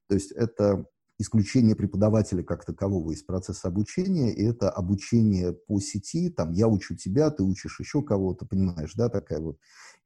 То 0.06 0.14
есть 0.14 0.32
это 0.32 0.84
исключение 1.20 1.76
преподавателя 1.76 2.42
как 2.42 2.64
такового 2.64 3.12
из 3.12 3.22
процесса 3.22 3.68
обучения, 3.68 4.32
и 4.32 4.42
это 4.44 4.70
обучение 4.70 5.52
по 5.52 5.78
сети, 5.78 6.30
там, 6.30 6.52
я 6.52 6.66
учу 6.66 6.96
тебя, 6.96 7.30
ты 7.30 7.42
учишь 7.42 7.78
еще 7.78 8.02
кого-то, 8.02 8.46
понимаешь, 8.46 8.94
да, 8.94 9.08
такая 9.08 9.40
вот 9.40 9.58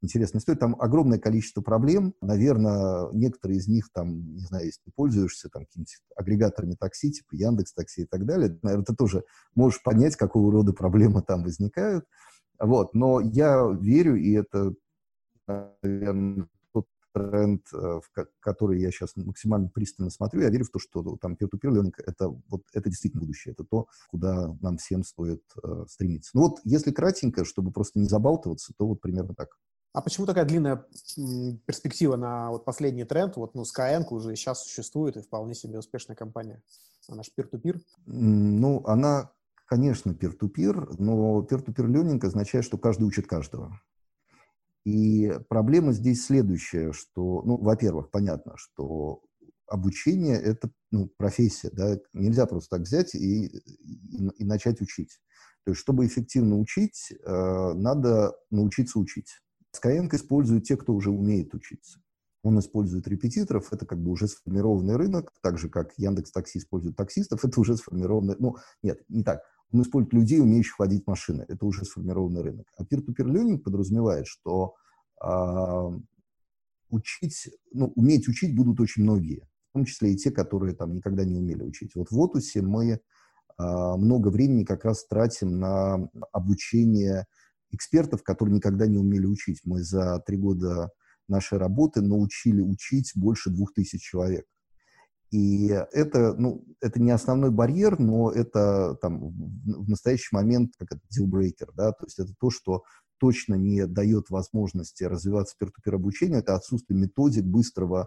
интересная 0.02 0.40
история. 0.40 0.58
Там 0.58 0.76
огромное 0.80 1.18
количество 1.18 1.62
проблем, 1.62 2.14
наверное, 2.20 3.10
некоторые 3.12 3.58
из 3.58 3.68
них, 3.68 3.90
там, 3.92 4.34
не 4.34 4.44
знаю, 4.44 4.66
если 4.66 4.80
ты 4.84 4.90
пользуешься 4.94 5.48
там 5.48 5.66
какими-то 5.66 5.92
агрегаторами 6.16 6.74
такси, 6.74 7.12
типа 7.12 7.34
Яндекс 7.34 7.72
Такси 7.74 8.02
и 8.02 8.06
так 8.06 8.26
далее, 8.26 8.58
наверное, 8.62 8.84
ты 8.84 8.94
тоже 8.94 9.24
можешь 9.54 9.82
понять, 9.82 10.16
какого 10.16 10.50
рода 10.50 10.72
проблемы 10.72 11.22
там 11.22 11.44
возникают. 11.44 12.04
Вот, 12.58 12.94
но 12.94 13.20
я 13.20 13.68
верю, 13.80 14.16
и 14.16 14.32
это, 14.32 14.74
наверное, 15.46 16.48
тренд, 17.14 17.62
э, 17.72 17.76
в 17.76 18.10
который 18.40 18.80
я 18.80 18.90
сейчас 18.90 19.16
максимально 19.16 19.68
пристально 19.68 20.10
смотрю, 20.10 20.42
я 20.42 20.50
верю 20.50 20.64
в 20.64 20.70
то, 20.70 20.78
что 20.78 21.16
там 21.16 21.34
peer-to-peer 21.34 21.70
learning 21.70 21.92
это, 22.04 22.28
вот, 22.48 22.62
это 22.72 22.90
действительно 22.90 23.20
будущее, 23.20 23.52
это 23.52 23.64
то, 23.64 23.86
куда 24.10 24.54
нам 24.60 24.76
всем 24.76 25.04
стоит 25.04 25.42
э, 25.62 25.84
стремиться. 25.88 26.32
Ну 26.34 26.42
вот, 26.42 26.60
если 26.64 26.90
кратенько, 26.90 27.44
чтобы 27.44 27.70
просто 27.70 27.98
не 28.00 28.08
забалтываться, 28.08 28.72
то 28.76 28.86
вот 28.86 29.00
примерно 29.00 29.34
так. 29.34 29.56
А 29.92 30.02
почему 30.02 30.26
такая 30.26 30.44
длинная 30.44 30.84
перспектива 31.66 32.16
на 32.16 32.50
вот 32.50 32.64
последний 32.64 33.04
тренд? 33.04 33.36
Вот, 33.36 33.54
ну, 33.54 33.62
Skyeng 33.62 34.06
уже 34.10 34.34
сейчас 34.34 34.64
существует 34.64 35.16
и 35.16 35.22
вполне 35.22 35.54
себе 35.54 35.78
успешная 35.78 36.16
компания. 36.16 36.62
Она 37.08 37.22
же 37.22 37.30
peer-to-peer? 37.38 37.80
Ну, 38.06 38.82
она, 38.86 39.30
конечно, 39.66 40.10
peer-to-peer, 40.10 40.96
но 40.98 41.46
peer-to-peer 41.48 41.86
learning 41.86 42.26
означает, 42.26 42.64
что 42.64 42.76
каждый 42.76 43.04
учит 43.04 43.28
каждого. 43.28 43.80
И 44.84 45.32
проблема 45.48 45.92
здесь 45.92 46.26
следующая, 46.26 46.92
что, 46.92 47.42
ну, 47.42 47.56
во-первых, 47.56 48.10
понятно, 48.10 48.54
что 48.56 49.22
обучение– 49.66 50.36
это 50.42 50.70
ну, 50.90 51.10
профессия, 51.16 51.70
да, 51.72 51.98
нельзя 52.12 52.46
просто 52.46 52.76
так 52.76 52.86
взять 52.86 53.14
и, 53.14 53.46
и, 53.46 54.28
и 54.36 54.44
начать 54.44 54.80
учить. 54.80 55.20
То 55.64 55.70
есть, 55.70 55.80
чтобы 55.80 56.06
эффективно 56.06 56.58
учить, 56.58 57.12
э, 57.12 57.72
надо 57.74 58.34
научиться 58.50 58.98
учить. 58.98 59.40
Skyeng 59.74 60.14
использует 60.14 60.64
те, 60.64 60.76
кто 60.76 60.92
уже 60.92 61.10
умеет 61.10 61.54
учиться. 61.54 62.00
Он 62.42 62.58
использует 62.58 63.08
репетиторов, 63.08 63.72
это 63.72 63.86
как 63.86 63.98
бы 63.98 64.10
уже 64.10 64.28
сформированный 64.28 64.96
рынок, 64.96 65.32
так 65.40 65.58
же, 65.58 65.70
как 65.70 65.94
Яндекс 65.96 66.30
Такси 66.30 66.58
использует 66.58 66.94
таксистов, 66.94 67.42
это 67.42 67.58
уже 67.58 67.76
сформированный, 67.78 68.36
ну, 68.38 68.58
нет, 68.82 69.00
не 69.08 69.24
так. 69.24 69.40
Он 69.74 69.82
использует 69.82 70.14
людей, 70.14 70.40
умеющих 70.40 70.78
водить 70.78 71.04
машины. 71.08 71.44
Это 71.48 71.66
уже 71.66 71.84
сформированный 71.84 72.42
рынок. 72.42 72.72
А 72.78 72.84
peer-to-peer 72.84 73.26
learning 73.26 73.58
подразумевает, 73.58 74.28
что 74.28 74.76
э, 75.20 75.98
учить, 76.90 77.50
ну, 77.72 77.92
уметь 77.96 78.28
учить 78.28 78.54
будут 78.54 78.78
очень 78.78 79.02
многие, 79.02 79.48
в 79.70 79.72
том 79.72 79.84
числе 79.84 80.12
и 80.12 80.16
те, 80.16 80.30
которые 80.30 80.76
там 80.76 80.94
никогда 80.94 81.24
не 81.24 81.34
умели 81.34 81.64
учить. 81.64 81.96
Вот 81.96 82.12
в 82.12 82.20
Отусе 82.20 82.62
мы 82.62 82.92
э, 82.92 82.98
много 83.58 84.28
времени 84.28 84.62
как 84.62 84.84
раз 84.84 85.04
тратим 85.06 85.58
на 85.58 86.08
обучение 86.30 87.26
экспертов, 87.72 88.22
которые 88.22 88.54
никогда 88.54 88.86
не 88.86 88.98
умели 88.98 89.26
учить. 89.26 89.60
Мы 89.64 89.82
за 89.82 90.22
три 90.24 90.36
года 90.36 90.90
нашей 91.26 91.58
работы 91.58 92.00
научили 92.00 92.60
учить 92.60 93.10
больше 93.16 93.50
двух 93.50 93.72
тысяч 93.72 94.02
человек. 94.02 94.46
И 95.34 95.66
это, 95.66 96.34
ну, 96.34 96.64
это 96.80 97.02
не 97.02 97.10
основной 97.10 97.50
барьер, 97.50 97.98
но 97.98 98.30
это 98.30 98.96
там, 99.02 99.30
в 99.30 99.88
настоящий 99.88 100.28
момент 100.30 100.74
как 100.78 100.92
это 100.92 101.00
deal-breaker, 101.10 101.72
да, 101.74 101.90
то 101.90 102.04
есть 102.04 102.20
это 102.20 102.32
то, 102.38 102.50
что 102.50 102.84
точно 103.18 103.56
не 103.56 103.84
дает 103.88 104.30
возможности 104.30 105.02
развиваться 105.02 105.56
peer-to-peer 105.60 105.96
обучению, 105.96 106.38
это 106.38 106.54
отсутствие 106.54 107.00
методик 107.00 107.42
быстрого 107.42 108.06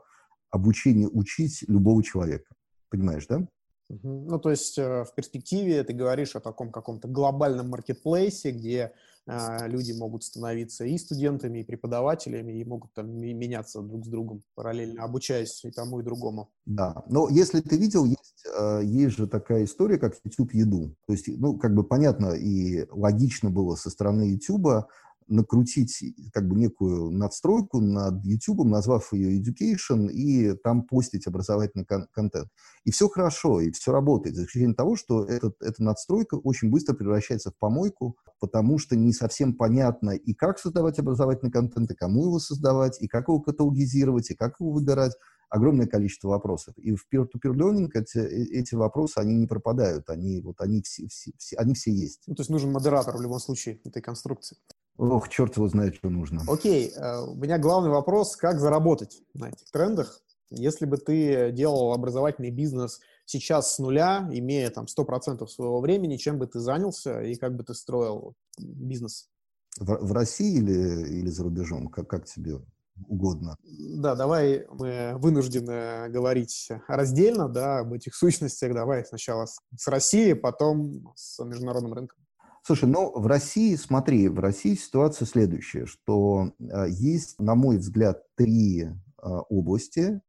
обучения 0.51 1.09
учить 1.09 1.65
любого 1.67 2.01
человека. 2.01 2.55
Понимаешь, 2.89 3.27
да? 3.27 3.45
Ну, 3.89 4.39
то 4.39 4.49
есть 4.49 4.77
э, 4.77 5.03
в 5.03 5.13
перспективе 5.13 5.83
ты 5.83 5.91
говоришь 5.91 6.33
о 6.37 6.39
таком 6.39 6.71
каком-то 6.71 7.09
глобальном 7.09 7.71
маркетплейсе, 7.71 8.51
где 8.51 8.93
люди 9.27 9.91
могут 9.91 10.23
становиться 10.23 10.85
и 10.85 10.97
студентами, 10.97 11.59
и 11.59 11.63
преподавателями, 11.63 12.53
и 12.53 12.65
могут 12.65 12.93
там 12.93 13.09
меняться 13.09 13.81
друг 13.81 14.05
с 14.05 14.09
другом, 14.09 14.43
параллельно 14.55 15.03
обучаясь 15.03 15.63
и 15.65 15.71
тому, 15.71 15.99
и 15.99 16.03
другому. 16.03 16.49
Да, 16.65 17.03
но 17.09 17.27
если 17.29 17.61
ты 17.61 17.77
видел, 17.77 18.05
есть, 18.05 18.45
э, 18.57 18.81
есть 18.83 19.17
же 19.17 19.27
такая 19.27 19.65
история, 19.65 19.97
как 19.97 20.15
YouTube 20.23 20.53
еду. 20.53 20.95
То 21.07 21.13
есть, 21.13 21.27
ну, 21.27 21.57
как 21.57 21.73
бы 21.75 21.83
понятно 21.83 22.33
и 22.33 22.85
логично 22.91 23.49
было 23.49 23.75
со 23.75 23.89
стороны 23.89 24.23
YouTube 24.23 24.87
накрутить 25.27 26.03
как 26.33 26.47
бы 26.47 26.55
некую 26.55 27.11
надстройку 27.11 27.79
над 27.79 28.23
YouTube, 28.25 28.65
назвав 28.65 29.13
ее 29.13 29.41
Education, 29.41 30.09
и 30.09 30.53
там 30.63 30.83
постить 30.83 31.27
образовательный 31.27 31.85
кон- 31.85 32.07
контент. 32.11 32.49
И 32.83 32.91
все 32.91 33.07
хорошо, 33.07 33.61
и 33.61 33.71
все 33.71 33.91
работает, 33.91 34.35
за 34.35 34.43
исключением 34.43 34.75
того, 34.75 34.95
что 34.95 35.25
этот, 35.25 35.61
эта 35.61 35.83
надстройка 35.83 36.35
очень 36.35 36.69
быстро 36.69 36.93
превращается 36.93 37.51
в 37.51 37.57
помойку, 37.57 38.17
потому 38.39 38.77
что 38.77 38.95
не 38.95 39.13
совсем 39.13 39.53
понятно 39.53 40.11
и 40.11 40.33
как 40.33 40.59
создавать 40.59 40.99
образовательный 40.99 41.51
контент, 41.51 41.91
и 41.91 41.95
кому 41.95 42.25
его 42.25 42.39
создавать, 42.39 43.01
и 43.01 43.07
как 43.07 43.27
его 43.27 43.39
каталогизировать, 43.39 44.31
и 44.31 44.35
как 44.35 44.59
его 44.59 44.71
выбирать. 44.71 45.13
Огромное 45.49 45.87
количество 45.87 46.27
вопросов. 46.27 46.77
И 46.77 46.93
в 46.93 47.05
peer-to-peer 47.09 47.53
learning 47.53 47.89
эти, 47.93 48.17
э, 48.17 48.59
эти 48.59 48.75
вопросы, 48.75 49.19
они 49.19 49.33
не 49.33 49.47
пропадают, 49.47 50.09
они, 50.09 50.41
вот, 50.41 50.59
они, 50.59 50.81
все, 50.81 51.07
все, 51.07 51.31
все, 51.37 51.55
они 51.55 51.73
все 51.73 51.89
есть. 51.89 52.23
Ну, 52.27 52.35
то 52.35 52.41
есть 52.41 52.49
нужен 52.49 52.73
модератор 52.73 53.15
в 53.15 53.21
любом 53.21 53.39
случае 53.39 53.79
этой 53.85 54.01
конструкции. 54.01 54.57
Ох, 54.97 55.29
черт 55.29 55.55
его 55.57 55.67
знает, 55.67 55.95
что 55.95 56.09
нужно. 56.09 56.41
Окей, 56.47 56.89
э, 56.89 57.21
у 57.21 57.35
меня 57.35 57.59
главный 57.59 57.89
вопрос, 57.89 58.35
как 58.35 58.59
заработать 58.59 59.21
на 59.33 59.49
этих 59.49 59.69
трендах? 59.71 60.21
Если 60.49 60.85
бы 60.85 60.97
ты 60.97 61.51
делал 61.51 61.93
образовательный 61.93 62.51
бизнес 62.51 62.99
сейчас 63.25 63.75
с 63.75 63.79
нуля, 63.79 64.27
имея 64.31 64.69
там 64.69 64.85
100% 64.85 65.45
своего 65.47 65.81
времени, 65.81 66.17
чем 66.17 66.39
бы 66.39 66.47
ты 66.47 66.59
занялся 66.59 67.21
и 67.21 67.35
как 67.35 67.55
бы 67.55 67.63
ты 67.63 67.73
строил 67.73 68.35
бизнес? 68.57 69.29
В, 69.77 70.07
в 70.07 70.11
России 70.13 70.57
или, 70.57 71.19
или 71.19 71.29
за 71.29 71.43
рубежом? 71.43 71.89
Как, 71.89 72.07
как 72.07 72.25
тебе 72.25 72.59
угодно? 73.07 73.57
Да, 73.63 74.15
давай 74.15 74.65
мы 74.71 75.13
вынуждены 75.17 76.09
говорить 76.09 76.69
раздельно, 76.87 77.49
да, 77.49 77.79
об 77.79 77.93
этих 77.93 78.15
сущностях. 78.15 78.73
Давай 78.73 79.05
сначала 79.05 79.45
с, 79.45 79.59
с 79.77 79.87
Россией, 79.87 80.33
потом 80.33 81.13
с 81.15 81.43
международным 81.43 81.93
рынком. 81.93 82.26
Слушай, 82.67 82.89
ну 82.89 83.17
в 83.17 83.27
России, 83.27 83.75
смотри, 83.75 84.27
в 84.27 84.39
России 84.39 84.75
ситуация 84.75 85.25
следующая, 85.25 85.85
что 85.85 86.51
э, 86.59 86.87
есть, 86.89 87.39
на 87.39 87.55
мой 87.55 87.77
взгляд, 87.77 88.23
три 88.35 88.81
э, 88.83 88.89
области, 89.23 90.19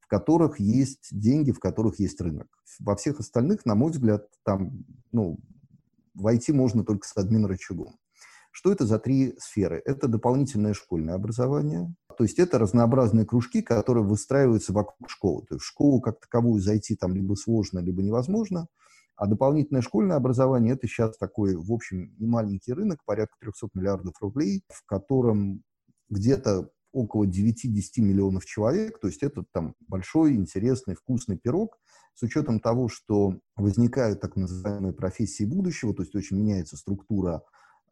в 0.00 0.08
которых 0.08 0.58
есть 0.58 1.10
деньги, 1.12 1.52
в 1.52 1.60
которых 1.60 2.00
есть 2.00 2.20
рынок. 2.20 2.48
Во 2.80 2.96
всех 2.96 3.20
остальных, 3.20 3.64
на 3.64 3.76
мой 3.76 3.92
взгляд, 3.92 4.26
там, 4.42 4.84
ну, 5.12 5.38
войти 6.14 6.50
можно 6.50 6.84
только 6.84 7.06
с 7.06 7.16
админ-рычагом. 7.16 7.94
Что 8.50 8.72
это 8.72 8.86
за 8.86 8.98
три 8.98 9.36
сферы? 9.38 9.80
Это 9.84 10.08
дополнительное 10.08 10.74
школьное 10.74 11.14
образование, 11.14 11.94
то 12.18 12.24
есть 12.24 12.40
это 12.40 12.58
разнообразные 12.58 13.24
кружки, 13.24 13.62
которые 13.62 14.02
выстраиваются 14.02 14.72
вокруг 14.72 15.08
школы. 15.08 15.46
То 15.48 15.54
есть 15.54 15.64
в 15.64 15.68
школу 15.68 16.00
как 16.00 16.18
таковую 16.18 16.60
зайти 16.60 16.96
там 16.96 17.14
либо 17.14 17.34
сложно, 17.36 17.78
либо 17.78 18.02
невозможно– 18.02 18.66
а 19.16 19.26
дополнительное 19.26 19.82
школьное 19.82 20.16
образование– 20.16 20.72
это 20.74 20.86
сейчас 20.86 21.16
такой, 21.16 21.56
в 21.56 21.72
общем, 21.72 22.14
не 22.18 22.26
маленький 22.26 22.72
рынок, 22.72 23.00
порядка 23.04 23.36
300 23.40 23.68
миллиардов 23.74 24.14
рублей, 24.20 24.62
в 24.68 24.84
котором 24.86 25.62
где-то 26.08 26.70
около 26.92 27.24
9-10 27.24 27.30
миллионов 27.98 28.44
человек, 28.44 29.00
то 29.00 29.08
есть 29.08 29.22
это 29.22 29.44
там 29.52 29.74
большой, 29.88 30.34
интересный, 30.34 30.94
вкусный 30.94 31.36
пирог, 31.36 31.76
с 32.14 32.22
учетом 32.22 32.60
того, 32.60 32.88
что 32.88 33.38
возникают 33.56 34.20
так 34.20 34.36
называемые 34.36 34.94
профессии 34.94 35.44
будущего, 35.44 35.92
то 35.94 36.02
есть 36.02 36.14
очень 36.14 36.38
меняется 36.38 36.76
структура 36.76 37.42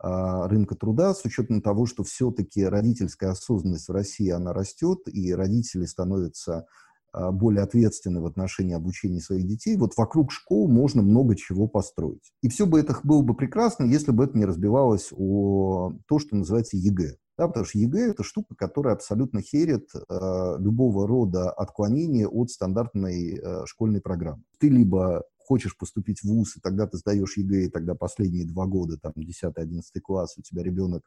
э, 0.03 0.47
рынка 0.47 0.77
труда, 0.77 1.15
с 1.15 1.25
учетом 1.25 1.61
того, 1.61 1.87
что 1.87 2.05
все-таки 2.05 2.65
родительская 2.65 3.31
осознанность 3.31 3.89
в 3.89 3.93
России, 3.93 4.31
она 4.31 4.53
растет, 4.53 5.01
и 5.07 5.35
родители 5.35 5.85
становятся 5.85 6.59
а, 6.59 6.67
более 7.13 7.63
ответственны 7.63 8.21
в 8.21 8.27
отношении 8.27 8.75
обучения 8.75 9.21
своих 9.21 9.47
детей, 9.47 9.77
вот 9.77 9.93
вокруг 9.97 10.33
школ 10.33 10.69
можно 10.69 11.03
много 11.03 11.37
чего 11.37 11.69
построить. 11.69 12.33
И 12.43 12.49
все 12.49 12.67
бы 12.67 12.81
это 12.81 12.97
было 13.03 13.23
бы 13.23 13.35
прекрасно, 13.35 13.85
если 13.85 14.13
бы 14.13 14.25
это 14.25 14.39
не 14.39 14.45
разбивалось 14.45 15.09
о 15.13 15.93
то, 16.07 16.19
что 16.19 16.37
называется 16.37 16.77
ЕГЭ. 16.77 17.17
Да, 17.39 17.49
потому 17.49 17.65
что 17.65 17.79
ЕГЭ– 17.79 18.11
это 18.11 18.23
штука, 18.23 18.55
которая 18.55 18.95
абсолютно 18.95 19.41
херит 19.41 19.89
э, 19.95 20.57
любого 20.59 21.09
рода 21.09 21.51
отклонения 21.51 22.29
от 22.29 22.51
стандартной 22.51 23.39
э, 23.39 23.67
школьной 23.67 24.03
программы. 24.03 24.43
Ты 24.59 24.69
либо 24.69 25.25
хочешь 25.39 25.77
поступить 25.77 26.21
в 26.21 26.25
ВУЗ, 26.25 26.59
и 26.59 26.61
тогда 26.61 26.87
ты 26.87 26.99
сдаешь 26.99 27.37
ЕГЭ, 27.37 27.65
и 27.65 27.69
тогда 27.69 27.95
последние 27.95 28.47
два 28.47 28.67
года, 28.67 28.99
там, 28.99 29.13
10-11 29.17 29.83
класс, 30.03 30.35
у 30.37 30.43
тебя 30.43 30.63
ребенок 30.63 31.03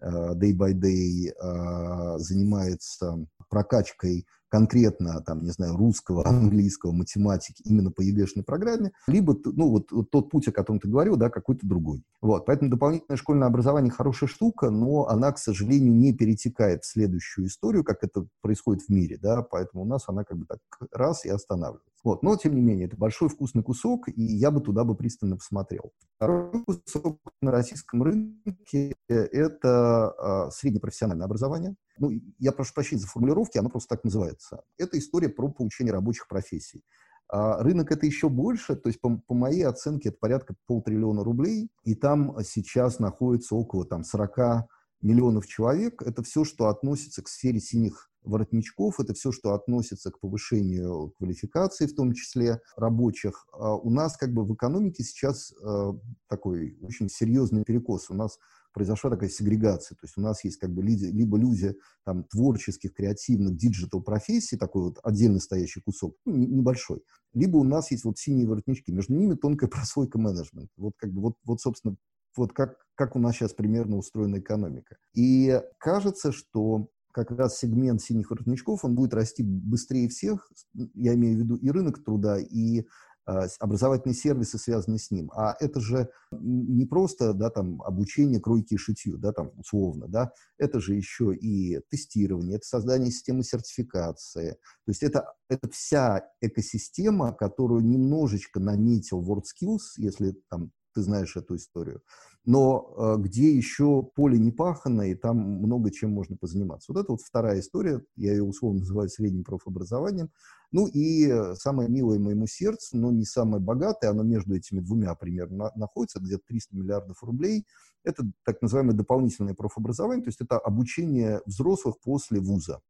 э, 0.00 0.06
day 0.34 0.56
by 0.56 0.72
day 0.72 1.30
э, 1.30 2.18
занимается 2.18 3.26
прокачкой 3.48 4.26
конкретно, 4.54 5.20
там, 5.20 5.42
не 5.42 5.50
знаю, 5.50 5.76
русского, 5.76 6.24
английского, 6.28 6.92
математики 6.92 7.60
именно 7.64 7.90
по 7.90 8.02
ЕГЭшной 8.02 8.44
программе, 8.44 8.92
либо, 9.08 9.36
ну, 9.44 9.68
вот, 9.68 9.90
вот 9.90 10.10
тот 10.10 10.30
путь, 10.30 10.46
о 10.46 10.52
котором 10.52 10.78
ты 10.78 10.86
говорил, 10.88 11.16
да, 11.16 11.28
какой-то 11.28 11.66
другой. 11.66 12.04
Вот, 12.22 12.46
поэтому 12.46 12.70
дополнительное 12.70 13.16
школьное 13.16 13.48
образование 13.48 13.90
хорошая 13.90 14.28
штука, 14.28 14.70
но 14.70 15.08
она, 15.08 15.32
к 15.32 15.38
сожалению, 15.38 15.92
не 15.92 16.12
перетекает 16.12 16.84
в 16.84 16.86
следующую 16.86 17.48
историю, 17.48 17.82
как 17.82 18.04
это 18.04 18.28
происходит 18.42 18.84
в 18.84 18.90
мире, 18.90 19.18
да, 19.20 19.42
поэтому 19.42 19.82
у 19.82 19.86
нас 19.86 20.04
она 20.06 20.22
как 20.22 20.38
бы 20.38 20.46
так 20.46 20.60
раз 20.92 21.24
и 21.24 21.30
останавливается. 21.30 21.93
Вот. 22.04 22.22
Но, 22.22 22.36
тем 22.36 22.54
не 22.54 22.60
менее, 22.60 22.86
это 22.86 22.96
большой 22.98 23.30
вкусный 23.30 23.62
кусок, 23.62 24.08
и 24.08 24.22
я 24.22 24.50
бы 24.50 24.60
туда 24.60 24.84
бы 24.84 24.94
пристально 24.94 25.36
посмотрел. 25.36 25.92
Второй 26.16 26.62
кусок 26.64 27.18
на 27.40 27.50
российском 27.50 28.02
рынке– 28.02 28.94
это 29.08 30.14
э, 30.18 30.50
среднепрофессиональное 30.52 31.24
образование. 31.24 31.74
Ну, 31.98 32.10
я 32.38 32.52
прошу 32.52 32.74
прощения 32.74 33.00
за 33.00 33.08
формулировки, 33.08 33.56
оно 33.56 33.70
просто 33.70 33.96
так 33.96 34.04
называется. 34.04 34.62
Это 34.76 34.98
история 34.98 35.30
про 35.30 35.48
получение 35.48 35.94
рабочих 35.94 36.28
профессий. 36.28 36.84
А 37.28 37.62
рынок 37.62 37.90
это 37.90 38.04
еще 38.04 38.28
больше, 38.28 38.76
то 38.76 38.90
есть 38.90 39.00
по, 39.00 39.16
по 39.26 39.34
моей 39.34 39.62
оценке 39.62 40.10
это 40.10 40.18
порядка 40.20 40.54
полтриллиона 40.66 41.24
рублей, 41.24 41.70
и 41.84 41.94
там 41.94 42.36
сейчас 42.44 42.98
находится 42.98 43.54
около 43.54 43.86
там, 43.86 44.04
40 44.04 44.66
миллионов 45.00 45.46
человек. 45.46 46.02
Это 46.02 46.22
все, 46.22 46.44
что 46.44 46.68
относится 46.68 47.22
к 47.22 47.28
сфере 47.28 47.60
синих 47.60 48.10
воротничков, 48.24 49.00
это 49.00 49.14
все, 49.14 49.32
что 49.32 49.54
относится 49.54 50.10
к 50.10 50.18
повышению 50.20 51.12
квалификации, 51.18 51.86
в 51.86 51.94
том 51.94 52.12
числе 52.12 52.60
рабочих. 52.76 53.46
А 53.52 53.74
у 53.74 53.90
нас 53.90 54.16
как 54.16 54.32
бы 54.32 54.44
в 54.44 54.54
экономике 54.54 55.04
сейчас 55.04 55.52
э, 55.52 55.92
такой 56.28 56.76
очень 56.82 57.08
серьезный 57.08 57.64
перекос. 57.64 58.10
У 58.10 58.14
нас 58.14 58.38
произошла 58.74 59.08
такая 59.08 59.30
сегрегация. 59.30 59.94
То 59.94 60.04
есть 60.04 60.18
у 60.18 60.20
нас 60.20 60.44
есть 60.44 60.58
как 60.58 60.70
бы 60.70 60.82
либо 60.82 61.38
люди 61.38 61.74
там, 62.04 62.24
творческих, 62.24 62.92
креативных, 62.92 63.56
digital 63.56 64.02
профессий, 64.02 64.56
такой 64.56 64.82
вот 64.82 64.98
отдельно 65.02 65.38
стоящий 65.38 65.80
кусок, 65.80 66.16
ну, 66.26 66.36
небольшой, 66.36 67.02
либо 67.32 67.56
у 67.56 67.64
нас 67.64 67.90
есть 67.92 68.04
вот 68.04 68.18
синие 68.18 68.46
воротнички, 68.46 68.92
между 68.92 69.14
ними 69.14 69.34
тонкая 69.34 69.70
прослойка 69.70 70.18
менеджмента. 70.18 70.72
Вот 70.76 70.94
как 70.96 71.12
бы 71.12 71.22
вот, 71.22 71.34
вот 71.44 71.60
собственно, 71.60 71.96
вот 72.36 72.52
как, 72.52 72.84
как 72.96 73.14
у 73.14 73.20
нас 73.20 73.36
сейчас 73.36 73.54
примерно 73.54 73.96
устроена 73.96 74.40
экономика. 74.40 74.96
И 75.14 75.60
кажется, 75.78 76.32
что 76.32 76.88
как 77.14 77.30
раз 77.30 77.58
сегмент 77.58 78.02
синих 78.02 78.30
воротничков, 78.30 78.84
он 78.84 78.96
будет 78.96 79.14
расти 79.14 79.44
быстрее 79.44 80.08
всех, 80.08 80.50
я 80.94 81.14
имею 81.14 81.36
в 81.36 81.38
виду 81.38 81.54
и 81.54 81.70
рынок 81.70 82.04
труда, 82.04 82.38
и 82.40 82.84
а, 83.24 83.46
образовательные 83.60 84.16
сервисы, 84.16 84.58
связанные 84.58 84.98
с 84.98 85.12
ним. 85.12 85.30
А 85.32 85.54
это 85.60 85.80
же 85.80 86.10
не 86.32 86.84
просто 86.86 87.32
да, 87.32 87.50
там, 87.50 87.80
обучение 87.82 88.40
кройке 88.40 88.74
и 88.74 88.78
шитью, 88.78 89.16
да, 89.16 89.32
там, 89.32 89.52
условно, 89.56 90.08
да, 90.08 90.32
это 90.58 90.80
же 90.80 90.94
еще 90.94 91.34
и 91.34 91.80
тестирование, 91.88 92.56
это 92.56 92.66
создание 92.66 93.12
системы 93.12 93.44
сертификации. 93.44 94.50
То 94.50 94.90
есть 94.90 95.04
это, 95.04 95.32
это 95.48 95.70
вся 95.70 96.26
экосистема, 96.40 97.32
которую 97.32 97.82
немножечко 97.82 98.58
наметил 98.58 99.22
WorldSkills, 99.22 99.98
если 99.98 100.34
там, 100.50 100.72
ты 100.94 101.02
знаешь 101.02 101.36
эту 101.36 101.54
историю 101.54 102.02
но 102.44 102.94
э, 102.96 103.22
где 103.22 103.54
еще 103.54 104.02
поле 104.02 104.38
не 104.38 104.52
пахано, 104.52 105.02
и 105.02 105.14
там 105.14 105.38
много 105.38 105.90
чем 105.90 106.10
можно 106.10 106.36
позаниматься. 106.36 106.92
Вот 106.92 107.00
это 107.00 107.12
вот 107.12 107.22
вторая 107.22 107.60
история, 107.60 108.02
я 108.16 108.32
ее 108.32 108.42
условно 108.42 108.80
называю 108.80 109.08
средним 109.08 109.44
профобразованием. 109.44 110.30
Ну 110.70 110.86
и 110.86 111.26
э, 111.26 111.54
самое 111.54 111.88
милое 111.88 112.18
моему 112.18 112.46
сердцу, 112.46 112.98
но 112.98 113.10
не 113.10 113.24
самое 113.24 113.62
богатое, 113.62 114.10
оно 114.10 114.22
между 114.22 114.54
этими 114.54 114.80
двумя 114.80 115.14
примерно 115.14 115.70
находится, 115.74 116.20
где-то 116.20 116.42
300 116.48 116.76
миллиардов 116.76 117.22
рублей. 117.22 117.64
Это 118.02 118.24
так 118.44 118.60
называемое 118.60 118.94
дополнительное 118.94 119.54
профобразование, 119.54 120.24
то 120.24 120.28
есть 120.28 120.40
это 120.42 120.58
обучение 120.58 121.40
взрослых 121.46 121.98
после 122.00 122.40
вуза. 122.40 122.80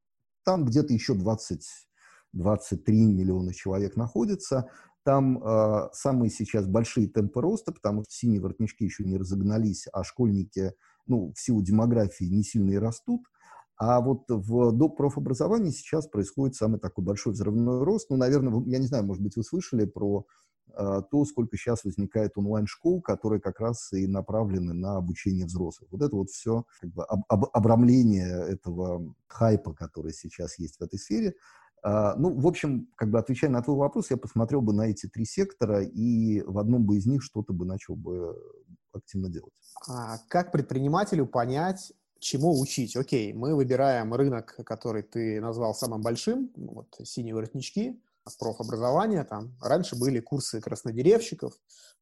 Там 0.44 0.64
где-то 0.64 0.92
еще 0.92 1.14
20 1.14 1.62
23 2.34 3.07
миллиона 3.07 3.55
человек 3.55 3.96
находится. 3.96 4.68
Там 5.05 5.38
э, 5.42 5.88
самые 5.92 6.30
сейчас 6.30 6.66
большие 6.66 7.09
темпы 7.09 7.42
роста, 7.42 7.72
потому 7.72 8.05
что 8.05 8.12
синие 8.12 8.40
воротнички 8.40 8.84
еще 8.84 9.05
не 9.05 9.18
разогнались, 9.18 9.86
а 9.92 10.02
школьники, 10.02 10.72
ну, 11.07 11.32
в 11.34 11.38
силу 11.38 11.62
демографии 11.62 12.24
не 12.24 12.42
сильно 12.42 12.70
и 12.70 12.76
растут. 12.76 13.22
А 13.76 14.00
вот 14.00 14.24
в 14.28 14.72
доп. 14.72 14.96
профобразовании 14.96 15.70
сейчас 15.70 16.07
происходит 16.07 16.55
самый 16.55 16.78
такой 16.78 17.05
большой 17.05 17.32
взрывной 17.32 17.82
рост. 17.84 18.09
Ну, 18.09 18.16
наверное, 18.16 18.62
я 18.66 18.78
не 18.78 18.86
знаю, 18.86 19.05
может 19.05 19.22
быть, 19.22 19.36
вы 19.36 19.42
слышали 19.42 19.84
про 19.84 20.24
э, 20.72 21.02
то, 21.11 21.24
сколько 21.24 21.57
сейчас 21.57 21.84
возникает 21.84 22.38
онлайн-школ, 22.38 23.02
которые 23.02 23.40
как 23.40 23.61
раз 23.61 23.92
и 23.92 24.07
направлены 24.07 24.72
на 24.72 24.96
обучение 24.96 25.44
взрослых. 25.44 25.90
Вот 25.90 26.02
это 26.02 26.14
вот 26.14 26.30
все 26.30 26.64
как 26.80 26.90
бы 26.92 27.05
об, 27.05 27.24
об, 27.28 27.44
обрамление 27.52 28.46
этого 28.48 29.14
хайпа, 29.26 29.74
который 29.74 30.12
сейчас 30.12 30.59
есть 30.59 30.78
в 30.78 30.82
этой 30.82 30.98
сфере. 30.98 31.34
А, 31.85 32.16
ну, 32.16 32.35
в 32.35 32.47
общем, 32.47 32.89
как 32.97 33.11
бы 33.11 33.18
отвечая 33.18 33.51
на 33.51 33.62
твой 33.62 33.76
вопрос, 33.76 34.11
я 34.11 34.16
посмотрел 34.16 34.62
бы 34.62 34.72
на 34.72 34.89
эти 34.89 35.07
три 35.07 35.26
сектора 35.26 35.82
и 35.82 36.41
в 36.41 36.59
одном 36.59 36.85
бы 36.87 36.97
из 36.97 37.07
них 37.07 37.22
что-то 37.22 37.53
бы 37.53 37.66
начал 37.66 37.95
бы 37.95 38.35
активно 38.93 39.28
делать. 39.28 39.53
А 39.87 40.16
как 40.28 40.51
предпринимателю 40.51 41.26
понять, 41.26 41.93
чему 42.20 42.59
учить? 42.59 42.97
Окей, 42.97 43.35
мы 43.35 43.55
выбираем 43.55 44.14
рынок, 44.14 44.57
который 44.64 45.03
ты 45.03 45.43
назвал 45.43 45.74
самым 45.74 46.01
большим, 46.01 46.51
вот 46.57 46.89
синие 47.03 47.35
воротнички, 47.35 48.01
профобразования, 48.38 49.24
там 49.24 49.56
раньше 49.60 49.96
были 49.96 50.20
курсы 50.20 50.60
краснодеревщиков, 50.60 51.52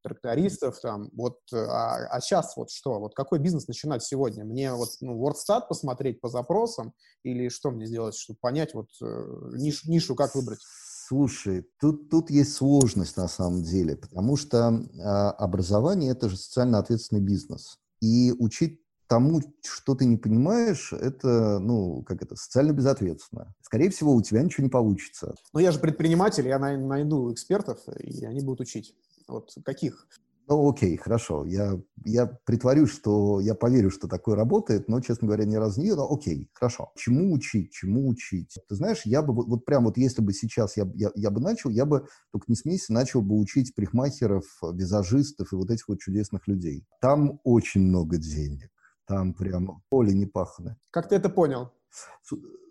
трактористов, 0.02 0.80
там, 0.80 1.10
вот, 1.12 1.38
а, 1.52 2.06
а 2.06 2.20
сейчас 2.20 2.56
вот 2.56 2.70
что, 2.70 2.98
вот 3.00 3.14
какой 3.14 3.38
бизнес 3.38 3.68
начинать 3.68 4.02
сегодня? 4.02 4.44
Мне 4.44 4.72
вот, 4.72 4.90
ну, 5.00 5.20
WordStat 5.20 5.68
посмотреть 5.68 6.20
по 6.20 6.28
запросам 6.28 6.92
или 7.22 7.48
что 7.48 7.70
мне 7.70 7.86
сделать, 7.86 8.14
чтобы 8.14 8.38
понять 8.40 8.74
вот 8.74 8.88
э, 9.00 9.50
ниш, 9.56 9.84
нишу, 9.84 10.14
как 10.14 10.34
выбрать? 10.34 10.60
Слушай, 11.08 11.66
тут, 11.78 12.08
тут 12.10 12.30
есть 12.30 12.54
сложность 12.54 13.16
на 13.16 13.28
самом 13.28 13.62
деле, 13.62 13.96
потому 13.96 14.36
что 14.36 14.70
э, 14.70 15.00
образование– 15.00 16.10
это 16.12 16.28
же 16.28 16.36
социально 16.36 16.78
ответственный 16.78 17.20
бизнес. 17.20 17.78
И 18.00 18.32
учить 18.32 18.81
тому, 19.12 19.42
что 19.62 19.94
ты 19.94 20.06
не 20.06 20.16
понимаешь, 20.16 20.90
это, 20.94 21.58
ну, 21.58 22.02
как 22.02 22.22
это, 22.22 22.34
социально 22.34 22.72
безответственно. 22.72 23.54
Скорее 23.60 23.90
всего, 23.90 24.14
у 24.14 24.22
тебя 24.22 24.40
ничего 24.40 24.64
не 24.64 24.70
получится. 24.70 25.34
Но 25.52 25.60
я 25.60 25.70
же 25.70 25.80
предприниматель, 25.80 26.48
я 26.48 26.58
найду 26.58 27.30
экспертов, 27.30 27.80
и 28.00 28.24
они 28.24 28.40
будут 28.40 28.60
учить. 28.60 28.94
Вот 29.28 29.50
каких? 29.66 30.08
Ну, 30.48 30.70
окей, 30.70 30.96
хорошо. 30.96 31.44
Я, 31.44 31.78
я 32.06 32.24
притворюсь, 32.46 32.90
что 32.90 33.40
я 33.40 33.54
поверю, 33.54 33.90
что 33.90 34.08
такое 34.08 34.34
работает, 34.34 34.88
но, 34.88 35.02
честно 35.02 35.26
говоря, 35.26 35.44
ни 35.44 35.56
разу 35.56 35.82
не 35.82 35.94
но 35.94 36.10
окей, 36.10 36.48
хорошо. 36.54 36.90
Чему 36.96 37.34
учить, 37.34 37.70
чему 37.70 38.08
учить? 38.08 38.58
Ты 38.66 38.74
знаешь, 38.74 39.02
я 39.04 39.20
бы, 39.20 39.34
вот, 39.34 39.66
прям 39.66 39.84
вот 39.84 39.98
если 39.98 40.22
бы 40.22 40.32
сейчас 40.32 40.78
я, 40.78 40.90
я, 40.94 41.10
я 41.14 41.30
бы 41.30 41.42
начал, 41.42 41.68
я 41.68 41.84
бы, 41.84 42.06
только 42.30 42.46
не 42.48 42.56
смейся, 42.56 42.94
начал 42.94 43.20
бы 43.20 43.38
учить 43.38 43.74
парикмахеров, 43.74 44.46
визажистов 44.72 45.52
и 45.52 45.56
вот 45.56 45.70
этих 45.70 45.88
вот 45.88 46.00
чудесных 46.00 46.48
людей. 46.48 46.86
Там 47.02 47.40
очень 47.44 47.82
много 47.82 48.16
денег 48.16 48.71
там 49.12 49.34
прям 49.34 49.82
поле 49.90 50.14
не 50.14 50.24
пахано. 50.24 50.78
Как 50.90 51.10
ты 51.10 51.16
это 51.16 51.28
понял? 51.28 51.70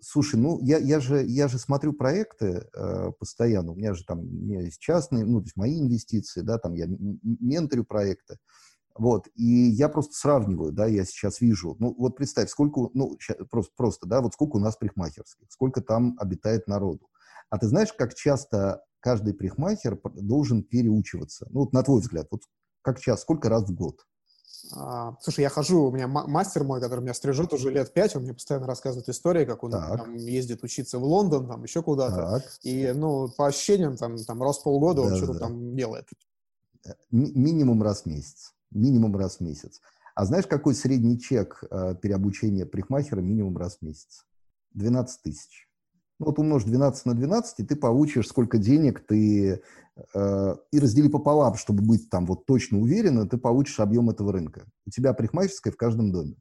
Слушай, 0.00 0.40
ну 0.40 0.58
я, 0.60 0.78
я, 0.78 0.98
же, 0.98 1.24
я 1.24 1.46
же 1.46 1.58
смотрю 1.58 1.92
проекты 1.92 2.66
э, 2.74 3.12
постоянно, 3.20 3.70
у 3.70 3.76
меня 3.76 3.94
же 3.94 4.04
там 4.04 4.18
у 4.18 4.24
меня 4.24 4.62
есть 4.62 4.80
частные, 4.80 5.24
ну, 5.24 5.38
то 5.38 5.44
есть 5.44 5.56
мои 5.56 5.78
инвестиции, 5.78 6.40
да, 6.40 6.58
там 6.58 6.74
я 6.74 6.86
менторю 6.88 7.84
проекты, 7.84 8.38
вот, 8.96 9.28
и 9.36 9.44
я 9.44 9.88
просто 9.88 10.14
сравниваю, 10.14 10.72
да, 10.72 10.86
я 10.86 11.04
сейчас 11.04 11.40
вижу, 11.40 11.76
ну, 11.78 11.94
вот 11.96 12.16
представь, 12.16 12.50
сколько, 12.50 12.90
ну, 12.94 13.16
просто, 13.48 13.72
просто, 13.76 14.08
да, 14.08 14.20
вот 14.20 14.32
сколько 14.34 14.56
у 14.56 14.60
нас 14.60 14.76
парикмахерских, 14.76 15.46
сколько 15.50 15.80
там 15.80 16.16
обитает 16.18 16.66
народу. 16.66 17.06
А 17.48 17.58
ты 17.58 17.68
знаешь, 17.68 17.92
как 17.92 18.14
часто 18.14 18.82
каждый 18.98 19.34
парикмахер 19.34 20.00
должен 20.16 20.64
переучиваться? 20.64 21.46
Ну, 21.50 21.60
вот 21.60 21.72
на 21.72 21.84
твой 21.84 22.00
взгляд, 22.00 22.26
вот 22.32 22.42
как 22.82 22.98
часто, 22.98 23.22
сколько 23.22 23.48
раз 23.48 23.68
в 23.68 23.72
год? 23.72 24.04
А, 24.74 25.16
слушай, 25.20 25.40
я 25.40 25.48
хожу, 25.48 25.84
у 25.84 25.90
меня 25.90 26.06
мастер 26.06 26.64
мой, 26.64 26.80
который 26.80 27.00
меня 27.00 27.14
стрижет 27.14 27.52
уже 27.52 27.70
лет 27.70 27.92
пять, 27.92 28.14
он 28.16 28.22
мне 28.22 28.34
постоянно 28.34 28.66
рассказывает 28.66 29.08
истории, 29.08 29.44
как 29.44 29.64
он 29.64 29.72
там, 29.72 30.14
ездит 30.14 30.62
учиться 30.62 30.98
в 30.98 31.04
Лондон, 31.04 31.48
там 31.48 31.62
еще 31.62 31.82
куда-то. 31.82 32.40
Так. 32.40 32.52
И, 32.62 32.92
ну, 32.94 33.28
по 33.28 33.46
ощущениям, 33.48 33.96
там, 33.96 34.16
там 34.18 34.42
раз 34.42 34.58
в 34.58 34.62
полгода 34.62 35.02
да, 35.02 35.08
он 35.08 35.16
что-то 35.16 35.34
да. 35.34 35.38
там 35.40 35.76
делает. 35.76 36.08
Э, 36.86 36.92
минимум 37.10 37.82
раз 37.82 38.02
в 38.02 38.06
месяц. 38.06 38.54
Минимум 38.70 39.16
раз 39.16 39.36
в 39.36 39.40
месяц. 39.40 39.80
А 40.14 40.24
знаешь, 40.24 40.46
какой 40.46 40.74
средний 40.74 41.18
чек 41.18 41.64
э, 41.70 41.94
переобучения 42.00 42.66
парикмахера 42.66 43.20
минимум 43.20 43.56
раз 43.56 43.78
в 43.78 43.82
месяц? 43.82 44.24
12 44.74 45.22
тысяч. 45.22 45.68
Ну, 46.22 46.26
вот 46.26 46.38
умножь 46.38 46.62
12 46.62 47.06
на 47.06 47.14
12, 47.14 47.58
и 47.58 47.64
ты 47.64 47.74
получишь, 47.74 48.28
сколько 48.28 48.56
денег 48.56 49.04
ты... 49.04 49.60
Э, 50.14 50.54
и 50.70 50.78
раздели 50.78 51.08
пополам, 51.08 51.56
чтобы 51.56 51.82
быть 51.82 52.10
там 52.10 52.26
вот 52.26 52.46
точно 52.46 52.78
уверенным, 52.78 53.28
ты 53.28 53.38
получишь 53.38 53.80
объем 53.80 54.08
этого 54.08 54.32
рынка. 54.32 54.64
У 54.86 54.90
тебя 54.90 55.14
парикмахерская 55.14 55.72
в 55.72 55.76
каждом 55.76 56.12
доме. 56.12 56.36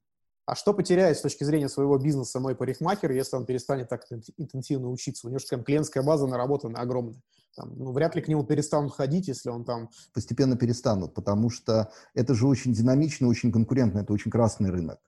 А 0.45 0.55
что 0.55 0.75
потеряет 0.75 1.17
с 1.17 1.21
точки 1.21 1.43
зрения 1.43 1.67
своего 1.67 1.97
бизнеса 1.97 2.39
мой 2.39 2.55
парикмахер, 2.55 3.11
если 3.11 3.35
он 3.37 3.47
перестанет 3.47 3.89
так 3.89 4.03
интенсивно 4.37 4.91
учиться? 4.91 5.25
У 5.25 5.31
него 5.31 5.39
же 5.39 5.47
там 5.47 5.63
клиентская 5.63 6.03
база 6.03 6.27
наработана 6.27 6.79
огромная. 6.79 7.19
Там, 7.55 7.73
ну, 7.75 7.91
вряд 7.91 8.15
ли 8.15 8.21
к 8.21 8.27
нему 8.27 8.43
перестанут 8.43 8.93
ходить, 8.93 9.29
если 9.29 9.49
он 9.49 9.65
там... 9.65 9.89
Постепенно 10.13 10.57
перестанут, 10.57 11.15
потому 11.15 11.49
что 11.49 11.91
это 12.13 12.35
же 12.35 12.45
очень 12.45 12.71
динамично, 12.71 13.27
очень 13.27 13.51
конкурентно, 13.51 13.99
это 13.99 14.13
очень 14.13 14.29
красный 14.29 14.69
рынок. 14.69 14.99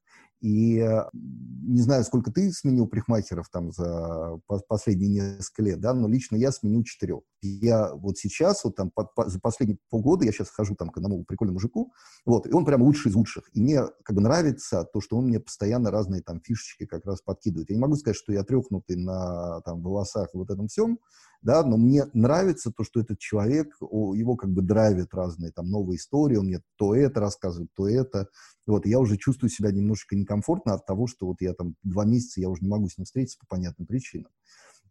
И 0.43 0.77
э, 0.77 1.05
не 1.13 1.81
знаю, 1.81 2.03
сколько 2.03 2.29
ты 2.29 2.51
сменил 2.51 2.85
парикмахеров 2.85 3.47
там 3.49 3.71
за 3.71 4.39
последние 4.67 5.37
несколько 5.37 5.63
лет, 5.63 5.79
да, 5.79 5.93
но 5.93 6.09
лично 6.09 6.35
я 6.35 6.51
сменил 6.51 6.83
четырех. 6.83 7.21
Я 7.47 7.93
вот 7.93 8.17
сейчас, 8.17 8.63
вот 8.63 8.75
там 8.75 8.91
по, 8.91 9.03
по, 9.03 9.29
за 9.29 9.39
последние 9.39 9.77
полгода, 9.89 10.25
я 10.25 10.31
сейчас 10.31 10.49
хожу 10.49 10.75
там 10.75 10.89
к 10.89 10.97
одному 10.97 11.23
прикольному 11.25 11.55
мужику, 11.55 11.93
вот, 12.25 12.47
и 12.47 12.51
он 12.51 12.65
прям 12.65 12.81
лучший 12.81 13.11
из 13.11 13.15
лучших. 13.15 13.49
И 13.53 13.61
мне 13.61 13.83
как 14.03 14.15
бы 14.15 14.21
нравится 14.21 14.85
то, 14.91 15.01
что 15.01 15.17
он 15.17 15.27
мне 15.27 15.39
постоянно 15.39 15.91
разные 15.91 16.21
там 16.21 16.41
фишечки 16.41 16.85
как 16.85 17.05
раз 17.05 17.21
подкидывает. 17.21 17.69
Я 17.69 17.75
не 17.75 17.81
могу 17.81 17.95
сказать, 17.95 18.17
что 18.17 18.33
я 18.33 18.43
трехнутый 18.43 18.95
на 18.95 19.61
там 19.61 19.81
волосах 19.81 20.29
и 20.33 20.37
вот 20.37 20.49
этом 20.49 20.67
всем, 20.67 20.99
да, 21.43 21.63
но 21.63 21.75
мне 21.75 22.05
нравится 22.13 22.71
то, 22.71 22.83
что 22.83 23.01
этот 23.01 23.19
человек, 23.19 23.75
его 23.81 24.35
как 24.37 24.49
бы 24.51 24.61
драйвит 24.61 25.13
разные 25.13 25.51
там 25.51 25.69
новые 25.69 25.97
истории, 25.97 26.37
он 26.37 26.45
мне 26.45 26.61
то 26.77 26.95
это 26.95 27.19
рассказывает, 27.19 27.69
то 27.75 27.87
это, 27.87 28.27
вот, 28.65 28.85
я 28.85 28.99
уже 28.99 29.17
чувствую 29.17 29.49
себя 29.49 29.71
немножечко 29.71 30.15
некомфортно 30.15 30.73
от 30.73 30.85
того, 30.85 31.05
что 31.05 31.27
вот 31.27 31.41
я 31.41 31.53
там 31.53 31.75
два 31.83 32.05
месяца, 32.05 32.39
я 32.39 32.49
уже 32.49 32.63
не 32.63 32.69
могу 32.69 32.87
с 32.87 32.97
ним 32.97 33.05
встретиться 33.05 33.37
по 33.39 33.45
понятным 33.47 33.85
причинам. 33.85 34.31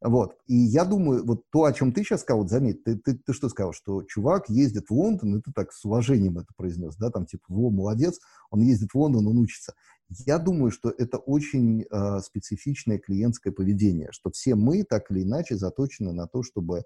Вот. 0.03 0.36
И 0.48 0.57
я 0.57 0.84
думаю, 0.84 1.24
вот 1.24 1.44
то, 1.50 1.64
о 1.64 1.72
чем 1.72 1.92
ты 1.92 2.03
сейчас 2.03 2.22
сказал, 2.22 2.42
вот 2.42 2.50
заметь, 2.50 2.82
ты, 2.82 2.96
ты, 2.96 3.14
ты 3.14 3.32
что 3.32 3.48
сказал, 3.48 3.72
что 3.72 4.03
чувак 4.03 4.48
ездит 4.48 4.90
в 4.90 4.94
Лондон, 4.94 5.36
и 5.36 5.40
ты 5.40 5.53
так 5.53 5.72
с 5.72 5.84
уважением 5.84 6.38
это 6.38 6.48
произнес, 6.57 6.96
да, 6.96 7.11
там 7.11 7.24
типа, 7.24 7.44
во, 7.48 7.70
молодец, 7.70 8.18
он 8.50 8.62
ездит 8.62 8.90
в 8.92 8.98
Лондон, 8.98 9.28
он 9.28 9.38
учится. 9.38 9.74
Я 10.09 10.38
думаю, 10.38 10.72
что 10.72 10.90
это 10.90 11.18
очень 11.18 11.82
э, 11.82 12.20
специфичное 12.20 12.98
клиентское 12.98 13.53
поведение, 13.53 14.09
что 14.11 14.30
все 14.30 14.57
мы 14.57 14.82
так 14.82 15.11
или 15.11 15.22
иначе 15.22 15.57
заточены 15.57 16.12
на 16.12 16.26
то, 16.26 16.42
чтобы 16.42 16.78
э, 16.78 16.82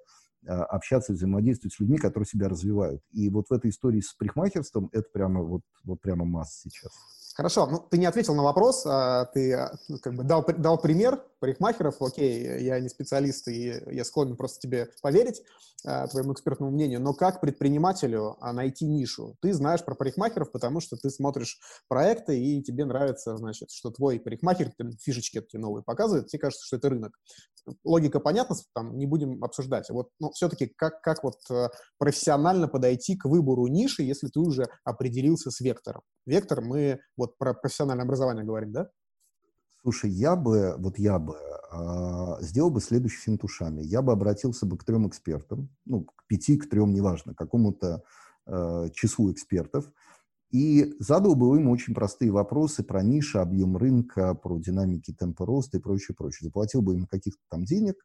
общаться, 0.46 1.14
взаимодействовать 1.14 1.74
с 1.74 1.80
людьми, 1.80 1.96
которые 1.96 2.26
себя 2.26 2.48
развивают. 2.48 3.02
И 3.12 3.30
вот 3.30 3.46
в 3.48 3.52
этой 3.52 3.70
истории 3.70 4.00
с 4.00 4.12
парикмахерством 4.12 4.90
это 4.92 5.08
прямо 5.10 5.42
вот, 5.42 5.62
вот 5.84 6.00
прямо 6.02 6.26
масса 6.26 6.68
сейчас. 6.68 6.92
Хорошо, 7.36 7.66
ну 7.66 7.78
ты 7.78 7.98
не 7.98 8.06
ответил 8.06 8.34
на 8.34 8.42
вопрос, 8.42 8.86
а 8.86 9.26
ты 9.26 9.52
а, 9.52 9.76
ну, 9.88 9.98
как 9.98 10.14
бы 10.14 10.24
дал, 10.24 10.42
дал 10.56 10.78
пример 10.78 11.22
парикмахеров, 11.38 12.00
окей, 12.00 12.62
я 12.62 12.80
не 12.80 12.88
специалист, 12.88 13.46
и 13.48 13.78
я 13.90 14.04
склонен 14.06 14.36
просто 14.36 14.58
тебе 14.58 14.88
поверить, 15.02 15.42
а, 15.84 16.06
твоему 16.08 16.32
экспертному 16.32 16.72
мнению, 16.72 17.00
но 17.00 17.12
как 17.12 17.40
предпринимателю 17.40 18.36
а, 18.40 18.52
найти 18.52 18.86
нишу? 18.86 19.36
Ты 19.40 19.52
знаешь 19.52 19.84
про 19.84 19.94
парикмахеров, 19.94 20.50
потому 20.50 20.80
что 20.80 20.96
ты 20.96 21.10
смотришь 21.10 21.60
проекты, 21.88 22.40
и 22.40 22.62
тебе 22.62 22.86
нравится, 22.86 23.36
значит, 23.36 23.70
что 23.70 23.90
твой 23.90 24.18
парикмахер, 24.18 24.72
там, 24.76 24.92
фишечки 24.92 25.40
такие 25.40 25.60
новые 25.60 25.84
показывает, 25.84 26.28
тебе 26.28 26.40
кажется, 26.40 26.66
что 26.66 26.76
это 26.76 26.88
рынок. 26.88 27.12
Логика 27.84 28.18
понятна, 28.18 28.56
там, 28.74 28.96
не 28.96 29.06
будем 29.06 29.44
обсуждать. 29.44 29.90
Вот, 29.90 30.08
но 30.18 30.30
все-таки 30.32 30.66
как, 30.66 31.02
как 31.02 31.22
вот 31.22 31.38
э, 31.50 31.68
профессионально 31.98 32.68
подойти 32.68 33.16
к 33.16 33.26
выбору 33.26 33.66
ниши, 33.66 34.02
если 34.02 34.28
ты 34.28 34.40
уже 34.40 34.66
определился 34.84 35.50
с 35.50 35.60
вектором? 35.60 36.02
Вектор 36.26 36.60
мы 36.60 37.00
вот 37.16 37.25
вот 37.26 37.38
про 37.38 37.54
профессиональное 37.54 38.04
образование 38.04 38.44
говорить, 38.44 38.72
да? 38.72 38.90
Слушай, 39.82 40.10
я 40.10 40.34
бы, 40.34 40.74
вот 40.78 40.98
я 40.98 41.18
бы 41.18 41.36
э, 41.36 42.42
сделал 42.42 42.70
бы 42.70 42.80
следующий 42.80 43.18
финт 43.18 43.44
ушами. 43.44 43.82
Я 43.82 44.02
бы 44.02 44.12
обратился 44.12 44.66
бы 44.66 44.76
к 44.76 44.84
трем 44.84 45.06
экспертам, 45.06 45.68
ну, 45.84 46.04
к 46.04 46.26
пяти, 46.26 46.56
к 46.56 46.68
трем, 46.68 46.92
неважно, 46.92 47.34
к 47.34 47.38
какому-то 47.38 48.02
э, 48.46 48.88
числу 48.94 49.30
экспертов, 49.30 49.90
и 50.50 50.94
задал 50.98 51.34
бы 51.34 51.56
им 51.56 51.68
очень 51.68 51.94
простые 51.94 52.30
вопросы 52.30 52.82
про 52.82 53.02
ниши, 53.02 53.38
объем 53.38 53.76
рынка, 53.76 54.34
про 54.34 54.58
динамики 54.58 55.12
темпа 55.12 55.44
роста 55.44 55.78
и 55.78 55.80
прочее, 55.80 56.14
прочее. 56.16 56.46
Заплатил 56.46 56.82
бы 56.82 56.94
им 56.94 57.06
каких-то 57.06 57.42
там 57.50 57.64
денег, 57.64 57.96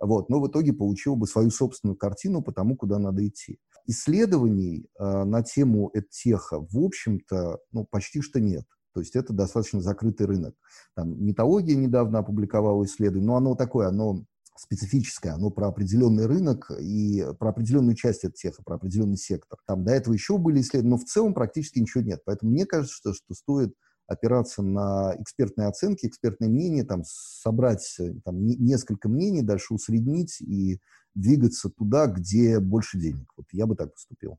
вот, 0.00 0.28
но 0.28 0.40
в 0.40 0.48
итоге 0.48 0.72
получил 0.72 1.16
бы 1.16 1.26
свою 1.26 1.50
собственную 1.50 1.96
картину 1.96 2.42
по 2.42 2.52
тому, 2.52 2.76
куда 2.76 2.98
надо 2.98 3.26
идти. 3.26 3.58
Исследований 3.86 4.86
э, 4.98 5.24
на 5.24 5.42
тему 5.42 5.90
эдтеха, 5.94 6.60
в 6.60 6.78
общем-то, 6.78 7.58
ну, 7.72 7.86
почти 7.88 8.20
что 8.20 8.40
нет. 8.40 8.64
То 8.92 9.00
есть 9.00 9.14
это 9.14 9.32
достаточно 9.32 9.80
закрытый 9.80 10.26
рынок. 10.26 10.54
Там 10.94 11.22
Нитология 11.22 11.76
недавно 11.76 12.20
опубликовала 12.20 12.84
исследование, 12.84 13.26
но 13.26 13.36
оно 13.36 13.54
такое, 13.54 13.88
оно 13.88 14.24
специфическое, 14.58 15.34
оно 15.34 15.50
про 15.50 15.68
определенный 15.68 16.26
рынок 16.26 16.70
и 16.80 17.24
про 17.38 17.50
определенную 17.50 17.94
часть 17.94 18.24
теха, 18.34 18.62
про 18.64 18.76
определенный 18.76 19.18
сектор. 19.18 19.58
Там 19.66 19.84
до 19.84 19.92
этого 19.92 20.14
еще 20.14 20.38
были 20.38 20.60
исследования, 20.60 20.96
но 20.96 20.98
в 20.98 21.04
целом 21.04 21.34
практически 21.34 21.78
ничего 21.78 22.02
нет. 22.02 22.22
Поэтому 22.24 22.52
мне 22.52 22.64
кажется, 22.64 22.94
что, 22.96 23.12
что 23.12 23.34
стоит 23.34 23.74
опираться 24.06 24.62
на 24.62 25.14
экспертные 25.18 25.68
оценки, 25.68 26.06
экспертное 26.06 26.48
мнение, 26.48 26.84
там, 26.84 27.02
собрать 27.04 27.98
там, 28.24 28.46
несколько 28.46 29.08
мнений, 29.08 29.42
дальше 29.42 29.74
усреднить 29.74 30.40
и 30.40 30.80
двигаться 31.14 31.70
туда, 31.70 32.06
где 32.06 32.60
больше 32.60 32.98
денег. 32.98 33.32
Вот 33.36 33.46
я 33.52 33.66
бы 33.66 33.74
так 33.74 33.92
поступил. 33.92 34.38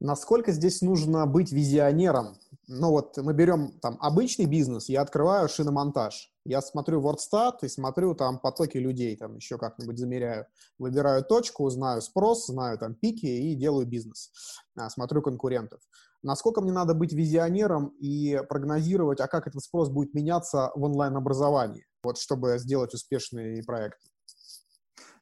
Насколько 0.00 0.52
здесь 0.52 0.80
нужно 0.80 1.26
быть 1.26 1.50
визионером? 1.50 2.38
Ну 2.68 2.90
вот 2.90 3.16
мы 3.16 3.34
берем 3.34 3.72
там 3.80 3.96
обычный 4.00 4.44
бизнес, 4.44 4.88
я 4.88 5.00
открываю 5.00 5.48
шиномонтаж, 5.48 6.32
я 6.44 6.62
смотрю 6.62 7.02
WordStat 7.02 7.58
и 7.62 7.68
смотрю 7.68 8.14
там 8.14 8.38
потоки 8.38 8.78
людей, 8.78 9.16
там 9.16 9.36
еще 9.36 9.58
как-нибудь 9.58 9.98
замеряю, 9.98 10.46
выбираю 10.78 11.24
точку, 11.24 11.68
знаю 11.68 12.00
спрос, 12.00 12.46
знаю 12.46 12.78
там 12.78 12.94
пики 12.94 13.26
и 13.26 13.56
делаю 13.56 13.86
бизнес, 13.86 14.30
а, 14.76 14.88
смотрю 14.88 15.20
конкурентов. 15.20 15.80
Насколько 16.22 16.60
мне 16.60 16.72
надо 16.72 16.94
быть 16.94 17.12
визионером 17.12 17.88
и 18.00 18.40
прогнозировать, 18.48 19.20
а 19.20 19.28
как 19.28 19.46
этот 19.46 19.62
спрос 19.62 19.88
будет 19.88 20.14
меняться 20.14 20.70
в 20.74 20.82
онлайн-образовании, 20.82 21.86
вот 22.02 22.18
чтобы 22.18 22.58
сделать 22.58 22.92
успешный 22.94 23.62
проект? 23.64 23.98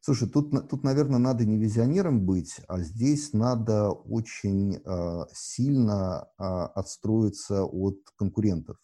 Слушай, 0.01 0.29
тут, 0.29 0.53
тут, 0.69 0.85
наверное, 0.85 1.19
надо 1.19 1.45
не 1.45 1.59
визионером 1.59 2.25
быть, 2.25 2.61
а 2.69 2.81
здесь 2.81 3.33
надо 3.33 3.91
очень 3.91 4.77
э, 4.77 5.25
сильно 5.33 6.29
э, 6.39 6.45
отстроиться 6.45 7.65
от 7.65 7.99
конкурентов. 8.17 8.77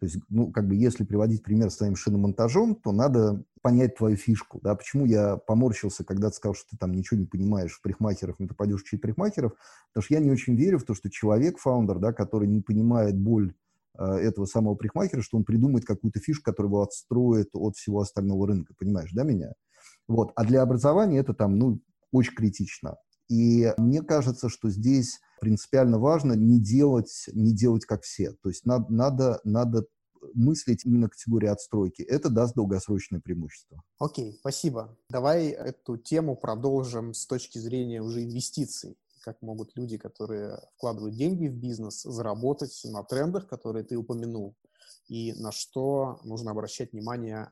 То 0.00 0.06
есть, 0.06 0.18
ну, 0.28 0.50
как 0.50 0.66
бы, 0.66 0.74
если 0.74 1.04
приводить 1.04 1.44
пример 1.44 1.70
с 1.70 1.76
твоим 1.76 1.94
шиномонтажом, 1.94 2.74
то 2.74 2.90
надо 2.90 3.44
понять 3.64 3.96
твою 3.96 4.14
фишку, 4.16 4.60
да, 4.62 4.74
почему 4.74 5.06
я 5.06 5.38
поморщился, 5.38 6.04
когда 6.04 6.28
ты 6.28 6.36
сказал, 6.36 6.54
что 6.54 6.68
ты 6.68 6.76
там 6.76 6.92
ничего 6.92 7.18
не 7.18 7.24
понимаешь 7.24 7.72
в 7.72 7.80
парикмахерах, 7.80 8.38
но 8.38 8.46
ты 8.46 8.54
пойдешь 8.54 8.82
учить 8.82 9.00
парикмахеров, 9.00 9.52
потому 9.88 10.04
что 10.04 10.12
я 10.12 10.20
не 10.20 10.30
очень 10.30 10.54
верю 10.54 10.78
в 10.78 10.84
то, 10.84 10.92
что 10.92 11.08
человек, 11.08 11.58
фаундер, 11.58 11.98
да, 11.98 12.12
который 12.12 12.46
не 12.46 12.60
понимает 12.60 13.18
боль 13.18 13.54
э, 13.98 14.04
этого 14.04 14.44
самого 14.44 14.74
парикмахера, 14.74 15.22
что 15.22 15.38
он 15.38 15.44
придумает 15.44 15.86
какую-то 15.86 16.20
фишку, 16.20 16.44
которая 16.44 16.68
его 16.68 16.82
отстроит 16.82 17.48
от 17.54 17.76
всего 17.76 18.00
остального 18.00 18.46
рынка, 18.46 18.74
понимаешь, 18.78 19.12
да, 19.14 19.22
меня? 19.22 19.54
Вот. 20.08 20.32
А 20.36 20.44
для 20.44 20.60
образования 20.60 21.20
это 21.20 21.32
там, 21.32 21.58
ну, 21.58 21.80
очень 22.12 22.34
критично. 22.34 22.96
И 23.30 23.72
мне 23.78 24.02
кажется, 24.02 24.50
что 24.50 24.68
здесь 24.68 25.20
принципиально 25.40 25.98
важно 25.98 26.34
не 26.34 26.60
делать, 26.60 27.30
не 27.32 27.54
делать 27.54 27.86
как 27.86 28.02
все. 28.02 28.32
То 28.42 28.50
есть 28.50 28.66
надо, 28.66 28.92
надо, 28.92 29.40
надо 29.42 29.86
мыслить 30.34 30.84
именно 30.84 31.08
категории 31.08 31.48
отстройки. 31.48 32.02
Это 32.02 32.30
даст 32.30 32.54
долгосрочное 32.54 33.20
преимущество. 33.20 33.82
Окей, 33.98 34.34
спасибо. 34.40 34.96
Давай 35.08 35.48
эту 35.48 35.96
тему 35.96 36.36
продолжим 36.36 37.14
с 37.14 37.26
точки 37.26 37.58
зрения 37.58 38.02
уже 38.02 38.22
инвестиций. 38.24 38.96
Как 39.22 39.40
могут 39.42 39.76
люди, 39.76 39.96
которые 39.96 40.60
вкладывают 40.76 41.16
деньги 41.16 41.48
в 41.48 41.54
бизнес, 41.54 42.02
заработать 42.02 42.78
на 42.84 43.02
трендах, 43.04 43.48
которые 43.48 43.84
ты 43.84 43.96
упомянул, 43.96 44.54
и 45.08 45.32
на 45.34 45.50
что 45.52 46.20
нужно 46.24 46.50
обращать 46.50 46.92
внимание 46.92 47.50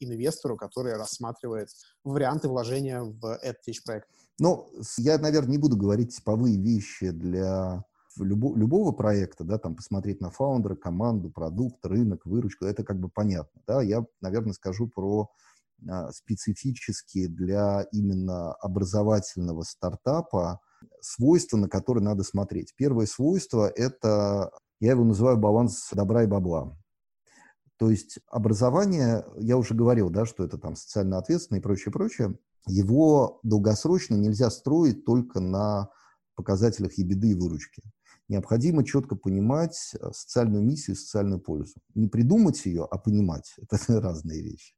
инвестору, 0.00 0.56
который 0.56 0.94
рассматривает 0.94 1.68
варианты 2.04 2.48
вложения 2.48 3.02
в 3.02 3.40
EdTech 3.44 3.76
проект? 3.84 4.08
Ну, 4.38 4.70
я, 4.98 5.18
наверное, 5.18 5.52
не 5.52 5.58
буду 5.58 5.76
говорить 5.76 6.16
типовые 6.16 6.58
вещи 6.58 7.10
для 7.10 7.84
любо, 8.18 8.54
любого 8.56 8.92
проекта, 8.92 9.44
да, 9.44 9.58
там 9.58 9.74
посмотреть 9.74 10.20
на 10.20 10.30
фаундера, 10.30 10.74
команду, 10.74 11.30
продукт, 11.30 11.84
рынок, 11.84 12.26
выручку, 12.26 12.64
это 12.64 12.84
как 12.84 12.98
бы 12.98 13.08
понятно, 13.08 13.60
да, 13.66 13.82
я, 13.82 14.04
наверное, 14.20 14.52
скажу 14.52 14.88
про 14.88 15.30
а, 15.88 16.12
специфические 16.12 17.28
для 17.28 17.86
именно 17.92 18.52
образовательного 18.54 19.62
стартапа 19.62 20.60
свойства, 21.00 21.56
на 21.56 21.68
которые 21.68 22.04
надо 22.04 22.22
смотреть. 22.22 22.74
Первое 22.76 23.06
свойство– 23.06 23.68
это, 23.76 24.50
я 24.80 24.92
его 24.92 25.04
называю 25.04 25.38
баланс 25.38 25.88
добра 25.92 26.24
и 26.24 26.26
бабла. 26.26 26.76
То 27.78 27.90
есть 27.90 28.20
образование, 28.28 29.24
я 29.38 29.56
уже 29.56 29.74
говорил, 29.74 30.10
да, 30.10 30.24
что 30.24 30.44
это 30.44 30.58
там 30.58 30.76
социально 30.76 31.18
ответственно 31.18 31.58
и 31.58 31.60
прочее, 31.60 31.92
прочее, 31.92 32.38
его 32.66 33.40
долгосрочно 33.42 34.14
нельзя 34.14 34.50
строить 34.50 35.04
только 35.04 35.40
на 35.40 35.88
показателях 36.36 36.96
ебеды 36.98 37.30
и 37.30 37.34
выручки. 37.34 37.82
Необходимо 38.28 38.84
четко 38.84 39.16
понимать 39.16 39.94
э, 39.94 40.10
социальную 40.12 40.62
миссию, 40.64 40.96
социальную 40.96 41.40
пользу. 41.40 41.74
Не 41.94 42.08
придумать 42.08 42.64
ее, 42.64 42.86
а 42.90 42.98
понимать. 42.98 43.54
Это 43.58 43.78
разные 44.00 44.42
вещи. 44.42 44.74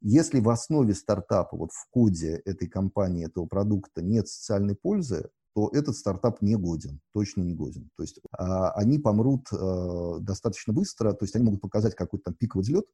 Если 0.00 0.40
в 0.40 0.48
основе 0.48 0.94
стартапа, 0.94 1.56
вот 1.56 1.70
в 1.72 1.88
коде 1.90 2.40
этой 2.44 2.68
компании, 2.68 3.26
этого 3.26 3.46
продукта 3.46 4.02
нет 4.02 4.28
социальной 4.28 4.76
пользы, 4.76 5.28
то 5.54 5.70
этот 5.72 5.96
стартап 5.96 6.40
не 6.40 6.56
годен, 6.56 7.00
точно 7.12 7.42
не 7.42 7.54
годен. 7.54 7.90
То 7.96 8.04
есть 8.04 8.20
а, 8.30 8.70
они 8.72 8.98
помрут 8.98 9.48
а, 9.52 10.18
достаточно 10.20 10.72
быстро, 10.72 11.12
то 11.12 11.24
есть 11.24 11.34
они 11.34 11.44
могут 11.44 11.60
показать 11.60 11.96
какой-то 11.96 12.26
там 12.26 12.34
пиковый 12.34 12.62
взлет, 12.62 12.84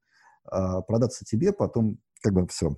а, 0.44 0.80
продаться 0.80 1.26
тебе, 1.26 1.52
потом 1.52 1.98
как 2.22 2.32
бы 2.32 2.46
все, 2.46 2.76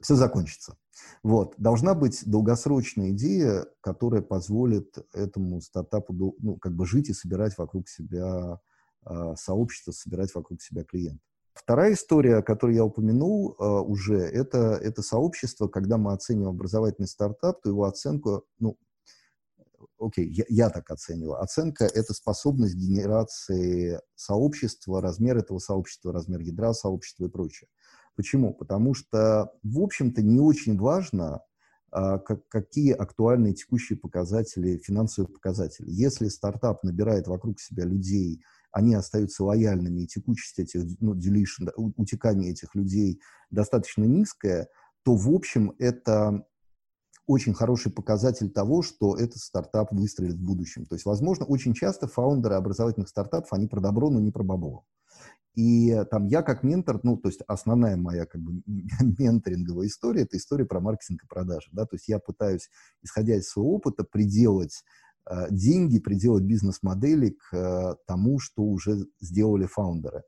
все 0.00 0.14
закончится. 0.14 0.76
Вот. 1.22 1.54
Должна 1.58 1.94
быть 1.94 2.22
долгосрочная 2.26 3.10
идея, 3.10 3.66
которая 3.80 4.22
позволит 4.22 4.96
этому 5.12 5.60
стартапу 5.60 6.12
ну, 6.38 6.56
как 6.56 6.74
бы 6.74 6.86
жить 6.86 7.08
и 7.08 7.14
собирать 7.14 7.56
вокруг 7.58 7.88
себя 7.88 8.60
э, 9.06 9.34
сообщество, 9.36 9.92
собирать 9.92 10.34
вокруг 10.34 10.60
себя 10.62 10.84
клиентов. 10.84 11.22
Вторая 11.54 11.94
история, 11.94 12.40
которую 12.42 12.76
я 12.76 12.84
упомянул 12.84 13.56
э, 13.58 13.64
уже, 13.64 14.18
это, 14.18 14.78
это 14.80 15.02
сообщество, 15.02 15.66
когда 15.66 15.98
мы 15.98 16.12
оцениваем 16.12 16.54
образовательный 16.54 17.08
стартап, 17.08 17.60
то 17.60 17.68
его 17.68 17.84
оценку, 17.84 18.44
ну, 18.60 18.78
окей, 19.98 20.28
я, 20.28 20.44
я 20.48 20.70
так 20.70 20.88
оцениваю. 20.90 21.40
Оценка— 21.42 21.84
это 21.94 22.14
способность 22.14 22.76
генерации 22.76 24.00
сообщества, 24.14 25.00
размер 25.00 25.36
этого 25.36 25.58
сообщества, 25.58 26.12
размер 26.12 26.40
ядра 26.40 26.72
сообщества 26.74 27.24
и 27.24 27.28
прочее. 27.28 27.68
Почему? 28.18 28.52
Потому 28.52 28.94
что, 28.94 29.52
в 29.62 29.78
общем-то, 29.78 30.22
не 30.22 30.40
очень 30.40 30.76
важно, 30.76 31.40
а, 31.92 32.18
как, 32.18 32.48
какие 32.48 32.90
актуальные 32.90 33.54
текущие 33.54 33.96
показатели, 33.96 34.78
финансовые 34.78 35.32
показатели. 35.32 35.88
Если 35.88 36.26
стартап 36.26 36.82
набирает 36.82 37.28
вокруг 37.28 37.60
себя 37.60 37.84
людей, 37.84 38.42
они 38.72 38.96
остаются 38.96 39.44
лояльными, 39.44 40.00
и 40.00 40.06
текучесть 40.08 40.58
этих, 40.58 40.82
ну, 40.98 41.14
deletion, 41.14 41.70
утекание 41.76 42.50
этих 42.50 42.74
людей 42.74 43.20
достаточно 43.52 44.02
низкая, 44.02 44.66
то, 45.04 45.14
в 45.14 45.32
общем, 45.32 45.76
это 45.78 46.44
очень 47.28 47.54
хороший 47.54 47.92
показатель 47.92 48.50
того, 48.50 48.82
что 48.82 49.16
этот 49.16 49.38
стартап 49.38 49.92
выстрелит 49.92 50.38
в 50.38 50.44
будущем. 50.44 50.86
То 50.86 50.96
есть, 50.96 51.06
возможно, 51.06 51.46
очень 51.46 51.72
часто 51.72 52.08
фаундеры 52.08 52.56
образовательных 52.56 53.10
стартапов, 53.10 53.52
они 53.52 53.68
про 53.68 53.80
добро, 53.80 54.10
но 54.10 54.18
не 54.18 54.32
про 54.32 54.42
бабло. 54.42 54.84
И 55.58 55.92
там 56.12 56.26
я 56.26 56.42
как 56.42 56.62
ментор, 56.62 57.00
ну, 57.02 57.16
то 57.16 57.28
есть 57.28 57.40
основная 57.48 57.96
моя 57.96 58.26
как 58.26 58.40
бы 58.40 58.62
менторинговая 59.18 59.88
история, 59.88 60.22
это 60.22 60.36
история 60.36 60.64
про 60.64 60.78
маркетинг 60.78 61.24
и 61.24 61.26
продажи, 61.26 61.68
да, 61.72 61.84
то 61.84 61.96
есть 61.96 62.06
я 62.06 62.20
пытаюсь, 62.20 62.70
исходя 63.02 63.34
из 63.34 63.48
своего 63.48 63.74
опыта, 63.74 64.04
приделать 64.04 64.84
э, 65.28 65.48
деньги, 65.50 65.98
приделать 65.98 66.44
бизнес-модели 66.44 67.30
к 67.30 67.56
э, 67.56 67.96
тому, 68.06 68.38
что 68.38 68.62
уже 68.62 69.08
сделали 69.20 69.66
фаундеры. 69.66 70.22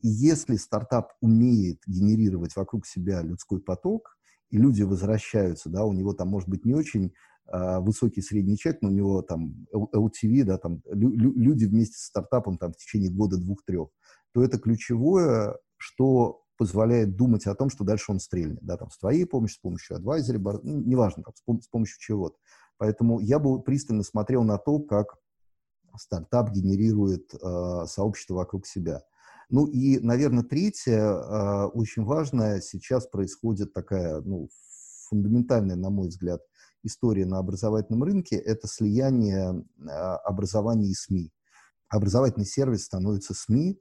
И 0.00 0.08
если 0.08 0.56
стартап 0.56 1.12
умеет 1.22 1.78
генерировать 1.86 2.54
вокруг 2.54 2.84
себя 2.84 3.22
людской 3.22 3.62
поток, 3.62 4.18
и 4.50 4.58
люди 4.58 4.82
возвращаются, 4.82 5.70
да, 5.70 5.86
у 5.86 5.94
него 5.94 6.12
там 6.12 6.28
может 6.28 6.50
быть 6.50 6.66
не 6.66 6.74
очень 6.74 7.14
э, 7.50 7.78
высокий 7.78 8.20
средний 8.20 8.58
чек, 8.58 8.82
но 8.82 8.90
у 8.90 8.92
него 8.92 9.22
там 9.22 9.66
LTV, 9.72 10.44
да, 10.44 10.58
там 10.58 10.82
лю 10.92 11.32
люди 11.32 11.64
вместе 11.64 11.96
с 11.96 12.08
стартапом 12.08 12.58
там 12.58 12.72
в 12.72 12.76
течение 12.76 13.10
года, 13.10 13.38
двух-трех, 13.38 13.88
то 14.34 14.42
это 14.42 14.58
ключевое, 14.58 15.56
что 15.76 16.42
позволяет 16.58 17.16
думать 17.16 17.46
о 17.46 17.54
том, 17.54 17.70
что 17.70 17.84
дальше 17.84 18.12
он 18.12 18.18
стрельнет, 18.18 18.58
да, 18.62 18.76
там, 18.76 18.90
с 18.90 18.98
твоей 18.98 19.26
помощью, 19.26 19.56
с 19.56 19.60
помощью 19.60 19.96
адвайзера, 19.96 20.38
ну, 20.38 20.80
неважно, 20.80 21.22
там, 21.22 21.34
с, 21.34 21.64
с 21.64 21.68
помощью 21.68 21.96
чего-то. 22.00 22.36
Поэтому 22.76 23.20
я 23.20 23.38
бы 23.38 23.62
пристально 23.62 24.02
смотрел 24.02 24.42
на 24.42 24.58
то, 24.58 24.80
как 24.80 25.16
стартап 25.96 26.50
генерирует 26.50 27.32
э, 27.34 27.86
сообщество 27.86 28.34
вокруг 28.34 28.66
себя. 28.66 29.02
Ну 29.50 29.66
и, 29.66 30.00
наверное, 30.00 30.42
третье, 30.42 30.98
э, 30.98 31.64
очень 31.66 32.04
важное, 32.04 32.60
сейчас 32.60 33.06
происходит 33.06 33.72
такая, 33.72 34.20
ну, 34.20 34.48
фундаментальная, 35.08 35.76
на 35.76 35.90
мой 35.90 36.08
взгляд, 36.08 36.40
история 36.82 37.26
на 37.26 37.38
образовательном 37.38 38.02
рынке, 38.02 38.36
это 38.36 38.66
слияние 38.66 39.64
э, 39.78 39.88
образования 39.88 40.88
и 40.88 40.94
СМИ. 40.94 41.30
Образовательный 41.88 42.46
сервис 42.46 42.84
становится 42.84 43.34
СМИ, 43.34 43.78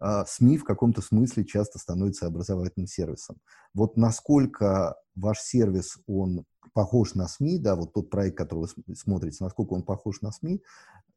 СМИ 0.00 0.58
в 0.58 0.64
каком-то 0.64 1.00
смысле 1.00 1.44
часто 1.44 1.78
становится 1.78 2.26
образовательным 2.26 2.86
сервисом. 2.86 3.36
Вот 3.74 3.96
насколько 3.96 4.96
ваш 5.14 5.38
сервис, 5.38 5.98
он 6.06 6.44
похож 6.74 7.14
на 7.14 7.28
СМИ, 7.28 7.58
да, 7.58 7.74
вот 7.76 7.92
тот 7.92 8.10
проект, 8.10 8.36
который 8.36 8.68
вы 8.86 8.94
смотрите, 8.94 9.38
насколько 9.42 9.72
он 9.72 9.82
похож 9.82 10.20
на 10.20 10.32
СМИ, 10.32 10.62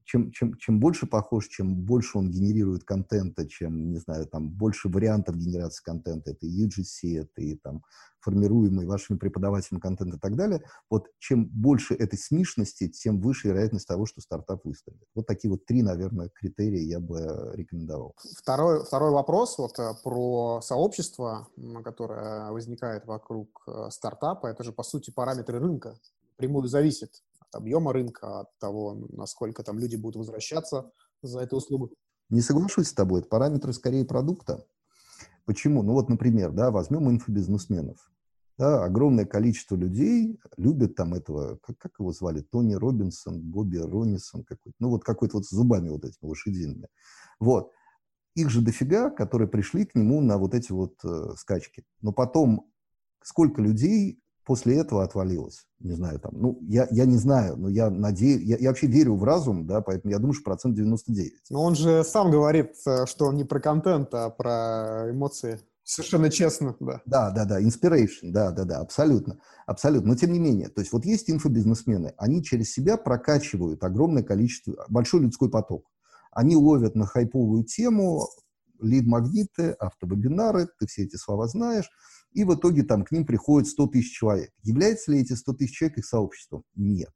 чем, 0.10 0.32
чем, 0.32 0.58
чем 0.58 0.80
больше 0.80 1.06
похож, 1.06 1.48
чем 1.48 1.76
больше 1.76 2.18
он 2.18 2.32
генерирует 2.32 2.84
контента, 2.84 3.48
чем, 3.48 3.92
не 3.92 4.00
знаю, 4.00 4.26
там, 4.26 4.50
больше 4.50 4.90
вариантов 4.90 5.36
генерации 5.36 5.84
контента, 5.84 6.32
это 6.32 6.48
и 6.48 6.66
UGC, 6.66 7.22
это 7.22 7.42
и 7.42 7.56
там 7.56 7.84
формируемый 8.20 8.88
вашими 8.88 9.18
преподавателями 9.18 9.80
контент 9.80 10.16
и 10.16 10.18
так 10.18 10.36
далее, 10.36 10.64
вот 10.90 11.10
чем 11.20 11.46
больше 11.46 11.94
этой 11.94 12.18
смешности, 12.18 12.88
тем 12.90 13.22
выше 13.22 13.50
вероятность 13.50 13.88
того, 13.88 14.08
что 14.08 14.20
стартап 14.20 14.66
выстрелит. 14.66 15.08
Вот 15.14 15.28
такие 15.28 15.52
вот 15.52 15.66
три, 15.68 15.84
наверное, 15.84 16.30
критерия 16.34 16.82
я 16.82 17.00
бы 17.00 17.52
рекомендовал. 17.54 18.16
Второй, 18.36 18.84
второй 18.84 19.12
вопрос 19.12 19.60
вот 19.60 19.78
э, 19.78 19.94
про 20.04 20.60
сообщество, 20.62 21.48
которое 21.84 22.52
возникает 22.52 23.06
вокруг 23.06 23.64
э, 23.68 23.92
стартапа, 23.92 24.48
это 24.48 24.64
же, 24.64 24.72
по 24.72 24.82
сути, 24.82 25.12
параметры 25.12 25.60
рынка 25.60 25.94
прямую 26.36 26.68
зависит 26.68 27.22
объема 27.52 27.94
рынка, 27.94 28.42
от 28.42 28.58
того, 28.60 29.08
насколько 29.10 29.64
там 29.64 29.80
люди 29.80 29.96
будут 29.96 30.18
возвращаться 30.18 30.92
за 31.22 31.42
эту 31.42 31.58
услугу. 31.58 31.92
Не 32.30 32.42
соглашусь 32.42 32.88
с 32.88 32.94
тобой, 32.94 33.22
это 33.22 33.30
параметры 33.30 33.74
скорее 33.74 34.06
продукта. 34.06 34.66
Почему? 35.46 35.82
Ну 35.82 35.94
вот, 35.94 36.10
например, 36.10 36.52
да, 36.52 36.70
возьмем 36.70 37.10
инфобизнесменов. 37.10 38.12
Да, 38.60 38.84
огромное 38.84 39.26
количество 39.26 39.76
людей 39.76 40.38
любят 40.58 40.96
там 40.96 41.14
этого, 41.14 41.58
как, 41.64 41.78
как 41.78 41.94
его 41.98 42.12
звали, 42.12 42.42
Тони 42.42 42.74
Робинсон, 42.74 43.40
Бобби 43.40 43.78
Ронисон 43.78 44.44
какой-то, 44.44 44.76
ну 44.80 44.90
вот 44.90 45.06
какой-то 45.06 45.38
вот 45.38 45.46
с 45.46 45.50
зубами 45.50 45.88
вот 45.90 46.04
этими 46.04 46.28
лошадиными. 46.28 46.88
Вот. 47.40 47.72
Их 48.36 48.50
же 48.50 48.62
дофига, 48.62 49.10
которые 49.12 49.48
пришли 49.48 49.86
к 49.86 49.96
нему 49.96 50.20
на 50.20 50.38
вот 50.38 50.54
эти 50.54 50.74
вот 50.74 50.94
э, 51.06 51.34
скачки. 51.38 51.86
Но 52.02 52.12
потом 52.12 52.70
сколько 53.24 53.62
людей 53.62 54.22
после 54.50 54.80
этого 54.80 55.04
отвалилось. 55.04 55.68
Не 55.80 55.94
знаю, 55.94 56.20
там, 56.20 56.32
ну, 56.34 56.58
я, 56.64 56.88
я 56.90 57.06
не 57.06 57.18
знаю, 57.18 57.56
но 57.56 57.70
я 57.70 57.92
надеюсь, 57.92 58.42
я, 58.42 58.58
я 58.58 58.70
вообще 58.70 58.88
верю 58.88 59.16
в 59.16 59.24
разум, 59.24 59.68
да, 59.68 59.80
поэтому 59.82 60.12
я 60.12 60.18
думаю, 60.18 60.34
что 60.34 60.44
процент 60.44 60.74
99. 60.74 61.34
Но 61.52 61.62
он 61.62 61.76
же 61.76 62.04
сам 62.04 62.32
говорит, 62.32 62.72
э, 62.88 63.06
что 63.06 63.28
он 63.28 63.36
не 63.36 63.44
про 63.44 63.60
контент, 63.60 64.12
а 64.12 64.32
про 64.32 65.12
эмоции. 65.12 65.60
Совершенно 65.84 66.32
честно, 66.32 66.76
да. 66.80 67.00
Да, 67.06 67.30
да, 67.30 67.46
да, 67.46 67.62
inspiration, 67.62 68.32
да, 68.32 68.50
да, 68.50 68.64
да, 68.64 68.80
абсолютно, 68.80 69.38
абсолютно. 69.68 70.08
Но 70.10 70.16
тем 70.16 70.34
не 70.34 70.40
менее, 70.40 70.70
то 70.70 70.82
есть 70.82 70.92
вот 70.94 71.06
есть 71.06 71.30
инфобизнесмены, 71.30 72.16
они 72.18 72.44
через 72.44 72.74
себя 72.74 72.98
прокачивают 72.98 73.84
огромное 73.84 74.24
количество, 74.24 74.84
большой 74.90 75.20
людской 75.20 75.52
поток. 75.52 75.86
Они 76.32 76.56
ловят 76.56 76.96
на 76.96 77.06
хайповую 77.06 77.66
тему, 77.66 78.28
лид-магниты, 78.82 79.74
автовебинары, 79.74 80.70
ты 80.80 80.88
все 80.88 81.04
эти 81.04 81.18
слова 81.18 81.46
знаешь, 81.46 81.88
и 82.32 82.44
в 82.44 82.56
итоге 82.56 82.84
там 82.84 83.04
к 83.04 83.12
ним 83.12 83.26
приходит 83.26 83.68
100 83.68 83.88
тысяч 83.88 84.18
человек. 84.18 84.52
Являются 84.64 85.12
ли 85.12 85.22
эти 85.22 85.34
100 85.34 85.54
тысяч 85.54 85.78
человек 85.78 85.98
их 85.98 86.06
сообществом? 86.06 86.64
Нет. 86.76 87.14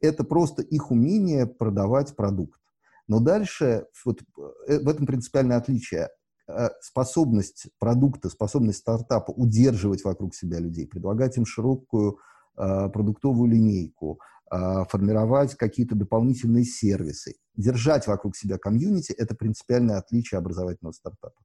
Это 0.00 0.24
просто 0.24 0.62
их 0.62 0.90
умение 0.90 1.46
продавать 1.46 2.14
продукт. 2.16 2.60
Но 3.08 3.20
дальше, 3.20 3.86
вот 4.04 4.20
э, 4.66 4.78
в 4.80 4.88
этом 4.88 5.06
принципиальное 5.06 5.56
отличие. 5.56 6.08
Э, 6.48 6.68
способность 6.80 7.68
продукта, 7.78 8.28
способность 8.30 8.78
стартапа 8.78 9.32
удерживать 9.32 10.04
вокруг 10.04 10.34
себя 10.34 10.58
людей, 10.58 10.86
предлагать 10.86 11.36
им 11.36 11.44
широкую 11.44 12.18
э, 12.56 12.88
продуктовую 12.88 13.50
линейку, 13.50 14.18
э, 14.50 14.84
формировать 14.88 15.56
какие-то 15.56 15.94
дополнительные 15.94 16.64
сервисы, 16.64 17.34
держать 17.56 18.06
вокруг 18.06 18.34
себя 18.34 18.56
комьюнити– 18.56 19.12
это 19.18 19.34
принципиальное 19.34 19.98
отличие 19.98 20.38
образовательного 20.38 20.92
стартапа. 20.92 21.38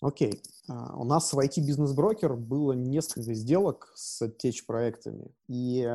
Окей. 0.00 0.42
А, 0.68 0.96
у 0.96 1.04
нас 1.04 1.32
в 1.32 1.38
IT-бизнес-брокер 1.38 2.34
было 2.34 2.72
несколько 2.72 3.34
сделок 3.34 3.92
с 3.94 4.26
теч-проектами. 4.38 5.34
И 5.48 5.86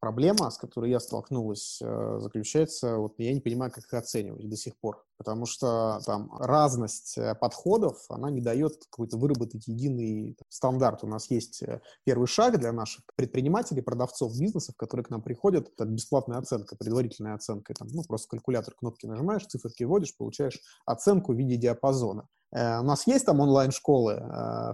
проблема, 0.00 0.50
с 0.50 0.58
которой 0.58 0.90
я 0.90 1.00
столкнулась, 1.00 1.80
э, 1.82 2.18
заключается, 2.20 2.98
вот 2.98 3.14
я 3.18 3.34
не 3.34 3.40
понимаю, 3.40 3.72
как 3.72 3.84
их 3.84 3.94
оценивать 3.94 4.48
до 4.48 4.56
сих 4.56 4.78
пор. 4.78 5.04
Потому 5.16 5.46
что 5.46 6.00
там 6.06 6.30
разность 6.38 7.18
э, 7.18 7.34
подходов, 7.34 7.98
она 8.08 8.30
не 8.30 8.40
дает 8.40 8.76
какой-то 8.90 9.16
выработать 9.16 9.66
единый 9.66 10.34
там, 10.38 10.46
стандарт. 10.48 11.02
У 11.02 11.08
нас 11.08 11.28
есть 11.28 11.60
э, 11.64 11.80
первый 12.04 12.28
шаг 12.28 12.60
для 12.60 12.72
наших 12.72 13.04
предпринимателей, 13.16 13.82
продавцов 13.82 14.38
бизнесов, 14.38 14.76
которые 14.76 15.04
к 15.04 15.10
нам 15.10 15.22
приходят. 15.22 15.68
Это 15.68 15.84
бесплатная 15.84 16.38
оценка, 16.38 16.76
предварительная 16.76 17.34
оценка. 17.34 17.74
Там, 17.74 17.88
ну, 17.90 18.04
просто 18.04 18.28
калькулятор, 18.28 18.74
кнопки 18.74 19.06
нажимаешь, 19.06 19.46
циферки 19.46 19.82
вводишь, 19.82 20.16
получаешь 20.16 20.60
оценку 20.86 21.32
в 21.32 21.36
виде 21.36 21.56
диапазона. 21.56 22.28
Э, 22.52 22.80
у 22.80 22.82
нас 22.82 23.06
есть 23.06 23.26
там 23.26 23.40
онлайн-школы 23.40 24.14
э, 24.14 24.22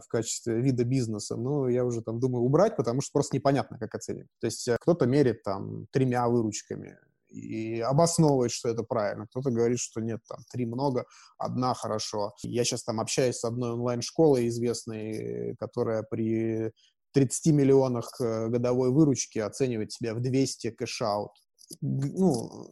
в 0.00 0.04
качестве 0.08 0.60
вида 0.60 0.84
бизнеса, 0.84 1.36
но 1.36 1.68
я 1.68 1.84
уже 1.84 2.02
там 2.02 2.20
думаю 2.20 2.44
убрать, 2.44 2.76
потому 2.76 3.00
что 3.00 3.12
просто 3.12 3.36
непонятно, 3.36 3.78
как 3.78 3.94
оценивать. 3.94 4.28
То 4.40 4.46
есть 4.46 4.68
э, 4.68 4.76
кто-то 4.80 5.06
мерит 5.06 5.42
там 5.42 5.86
тремя 5.90 6.28
выручками 6.28 6.98
и 7.28 7.80
обосновывает, 7.80 8.52
что 8.52 8.68
это 8.68 8.84
правильно. 8.84 9.26
Кто-то 9.26 9.50
говорит, 9.50 9.80
что 9.80 10.00
нет, 10.00 10.20
там 10.28 10.38
три 10.52 10.66
много, 10.66 11.04
одна 11.36 11.74
хорошо. 11.74 12.34
Я 12.42 12.64
сейчас 12.64 12.84
там 12.84 13.00
общаюсь 13.00 13.38
с 13.38 13.44
одной 13.44 13.72
онлайн-школой 13.72 14.46
известной, 14.48 15.56
которая 15.58 16.04
при 16.04 16.70
30 17.12 17.52
миллионах 17.52 18.08
годовой 18.20 18.90
выручки 18.90 19.40
оценивает 19.40 19.92
себя 19.92 20.14
в 20.14 20.20
200 20.20 20.70
cash-out. 20.70 21.32
Ну, 21.80 22.70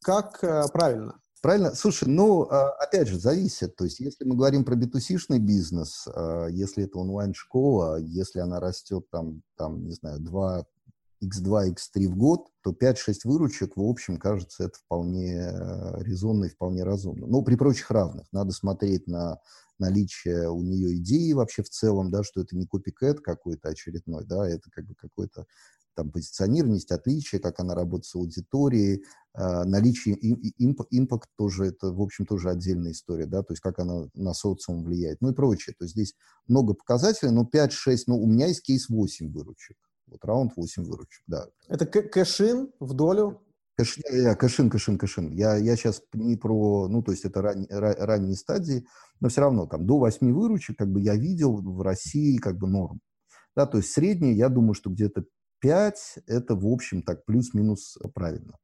как 0.00 0.38
правильно? 0.72 1.20
Правильно? 1.44 1.74
Слушай, 1.74 2.08
ну, 2.08 2.48
а, 2.48 2.70
опять 2.70 3.06
же, 3.06 3.18
зависит. 3.18 3.76
То 3.76 3.84
есть, 3.84 4.00
если 4.00 4.24
мы 4.24 4.34
говорим 4.34 4.64
про 4.64 4.76
B2C-шный 4.76 5.38
бизнес, 5.38 6.08
а, 6.08 6.46
если 6.46 6.84
это 6.84 6.98
онлайн-школа, 6.98 8.00
если 8.00 8.38
она 8.38 8.60
растет 8.60 9.04
там, 9.10 9.42
там, 9.54 9.84
не 9.84 9.92
знаю, 9.92 10.20
2 10.20 10.64
x2, 11.22 11.74
x3 11.74 12.06
в 12.08 12.16
год, 12.16 12.46
то 12.62 12.72
5-6 12.72 13.26
выручек, 13.26 13.76
в 13.76 13.82
общем, 13.82 14.16
кажется, 14.16 14.64
это 14.64 14.78
вполне 14.78 15.34
э, 15.34 16.02
резонно 16.02 16.46
и 16.46 16.48
вполне 16.48 16.82
разумно. 16.82 17.26
Но 17.26 17.42
при 17.42 17.56
прочих 17.56 17.90
равных. 17.90 18.26
Надо 18.32 18.52
смотреть 18.52 19.06
на 19.06 19.38
наличие 19.78 20.48
у 20.48 20.62
нее 20.62 20.96
идеи 20.96 21.32
вообще 21.32 21.62
в 21.62 21.68
целом, 21.68 22.10
да, 22.10 22.22
что 22.22 22.40
это 22.40 22.56
не 22.56 22.64
копикэт 22.64 23.20
какой-то 23.20 23.68
очередной, 23.68 24.24
да, 24.24 24.48
это 24.48 24.70
как 24.70 24.86
бы 24.86 24.94
какой-то 24.94 25.44
там 25.94 26.10
позиционированность, 26.10 26.90
отличие, 26.90 27.40
как 27.40 27.60
она 27.60 27.74
работает 27.74 28.06
с 28.06 28.14
аудиторией, 28.14 29.04
э, 29.34 29.64
наличие 29.64 30.16
имп, 30.58 30.82
impact 30.90 31.28
тоже, 31.36 31.66
это, 31.66 31.92
в 31.92 32.00
общем, 32.00 32.26
тоже 32.26 32.50
отдельная 32.50 32.92
история, 32.92 33.26
да, 33.26 33.42
то 33.42 33.52
есть 33.52 33.60
как 33.60 33.78
она 33.78 34.08
на 34.14 34.34
социум 34.34 34.84
влияет, 34.84 35.20
ну 35.20 35.30
и 35.30 35.34
прочее. 35.34 35.74
То 35.78 35.84
есть 35.84 35.94
здесь 35.94 36.14
много 36.46 36.74
показателей, 36.74 37.32
но 37.32 37.48
5-6, 37.50 38.04
ну, 38.06 38.20
у 38.20 38.26
меня 38.26 38.46
есть 38.46 38.62
кейс 38.62 38.88
8 38.88 39.32
выручек. 39.32 39.76
Вот 40.06 40.24
раунд 40.24 40.52
8 40.56 40.84
выручек, 40.84 41.22
да. 41.26 41.46
Это 41.68 41.86
cash-in 41.86 42.72
в 42.78 42.94
долю? 42.94 43.40
Cash, 43.76 43.98
я, 44.12 44.36
cash-in, 44.36 44.70
cash-in, 44.70 44.98
cash-in. 44.98 45.32
Я, 45.32 45.56
я 45.56 45.76
сейчас 45.76 46.02
не 46.12 46.36
про, 46.36 46.86
ну, 46.88 47.02
то 47.02 47.10
есть 47.10 47.24
это 47.24 47.42
ран, 47.42 47.66
ран, 47.68 47.94
ранние 47.98 48.36
стадии, 48.36 48.86
но 49.20 49.28
все 49.28 49.40
равно 49.40 49.66
там 49.66 49.86
до 49.86 49.98
8 49.98 50.32
выручек, 50.32 50.76
как 50.78 50.92
бы 50.92 51.00
я 51.00 51.16
видел 51.16 51.56
в 51.56 51.82
России 51.82 52.36
как 52.36 52.56
бы 52.56 52.68
норм. 52.68 53.00
Да, 53.56 53.66
то 53.66 53.78
есть 53.78 53.90
среднее, 53.90 54.36
я 54.36 54.48
думаю, 54.48 54.74
что 54.74 54.90
где-то 54.90 55.24
5– 55.64 56.18
это, 56.26 56.54
в 56.54 56.66
общем, 56.66 57.00
так 57.00 57.24
плюс-минус 57.24 57.96
правильно. 58.14 58.58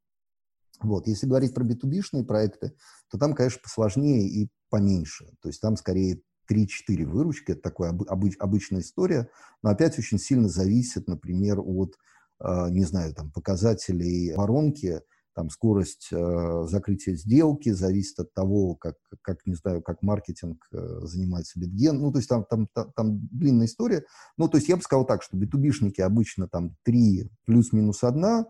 Вот. 0.83 1.07
Если 1.07 1.27
говорить 1.27 1.55
про 1.55 1.65
B2B-шные 1.65 2.25
проекты, 2.25 2.75
то 3.11 3.17
там, 3.17 3.33
конечно, 3.33 3.61
посложнее 3.63 4.29
и 4.29 4.51
поменьше. 4.69 5.25
То 5.41 5.49
есть 5.49 5.63
там 5.63 5.77
скорее 5.77 6.21
3-4 6.51 7.07
выручки, 7.07 7.53
это 7.53 7.63
такая 7.63 7.99
обыч, 8.07 8.37
обычная 8.39 8.83
история, 8.83 9.31
но 9.63 9.71
опять 9.71 9.99
очень 9.99 10.19
сильно 10.19 10.51
зависит, 10.51 11.09
например, 11.09 11.61
от, 11.61 11.97
э, 12.39 12.69
не 12.69 12.85
знаю, 12.85 13.15
там, 13.15 13.33
показателей 13.33 14.35
воронки, 14.35 15.01
там, 15.41 15.49
скорость 15.49 16.09
э, 16.13 16.67
закрытия 16.69 17.15
сделки, 17.15 17.71
зависит 17.71 18.19
от 18.19 18.35
того, 18.35 18.75
как, 18.75 18.97
как 19.23 19.39
не 19.47 19.55
знаю, 19.55 19.81
как 19.81 20.03
маркетинг 20.03 20.69
э, 20.71 20.99
занимается 21.05 21.59
литген. 21.59 21.99
Ну, 21.99 22.13
то 22.13 22.19
есть 22.19 22.29
там, 22.29 22.45
там, 22.45 22.69
там, 22.75 22.93
там 22.95 23.27
длинная 23.29 23.65
история. 23.65 24.05
Ну, 24.37 24.49
то 24.49 24.59
есть 24.59 24.69
я 24.69 24.77
бы 24.77 24.83
сказал 24.83 25.07
так, 25.07 25.23
что 25.23 25.39
B2B-шники 25.39 26.03
обычно 26.03 26.47
там 26.47 26.77
3 26.83 27.31
плюс-минус 27.47 28.05
1, 28.05 28.23
а 28.23 28.45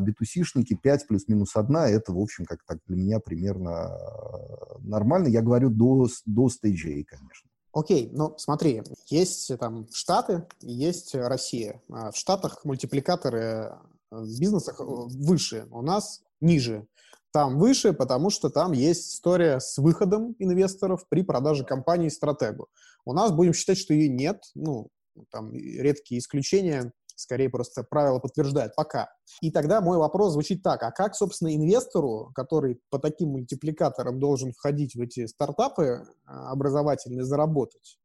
B2C-шники 0.00 0.74
5 0.82 1.06
плюс-минус 1.06 1.54
1, 1.54 1.76
это, 1.76 2.12
в 2.12 2.18
общем, 2.18 2.44
как 2.44 2.64
так 2.66 2.78
для 2.88 2.96
меня 2.96 3.20
примерно 3.20 3.68
э, 3.68 4.78
нормально. 4.80 5.28
Я 5.28 5.42
говорю 5.42 5.70
до, 5.70 6.08
до 6.26 6.48
стейджей, 6.48 7.04
конечно. 7.04 7.48
Окей, 7.72 8.10
ну 8.12 8.34
смотри, 8.36 8.82
есть 9.06 9.56
там 9.60 9.86
Штаты, 9.92 10.44
есть 10.60 11.14
Россия. 11.14 11.80
А 11.88 12.10
в 12.10 12.16
Штатах 12.16 12.64
мультипликаторы 12.64 13.76
в 14.10 14.40
бизнесах 14.40 14.80
выше, 14.80 15.66
у 15.70 15.82
нас 15.82 16.22
ниже. 16.40 16.86
Там 17.32 17.58
выше, 17.58 17.92
потому 17.92 18.30
что 18.30 18.50
там 18.50 18.72
есть 18.72 19.14
история 19.14 19.60
с 19.60 19.78
выходом 19.78 20.34
инвесторов 20.38 21.06
при 21.08 21.22
продаже 21.22 21.64
компании 21.64 22.08
стратегу. 22.08 22.68
У 23.04 23.12
нас 23.12 23.30
будем 23.30 23.52
считать, 23.52 23.78
что 23.78 23.94
ее 23.94 24.08
нет, 24.08 24.42
ну, 24.54 24.88
там 25.30 25.54
редкие 25.54 26.18
исключения, 26.18 26.92
скорее 27.14 27.48
просто 27.50 27.84
правила 27.84 28.18
подтверждают 28.18 28.74
пока. 28.74 29.10
И 29.40 29.50
тогда 29.50 29.80
мой 29.80 29.98
вопрос 29.98 30.32
звучит 30.32 30.62
так, 30.62 30.82
а 30.82 30.90
как, 30.90 31.14
собственно, 31.14 31.54
инвестору, 31.54 32.32
который 32.34 32.80
по 32.90 32.98
таким 32.98 33.30
мультипликаторам 33.30 34.18
должен 34.18 34.52
входить 34.52 34.94
в 34.94 35.00
эти 35.00 35.26
стартапы 35.26 36.06
а, 36.24 36.50
образовательные, 36.50 37.24
заработать? 37.24 37.98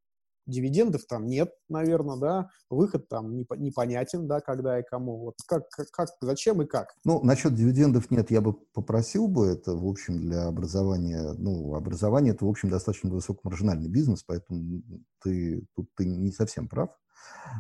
Дивидендов 0.46 1.06
там 1.08 1.26
нет, 1.28 1.52
наверное, 1.70 2.18
да, 2.18 2.50
выход 2.70 3.08
там 3.08 3.36
непонятен, 3.36 4.28
да, 4.28 4.40
когда 4.42 4.80
и 4.80 4.84
кому. 4.84 5.18
Вот 5.18 5.36
как, 5.48 5.64
как, 5.92 6.10
зачем 6.22 6.62
и 6.62 6.66
как? 6.66 6.96
Ну, 7.04 7.22
насчет 7.24 7.56
дивидендов 7.56 8.12
нет, 8.12 8.32
я 8.32 8.42
бы 8.42 8.54
попросил 8.54 9.28
бы 9.28 9.48
это, 9.48 9.76
в 9.76 9.88
общем, 9.88 10.22
для 10.22 10.48
образования, 10.48 11.34
ну, 11.38 11.76
образование 11.76 12.34
это, 12.34 12.46
в 12.46 12.50
общем, 12.50 12.70
достаточно 12.70 13.10
высокомаржинальный 13.10 13.90
бизнес, 13.90 14.24
поэтому 14.24 14.82
ты, 15.22 15.66
тут 15.76 15.90
ты 15.96 16.06
не 16.06 16.32
совсем 16.32 16.68
прав. 16.68 16.90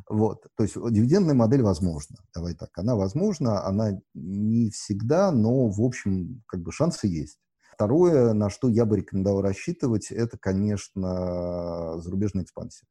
Вот, 0.09 0.45
то 0.55 0.63
есть 0.63 0.75
дивидендная 0.75 1.33
модель 1.33 1.61
возможна, 1.61 2.17
давай 2.33 2.53
так, 2.53 2.69
она 2.77 2.95
возможна, 2.95 3.65
она 3.65 3.99
не 4.13 4.69
всегда, 4.69 5.31
но, 5.31 5.69
в 5.69 5.81
общем, 5.81 6.43
как 6.47 6.61
бы 6.61 6.71
шансы 6.71 7.07
есть. 7.07 7.39
Второе, 7.75 8.31
на 8.31 8.49
что 8.49 8.69
я 8.69 8.85
бы 8.85 8.95
рекомендовал 8.95 9.41
рассчитывать, 9.41 10.09
это, 10.09 10.37
конечно, 10.37 11.99
зарубежная 11.99 12.43
экспансия. 12.43 12.87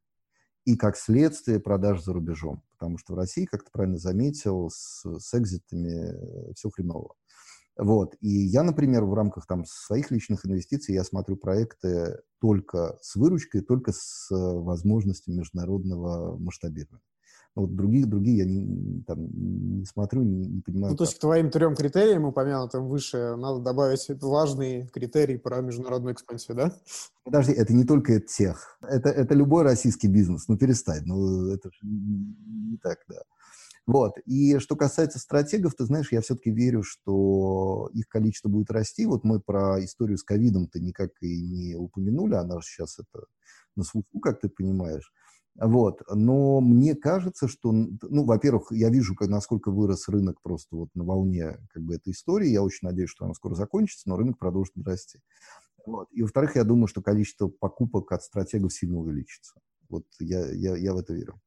И 0.63 0.77
как 0.77 0.95
следствие 0.95 1.59
продаж 1.59 2.03
за 2.03 2.13
рубежом. 2.13 2.61
Потому 2.73 2.99
что 2.99 3.13
в 3.13 3.17
России, 3.17 3.45
как 3.45 3.63
ты 3.63 3.71
правильно 3.71 3.97
заметил, 3.97 4.69
с, 4.69 5.03
с 5.03 5.33
экзитами 5.33 6.53
все 6.53 6.69
хреново. 6.69 7.15
Вот. 7.77 8.15
И 8.21 8.29
я, 8.29 8.61
например, 8.61 9.05
в 9.05 9.13
рамках 9.15 9.47
там, 9.47 9.65
своих 9.65 10.11
личных 10.11 10.45
инвестиций, 10.45 10.93
я 10.93 11.03
смотрю 11.03 11.35
проекты 11.35 12.19
только 12.39 12.99
с 13.01 13.15
выручкой, 13.15 13.61
только 13.61 13.91
с 13.91 14.29
э, 14.31 14.35
возможностью 14.35 15.33
международного 15.33 16.37
масштабирования. 16.37 17.01
Но 17.55 17.61
вот 17.61 17.75
другие, 17.75 18.05
другие 18.05 18.39
я 18.39 18.45
не, 18.45 19.01
там, 19.03 19.27
не 19.79 19.85
смотрю, 19.85 20.23
не, 20.23 20.47
не 20.47 20.61
понимаю. 20.61 20.91
Ну, 20.91 20.97
то 20.97 21.05
есть 21.05 21.15
к 21.15 21.21
твоим 21.21 21.49
трем 21.49 21.75
критериям, 21.75 22.25
упомянутым 22.25 22.87
выше, 22.87 23.35
надо 23.37 23.61
добавить 23.61 24.05
важный 24.21 24.87
критерий 24.87 25.37
про 25.37 25.61
международную 25.61 26.13
экспансию, 26.13 26.57
да? 26.57 26.75
Подожди, 27.23 27.53
это 27.53 27.73
не 27.73 27.85
только 27.85 28.19
тех. 28.19 28.77
Это, 28.81 29.09
это 29.09 29.33
любой 29.33 29.63
российский 29.63 30.07
бизнес. 30.07 30.49
Ну, 30.49 30.57
перестань. 30.57 31.03
Ну, 31.05 31.47
это 31.47 31.69
же 31.71 31.79
не 31.83 32.77
так, 32.77 32.97
да. 33.07 33.21
Вот. 33.87 34.17
И 34.25 34.57
что 34.59 34.75
касается 34.75 35.19
стратегов, 35.19 35.75
ты 35.75 35.85
знаешь, 35.85 36.11
я 36.11 36.21
все-таки 36.21 36.51
верю, 36.51 36.83
что 36.83 37.89
их 37.93 38.07
количество 38.09 38.49
будет 38.49 38.71
расти. 38.71 39.05
Вот 39.05 39.23
мы 39.23 39.39
про 39.39 39.83
историю 39.83 40.17
с 40.17 40.23
ковидом-то 40.23 40.79
никак 40.79 41.11
и 41.21 41.41
не 41.41 41.75
упомянули, 41.75 42.33
она 42.33 42.59
же 42.59 42.67
сейчас 42.67 42.99
это 42.99 43.25
на 43.75 43.83
слуху, 43.83 44.19
как 44.19 44.39
ты 44.39 44.49
понимаешь. 44.49 45.11
Вот. 45.59 46.01
Но 46.13 46.59
мне 46.59 46.95
кажется, 46.95 47.47
что, 47.47 47.71
ну, 47.71 48.25
во-первых, 48.25 48.71
я 48.71 48.89
вижу, 48.89 49.15
как, 49.15 49.29
насколько 49.29 49.71
вырос 49.71 50.09
рынок 50.09 50.41
просто 50.41 50.75
вот 50.75 50.89
на 50.95 51.05
волне 51.05 51.57
как 51.69 51.83
бы, 51.83 51.95
этой 51.95 52.11
истории. 52.11 52.49
Я 52.49 52.61
очень 52.61 52.87
надеюсь, 52.87 53.09
что 53.09 53.25
она 53.25 53.33
скоро 53.33 53.55
закончится, 53.55 54.09
но 54.09 54.17
рынок 54.17 54.37
продолжит 54.37 54.73
расти. 54.85 55.19
Вот. 55.85 56.07
И, 56.11 56.21
во-вторых, 56.23 56.55
я 56.55 56.63
думаю, 56.63 56.87
что 56.87 57.01
количество 57.01 57.47
покупок 57.47 58.11
от 58.11 58.23
стратегов 58.23 58.73
сильно 58.73 58.97
увеличится. 58.97 59.53
Вот 59.89 60.03
я, 60.19 60.45
я, 60.51 60.75
я 60.75 60.93
в 60.93 60.97
это 60.97 61.13
верю. 61.13 61.39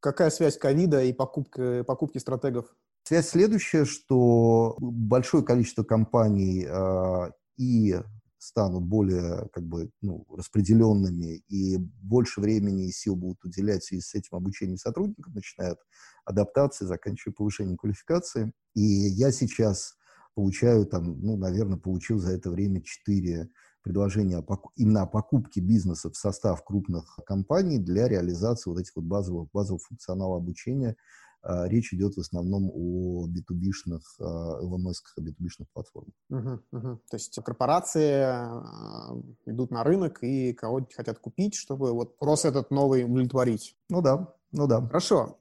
Какая 0.00 0.30
связь 0.30 0.58
ковида 0.58 1.04
и 1.04 1.12
покупки, 1.12 1.82
покупки 1.82 2.18
стратегов? 2.18 2.66
Связь 3.04 3.28
следующая, 3.28 3.84
что 3.84 4.76
большое 4.80 5.44
количество 5.44 5.82
компаний 5.82 6.66
э, 6.66 7.30
и 7.58 7.96
станут 8.44 8.84
более 8.84 9.48
как 9.52 9.64
бы, 9.64 9.90
ну, 10.02 10.26
распределенными 10.30 11.42
и 11.48 11.78
больше 11.78 12.40
времени 12.40 12.88
и 12.88 12.92
сил 12.92 13.16
будут 13.16 13.44
уделять 13.44 13.90
и 13.92 14.00
с 14.00 14.14
этим 14.14 14.36
обучением 14.36 14.78
сотрудников, 14.78 15.34
начиная 15.34 15.72
от 15.72 15.78
адаптации, 16.24 16.86
заканчивая 16.86 17.34
повышением 17.34 17.76
квалификации. 17.76 18.52
И 18.74 18.82
я 18.82 19.32
сейчас 19.32 19.94
получаю 20.34 20.86
там, 20.86 21.20
ну, 21.20 21.36
наверное, 21.36 21.78
получил 21.78 22.18
за 22.18 22.32
это 22.32 22.50
время 22.50 22.82
4 22.82 23.48
предложения 23.82 24.42
именно 24.76 25.02
о 25.02 25.06
покупке 25.06 25.60
бизнеса 25.60 26.10
в 26.10 26.16
состав 26.16 26.64
крупных 26.64 27.18
компаний 27.26 27.78
для 27.78 28.08
реализации 28.08 28.70
вот 28.70 28.80
этих 28.80 28.96
вот 28.96 29.04
базовых, 29.04 29.48
базового 29.52 29.78
функционала 29.78 30.38
обучения. 30.38 30.96
А, 31.44 31.68
речь 31.68 31.92
идет 31.92 32.14
в 32.14 32.20
основном 32.20 32.70
о 32.74 33.26
B2B-шных, 33.28 34.00
LMS-ках, 34.18 35.18
B2B-шных 35.20 35.66
платформах. 35.74 36.14
Угу, 36.30 36.60
угу. 36.72 37.00
То 37.10 37.16
есть 37.16 37.34
корпорации 37.42 38.22
а, 38.22 39.14
идут 39.44 39.70
на 39.70 39.84
рынок 39.84 40.22
и 40.22 40.54
кого-нибудь 40.54 40.94
хотят 40.94 41.18
купить, 41.18 41.54
чтобы 41.54 41.92
вот 41.92 42.18
просто 42.18 42.48
этот 42.48 42.70
новый 42.70 43.04
удовлетворить. 43.04 43.76
Ну 43.90 44.00
да, 44.00 44.34
ну 44.52 44.66
да. 44.66 44.80
Хорошо. 44.86 45.38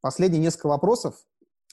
Последние 0.00 0.40
несколько 0.40 0.68
вопросов. 0.68 1.14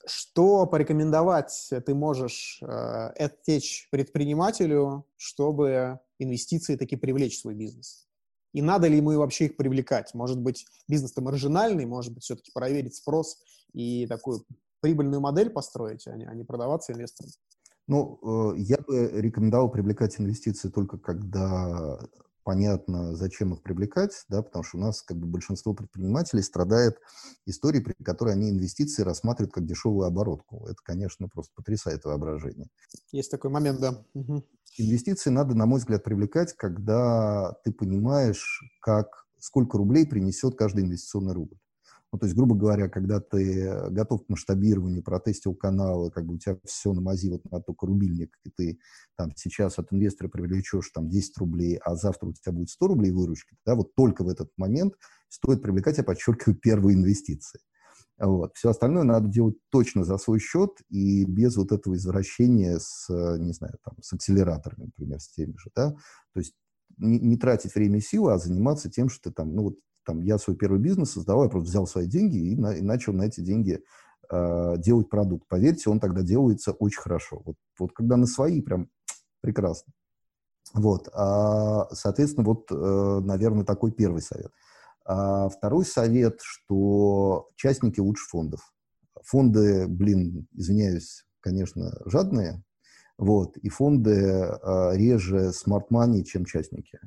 Что 0.06 0.66
порекомендовать 0.66 1.72
ты 1.86 1.94
можешь 1.94 2.60
э, 2.62 2.66
оттечь 2.66 3.88
предпринимателю, 3.92 5.06
чтобы 5.18 6.00
инвестиции 6.20 6.76
таки 6.76 6.96
привлечь 6.96 7.38
в 7.38 7.42
свой 7.42 7.56
бизнес? 7.56 8.09
И 8.54 8.62
надо 8.62 8.88
ли 8.88 8.98
ему 8.98 9.18
вообще 9.18 9.46
их 9.46 9.58
привлекать? 9.58 10.14
Может 10.14 10.40
быть, 10.40 10.66
бизнес-то 10.88 11.22
маржинальный, 11.22 11.86
может 11.86 12.14
быть, 12.14 12.24
все-таки 12.24 12.52
проверить 12.52 12.96
спрос 12.96 13.38
и 13.74 14.08
такую 14.08 14.46
прибыльную 14.82 15.22
модель 15.22 15.50
построить, 15.50 16.08
а 16.08 16.16
не, 16.16 16.26
а 16.26 16.34
не 16.34 16.44
продаваться 16.44 16.94
инвесторам? 16.94 17.32
Ну, 17.88 18.54
э, 18.54 18.60
я 18.60 18.78
бы 18.78 19.10
рекомендовал 19.14 19.70
привлекать 19.70 20.20
инвестиции 20.20 20.70
только 20.70 20.98
когда 20.98 22.00
понятно, 22.50 23.16
зачем 23.16 23.54
их 23.54 23.62
привлекать, 23.62 24.26
да, 24.28 24.42
потому 24.42 24.64
что 24.64 24.78
у 24.78 24.82
нас 24.82 25.04
как 25.04 25.18
бы 25.18 25.28
большинство 25.28 25.76
предпринимателей 25.76 26.42
страдает 26.42 26.98
историей, 27.46 27.84
при 27.84 27.94
которой 28.04 28.34
они 28.34 28.50
инвестиции 28.50 29.04
рассматривают 29.04 29.54
как 29.54 29.68
дешевую 29.68 30.08
оборотку. 30.08 30.66
Это, 30.66 30.78
конечно, 30.84 31.30
просто 31.30 31.54
потрясает 31.56 32.06
воображение. 32.06 32.66
Есть 33.12 33.30
такой 33.30 33.52
момент, 33.52 33.80
да. 33.80 34.04
Угу. 34.16 34.44
Инвестиции 34.80 35.30
надо, 35.30 35.54
на 35.54 35.68
мой 35.68 35.78
взгляд, 35.78 36.04
привлекать, 36.04 36.54
когда 36.54 37.54
ты 37.64 37.72
понимаешь, 37.72 38.64
как, 38.82 39.28
сколько 39.38 39.78
рублей 39.78 40.08
принесет 40.08 40.58
каждый 40.58 40.86
инвестиционный 40.86 41.34
рубль. 41.34 41.60
Ну, 42.12 42.18
то 42.18 42.26
есть, 42.26 42.36
грубо 42.36 42.56
говоря, 42.56 42.90
когда 42.90 43.20
ты 43.20 43.90
готов 43.92 44.26
к 44.26 44.30
масштабированию, 44.30 45.04
протестил 45.04 45.54
каналы, 45.54 46.10
как 46.10 46.26
бы 46.26 46.36
у 46.36 46.38
тебя 46.40 46.58
все 46.66 46.92
на 46.94 47.02
мази, 47.02 47.30
вот 47.30 47.44
на 47.52 47.62
только 47.62 47.86
рубильник, 47.86 48.36
и 48.44 48.50
ты 48.50 48.80
там 49.16 49.32
сейчас 49.36 49.78
от 49.78 49.94
инвестора 49.94 50.28
привлечешь 50.28 50.90
там 50.90 51.08
10 51.08 51.38
рублей, 51.38 51.78
а 51.78 51.96
завтра 51.96 52.28
у 52.28 52.34
тебя 52.34 52.52
будет 52.52 52.70
100 52.70 52.88
рублей 52.88 53.12
выручки, 53.12 53.56
да, 53.66 53.76
вот 53.76 53.94
только 53.94 54.24
в 54.24 54.30
этот 54.30 54.50
момент 54.58 54.96
стоит 55.28 55.62
привлекать, 55.62 55.98
я 55.98 56.04
подчеркиваю, 56.04 56.58
первые 56.62 56.96
инвестиции. 56.96 57.60
Вот. 58.18 58.56
Все 58.56 58.70
остальное 58.70 59.04
надо 59.04 59.30
делать 59.30 59.56
точно 59.70 60.04
за 60.04 60.18
свой 60.18 60.40
счет 60.40 60.72
и 60.90 61.24
без 61.24 61.56
вот 61.56 61.72
этого 61.72 61.96
извращения 61.96 62.78
с, 62.78 63.08
не 63.10 63.54
знаю, 63.54 63.78
там, 63.84 63.96
с 64.02 64.12
акселераторами, 64.12 64.86
например, 64.86 65.22
с 65.22 65.30
теми 65.30 65.56
же, 65.58 65.72
да. 65.74 65.92
То 66.34 66.40
есть 66.40 66.54
не, 66.98 67.20
не 67.20 67.38
тратить 67.38 67.74
время 67.76 68.00
и 68.00 68.02
силы, 68.02 68.34
а 68.34 68.38
заниматься 68.38 68.90
тем, 68.90 69.08
что 69.10 69.30
ты 69.30 69.36
там, 69.36 69.56
ну 69.56 69.64
вот 69.64 69.76
там, 70.06 70.22
я 70.22 70.38
свой 70.38 70.56
первый 70.56 70.80
бизнес 70.80 71.12
создавал, 71.12 71.44
я 71.44 71.50
просто 71.50 71.70
взял 71.70 71.88
свои 71.88 72.08
деньги 72.08 72.38
и, 72.38 72.56
на, 72.56 72.74
и 72.74 72.82
начал 72.82 73.14
на 73.14 73.24
эти 73.24 73.42
деньги 73.42 73.82
э, 74.32 74.76
делать 74.78 75.10
продукт. 75.10 75.48
Поверьте, 75.48 75.90
он 75.90 76.00
тогда 76.00 76.22
делается 76.22 76.72
очень 76.72 77.02
хорошо. 77.02 77.42
Вот, 77.46 77.56
вот 77.78 77.94
когда 77.94 78.18
на 78.18 78.26
свои, 78.26 78.62
прям 78.62 78.90
прекрасно. 79.42 79.94
Вот, 80.74 81.10
а, 81.14 81.88
соответственно, 81.94 82.46
вот, 82.46 82.72
э, 82.72 83.20
наверное, 83.24 83.66
такой 83.66 83.92
первый 83.92 84.22
совет. 84.22 84.52
А 85.06 85.50
второй 85.50 85.86
совет, 85.86 86.40
что 86.42 87.50
частники 87.56 88.00
лучше 88.00 88.28
фондов. 88.30 88.62
Фонды, 89.24 89.88
блин, 89.88 90.48
извиняюсь, 90.54 91.26
конечно, 91.40 91.92
жадные, 92.06 92.64
вот, 93.18 93.58
и 93.58 93.70
фонды 93.70 94.12
э, 94.12 94.96
реже 94.96 95.52
смарт-мани, 95.52 96.24
чем 96.24 96.46
частники. 96.46 97.00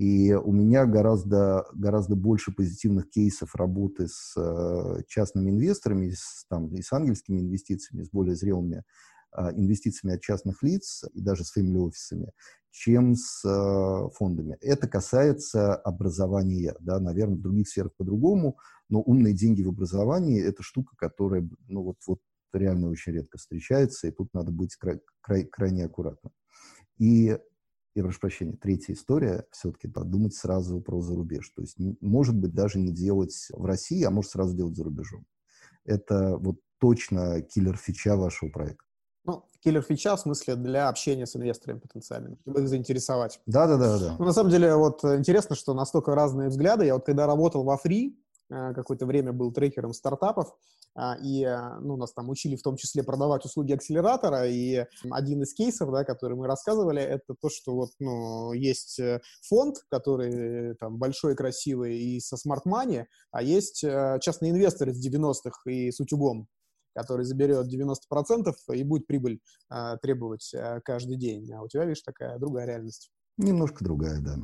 И 0.00 0.32
у 0.32 0.50
меня 0.50 0.86
гораздо, 0.86 1.66
гораздо 1.74 2.16
больше 2.16 2.52
позитивных 2.52 3.10
кейсов 3.10 3.54
работы 3.54 4.08
с 4.08 4.32
э, 4.34 5.02
частными 5.06 5.50
инвесторами, 5.50 6.12
с, 6.16 6.46
там, 6.48 6.74
и 6.74 6.80
с 6.80 6.90
ангельскими 6.90 7.38
инвестициями, 7.38 8.04
с 8.04 8.08
более 8.08 8.34
зрелыми 8.34 8.82
э, 9.36 9.50
инвестициями 9.56 10.16
от 10.16 10.22
частных 10.22 10.62
лиц 10.62 11.04
и 11.12 11.20
даже 11.20 11.44
с 11.44 11.50
фэмили-офисами, 11.50 12.32
чем 12.70 13.14
с 13.14 13.44
э, 13.44 14.08
фондами. 14.16 14.56
Это 14.62 14.88
касается 14.88 15.74
образования. 15.74 16.74
Да, 16.80 16.98
наверное, 16.98 17.36
в 17.36 17.42
других 17.42 17.68
сферах 17.68 17.94
по-другому, 17.94 18.56
но 18.88 19.02
умные 19.02 19.34
деньги 19.34 19.62
в 19.62 19.68
образовании– 19.68 20.42
это 20.42 20.62
штука, 20.62 20.96
которая 20.96 21.46
ну, 21.68 21.82
вот, 21.82 21.96
вот 22.06 22.20
реально 22.54 22.88
очень 22.88 23.12
редко 23.12 23.36
встречается, 23.36 24.08
и 24.08 24.12
тут 24.12 24.32
надо 24.32 24.50
быть 24.50 24.76
край, 24.76 25.02
край, 25.20 25.44
крайне 25.44 25.84
аккуратным. 25.84 26.32
И 26.96 27.38
я 27.94 28.02
прошу 28.02 28.20
прощения, 28.20 28.52
третья 28.52 28.92
история, 28.94 29.44
все-таки 29.50 29.88
подумать 29.88 30.34
сразу 30.34 30.80
про 30.80 31.00
зарубеж. 31.00 31.48
То 31.50 31.62
есть, 31.62 31.76
может 32.00 32.36
быть, 32.36 32.54
даже 32.54 32.78
не 32.78 32.92
делать 32.92 33.48
в 33.50 33.64
России, 33.64 34.02
а 34.04 34.10
может 34.10 34.30
сразу 34.30 34.56
делать 34.56 34.76
за 34.76 34.84
рубежом. 34.84 35.26
Это 35.84 36.36
вот 36.36 36.60
точно 36.78 37.42
киллер-фича 37.42 38.16
вашего 38.16 38.50
проекта. 38.50 38.84
Ну, 39.24 39.44
киллер-фича 39.60 40.16
в 40.16 40.20
смысле 40.20 40.56
для 40.56 40.88
общения 40.88 41.26
с 41.26 41.36
инвесторами 41.36 41.78
потенциальными, 41.78 42.36
чтобы 42.40 42.60
их 42.60 42.68
заинтересовать. 42.68 43.40
Да-да-да. 43.46 43.98
да. 43.98 44.16
Ну, 44.18 44.24
на 44.24 44.32
самом 44.32 44.50
деле, 44.50 44.74
вот 44.76 45.04
интересно, 45.04 45.56
что 45.56 45.74
настолько 45.74 46.14
разные 46.14 46.48
взгляды. 46.48 46.86
Я 46.86 46.94
вот 46.94 47.04
когда 47.04 47.26
работал 47.26 47.64
во 47.64 47.76
Free, 47.76 48.14
э, 48.50 48.72
какое-то 48.74 49.04
время 49.04 49.32
был 49.32 49.52
трекером 49.52 49.92
стартапов, 49.92 50.56
и 51.22 51.44
а, 51.44 51.78
ну, 51.80 51.96
нас 51.96 52.12
там 52.12 52.28
учили 52.28 52.56
в 52.56 52.62
том 52.62 52.76
числе 52.76 53.02
продавать 53.02 53.44
услуги 53.44 53.72
акселератора, 53.72 54.48
и 54.48 54.84
один 55.10 55.42
из 55.42 55.54
кейсов, 55.54 55.90
да, 55.92 56.04
который 56.04 56.36
мы 56.36 56.46
рассказывали, 56.46 57.00
это 57.00 57.34
то, 57.40 57.48
что 57.48 57.74
вот, 57.74 57.90
ну, 57.98 58.52
есть 58.52 58.98
э, 58.98 59.20
фонд, 59.42 59.76
который 59.88 60.74
там 60.76 60.98
большой, 60.98 61.36
красивый 61.36 61.98
и 61.98 62.20
со 62.20 62.36
смарт-мани, 62.36 63.06
а 63.30 63.42
есть 63.42 63.84
э, 63.84 64.18
частный 64.20 64.50
инвестор 64.50 64.88
из 64.88 65.06
90-х 65.06 65.70
и 65.70 65.90
с 65.90 66.00
утюгом, 66.00 66.48
который 66.94 67.24
заберет 67.24 67.66
90% 67.72 68.52
и 68.74 68.82
будет 68.82 69.06
прибыль 69.06 69.40
э, 69.70 69.96
требовать 70.02 70.52
э, 70.54 70.80
каждый 70.84 71.16
день. 71.16 71.50
А 71.52 71.62
у 71.62 71.68
тебя, 71.68 71.84
видишь, 71.84 72.02
такая 72.02 72.38
другая 72.38 72.66
реальность. 72.66 73.10
Немножко 73.36 73.84
другая, 73.84 74.20
да. 74.20 74.36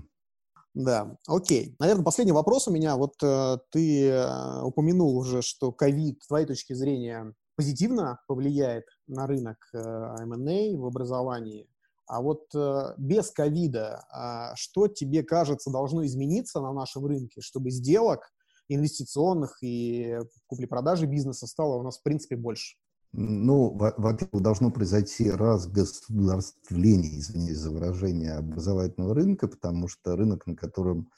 Да, 0.77 1.17
окей. 1.27 1.75
Наверное, 1.79 2.05
последний 2.05 2.35
вопрос 2.35 2.69
у 2.69 2.71
меня. 2.71 2.97
Вот 2.97 3.15
э, 3.23 3.57
ты 3.71 4.09
э, 4.09 4.63
упомянул 4.63 5.17
уже, 5.17 5.41
что 5.41 5.73
ковид, 5.73 6.23
с 6.23 6.27
твоей 6.27 6.45
точки 6.45 6.75
зрения, 6.75 7.33
позитивно 7.57 8.21
повлияет 8.29 8.85
на 9.07 9.27
рынок 9.27 9.57
э, 9.73 9.79
M&A 9.79 10.77
в 10.77 10.85
образовании. 10.85 11.67
А 12.07 12.21
вот 12.21 12.55
э, 12.55 12.93
без 12.99 13.31
ковида, 13.31 14.05
э, 14.15 14.55
что 14.57 14.87
тебе 14.87 15.23
кажется 15.23 15.71
должно 15.71 16.05
измениться 16.05 16.61
на 16.61 16.75
нашем 16.75 17.07
рынке, 17.07 17.41
чтобы 17.41 17.71
сделок 17.71 18.31
инвестиционных 18.69 19.57
и 19.63 20.19
купли-продажи 20.47 21.07
бизнеса 21.07 21.47
стало 21.47 21.77
у 21.77 21.83
нас 21.85 22.01
в 22.01 22.03
принципе 22.03 22.37
больше? 22.37 22.77
Ну, 23.19 23.71
во-первых, 23.71 24.43
должно 24.43 24.71
произойти 24.71 25.31
разгосударствление, 25.31 27.19
извините 27.19 27.55
за 27.55 27.71
выражение, 27.71 28.35
образовательного 28.35 29.15
рынка, 29.15 29.49
потому 29.49 29.89
что 29.89 30.17
рынок, 30.17 30.47
на 30.47 30.55
котором 30.55 31.09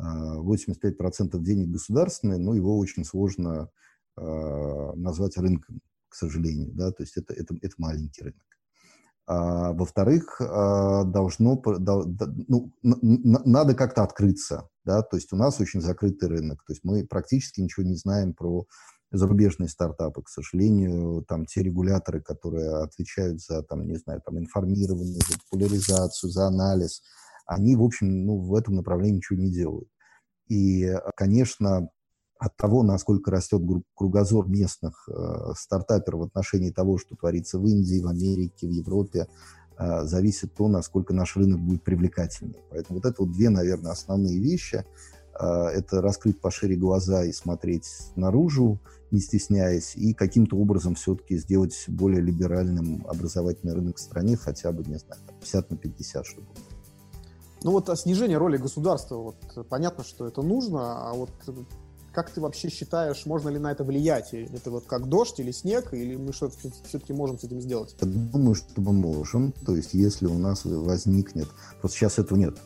85% 0.00 1.30
а, 1.32 1.38
денег 1.40 1.70
государственные, 1.70 2.38
ну, 2.38 2.54
его 2.54 2.78
очень 2.78 3.04
сложно 3.04 3.70
а, 4.16 4.92
назвать 4.94 5.36
рынком, 5.36 5.80
к 6.08 6.14
сожалению, 6.14 6.70
да, 6.74 6.92
то 6.92 7.02
есть 7.02 7.16
это, 7.16 7.34
это, 7.34 7.56
это 7.60 7.74
маленький 7.78 8.22
рынок. 8.22 8.46
А, 9.26 9.72
во-вторых, 9.72 10.40
должно, 10.40 11.60
ну, 12.46 12.72
надо 12.82 13.74
как-то 13.74 14.04
открыться, 14.04 14.68
да, 14.84 15.02
то 15.02 15.16
есть 15.16 15.32
у 15.32 15.36
нас 15.36 15.60
очень 15.60 15.80
закрытый 15.80 16.28
рынок, 16.28 16.62
то 16.64 16.72
есть 16.72 16.84
мы 16.84 17.04
практически 17.04 17.60
ничего 17.60 17.84
не 17.84 17.96
знаем 17.96 18.32
про 18.32 18.64
зарубежные 19.10 19.68
стартапы, 19.68 20.22
к 20.22 20.28
сожалению, 20.28 21.24
там 21.26 21.46
те 21.46 21.62
регуляторы, 21.62 22.20
которые 22.20 22.82
отвечают 22.82 23.40
за, 23.40 23.62
там, 23.62 23.86
не 23.86 23.96
знаю, 23.96 24.20
там, 24.24 24.38
информирование, 24.38 25.20
за 25.26 25.38
популяризацию, 25.38 26.30
за 26.30 26.46
анализ, 26.46 27.02
они, 27.46 27.76
в 27.76 27.82
общем, 27.82 28.26
ну, 28.26 28.38
в 28.38 28.54
этом 28.54 28.74
направлении 28.74 29.16
ничего 29.16 29.38
не 29.38 29.50
делают. 29.50 29.88
И, 30.48 30.94
конечно, 31.16 31.88
от 32.38 32.56
того, 32.56 32.82
насколько 32.82 33.30
растет 33.30 33.62
кругозор 33.94 34.48
местных 34.48 35.08
э, 35.08 35.52
стартаперов 35.56 36.20
в 36.20 36.24
отношении 36.24 36.70
того, 36.70 36.98
что 36.98 37.16
творится 37.16 37.58
в 37.58 37.66
Индии, 37.66 38.00
в 38.00 38.06
Америке, 38.06 38.68
в 38.68 38.70
Европе, 38.70 39.26
э, 39.76 40.04
зависит 40.04 40.54
то, 40.54 40.68
насколько 40.68 41.12
наш 41.12 41.36
рынок 41.36 41.60
будет 41.60 41.82
привлекательнее. 41.82 42.62
Поэтому 42.70 43.00
вот 43.00 43.06
это 43.10 43.22
вот 43.22 43.32
две, 43.32 43.50
наверное, 43.50 43.92
основные 43.92 44.38
вещи. 44.38 44.84
Э, 45.38 45.66
это 45.66 46.00
раскрыть 46.00 46.40
пошире 46.40 46.76
глаза 46.76 47.24
и 47.24 47.32
смотреть 47.32 47.88
наружу, 48.14 48.78
не 49.10 49.20
стесняясь, 49.20 49.94
и 49.96 50.12
каким-то 50.14 50.56
образом 50.56 50.94
все-таки 50.94 51.36
сделать 51.38 51.84
более 51.88 52.20
либеральным 52.20 53.06
образовательный 53.08 53.74
рынок 53.74 53.96
в 53.96 54.00
стране, 54.00 54.36
хотя 54.36 54.72
бы, 54.72 54.84
не 54.84 54.98
знаю, 54.98 55.20
50 55.40 55.70
на 55.70 55.76
50, 55.76 56.26
чтобы 56.26 56.46
ну 57.64 57.72
вот 57.72 57.88
а 57.88 57.96
снижение 57.96 58.38
роли 58.38 58.56
государства, 58.56 59.16
вот 59.16 59.68
понятно, 59.68 60.04
что 60.04 60.28
это 60.28 60.42
нужно, 60.42 61.10
а 61.10 61.12
вот 61.12 61.30
как 62.12 62.30
ты 62.30 62.40
вообще 62.40 62.68
считаешь, 62.68 63.26
можно 63.26 63.48
ли 63.48 63.58
на 63.58 63.70
это 63.70 63.84
влиять? 63.84 64.32
Это 64.32 64.70
вот 64.70 64.86
как 64.86 65.08
дождь 65.08 65.38
или 65.38 65.52
снег, 65.52 65.92
или 65.92 66.16
мы 66.16 66.32
что-то 66.32 66.56
все-таки 66.84 67.12
можем 67.12 67.38
с 67.38 67.44
этим 67.44 67.60
сделать? 67.60 67.94
Я 68.00 68.08
думаю, 68.08 68.54
что 68.54 68.80
мы 68.80 68.92
можем. 68.92 69.52
То 69.64 69.76
есть 69.76 69.94
если 69.94 70.26
у 70.26 70.38
нас 70.38 70.64
возникнет... 70.64 71.48
Просто 71.80 71.98
сейчас 71.98 72.18
этого 72.18 72.38
нет 72.38 72.58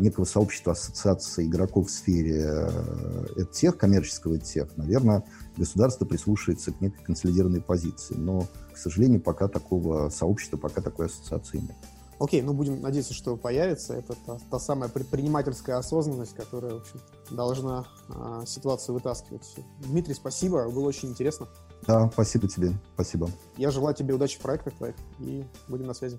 некого 0.00 0.24
сообщества, 0.24 0.72
ассоциации 0.72 1.46
игроков 1.46 1.88
в 1.88 1.90
сфере 1.90 2.68
э, 2.68 3.44
тех, 3.52 3.76
коммерческого 3.76 4.38
тех, 4.38 4.76
наверное, 4.76 5.24
государство 5.56 6.04
прислушается 6.04 6.72
к 6.72 6.80
некой 6.80 7.04
консолидированной 7.04 7.60
позиции. 7.60 8.14
Но, 8.16 8.46
к 8.72 8.76
сожалению, 8.76 9.20
пока 9.20 9.48
такого 9.48 10.08
сообщества, 10.08 10.56
пока 10.56 10.80
такой 10.80 11.06
ассоциации 11.06 11.58
нет. 11.58 11.76
Окей, 12.18 12.42
ну 12.42 12.52
будем 12.52 12.80
надеяться, 12.80 13.14
что 13.14 13.36
появится. 13.36 13.94
Это 13.94 14.16
та, 14.26 14.38
та 14.50 14.58
самая 14.58 14.88
предпринимательская 14.88 15.76
осознанность, 15.76 16.34
которая, 16.34 16.74
в 16.74 16.78
общем, 16.78 17.00
должна 17.30 17.86
а, 18.08 18.44
ситуацию 18.44 18.94
вытаскивать. 18.94 19.54
Дмитрий, 19.78 20.14
спасибо, 20.14 20.68
было 20.68 20.88
очень 20.88 21.10
интересно. 21.10 21.46
Да, 21.86 22.10
спасибо 22.12 22.48
тебе, 22.48 22.72
спасибо. 22.94 23.30
Я 23.56 23.70
желаю 23.70 23.94
тебе 23.94 24.14
удачи 24.14 24.38
в 24.38 24.42
проектах 24.42 24.74
твоих 24.74 24.96
и 25.20 25.44
будем 25.68 25.86
на 25.86 25.94
связи. 25.94 26.18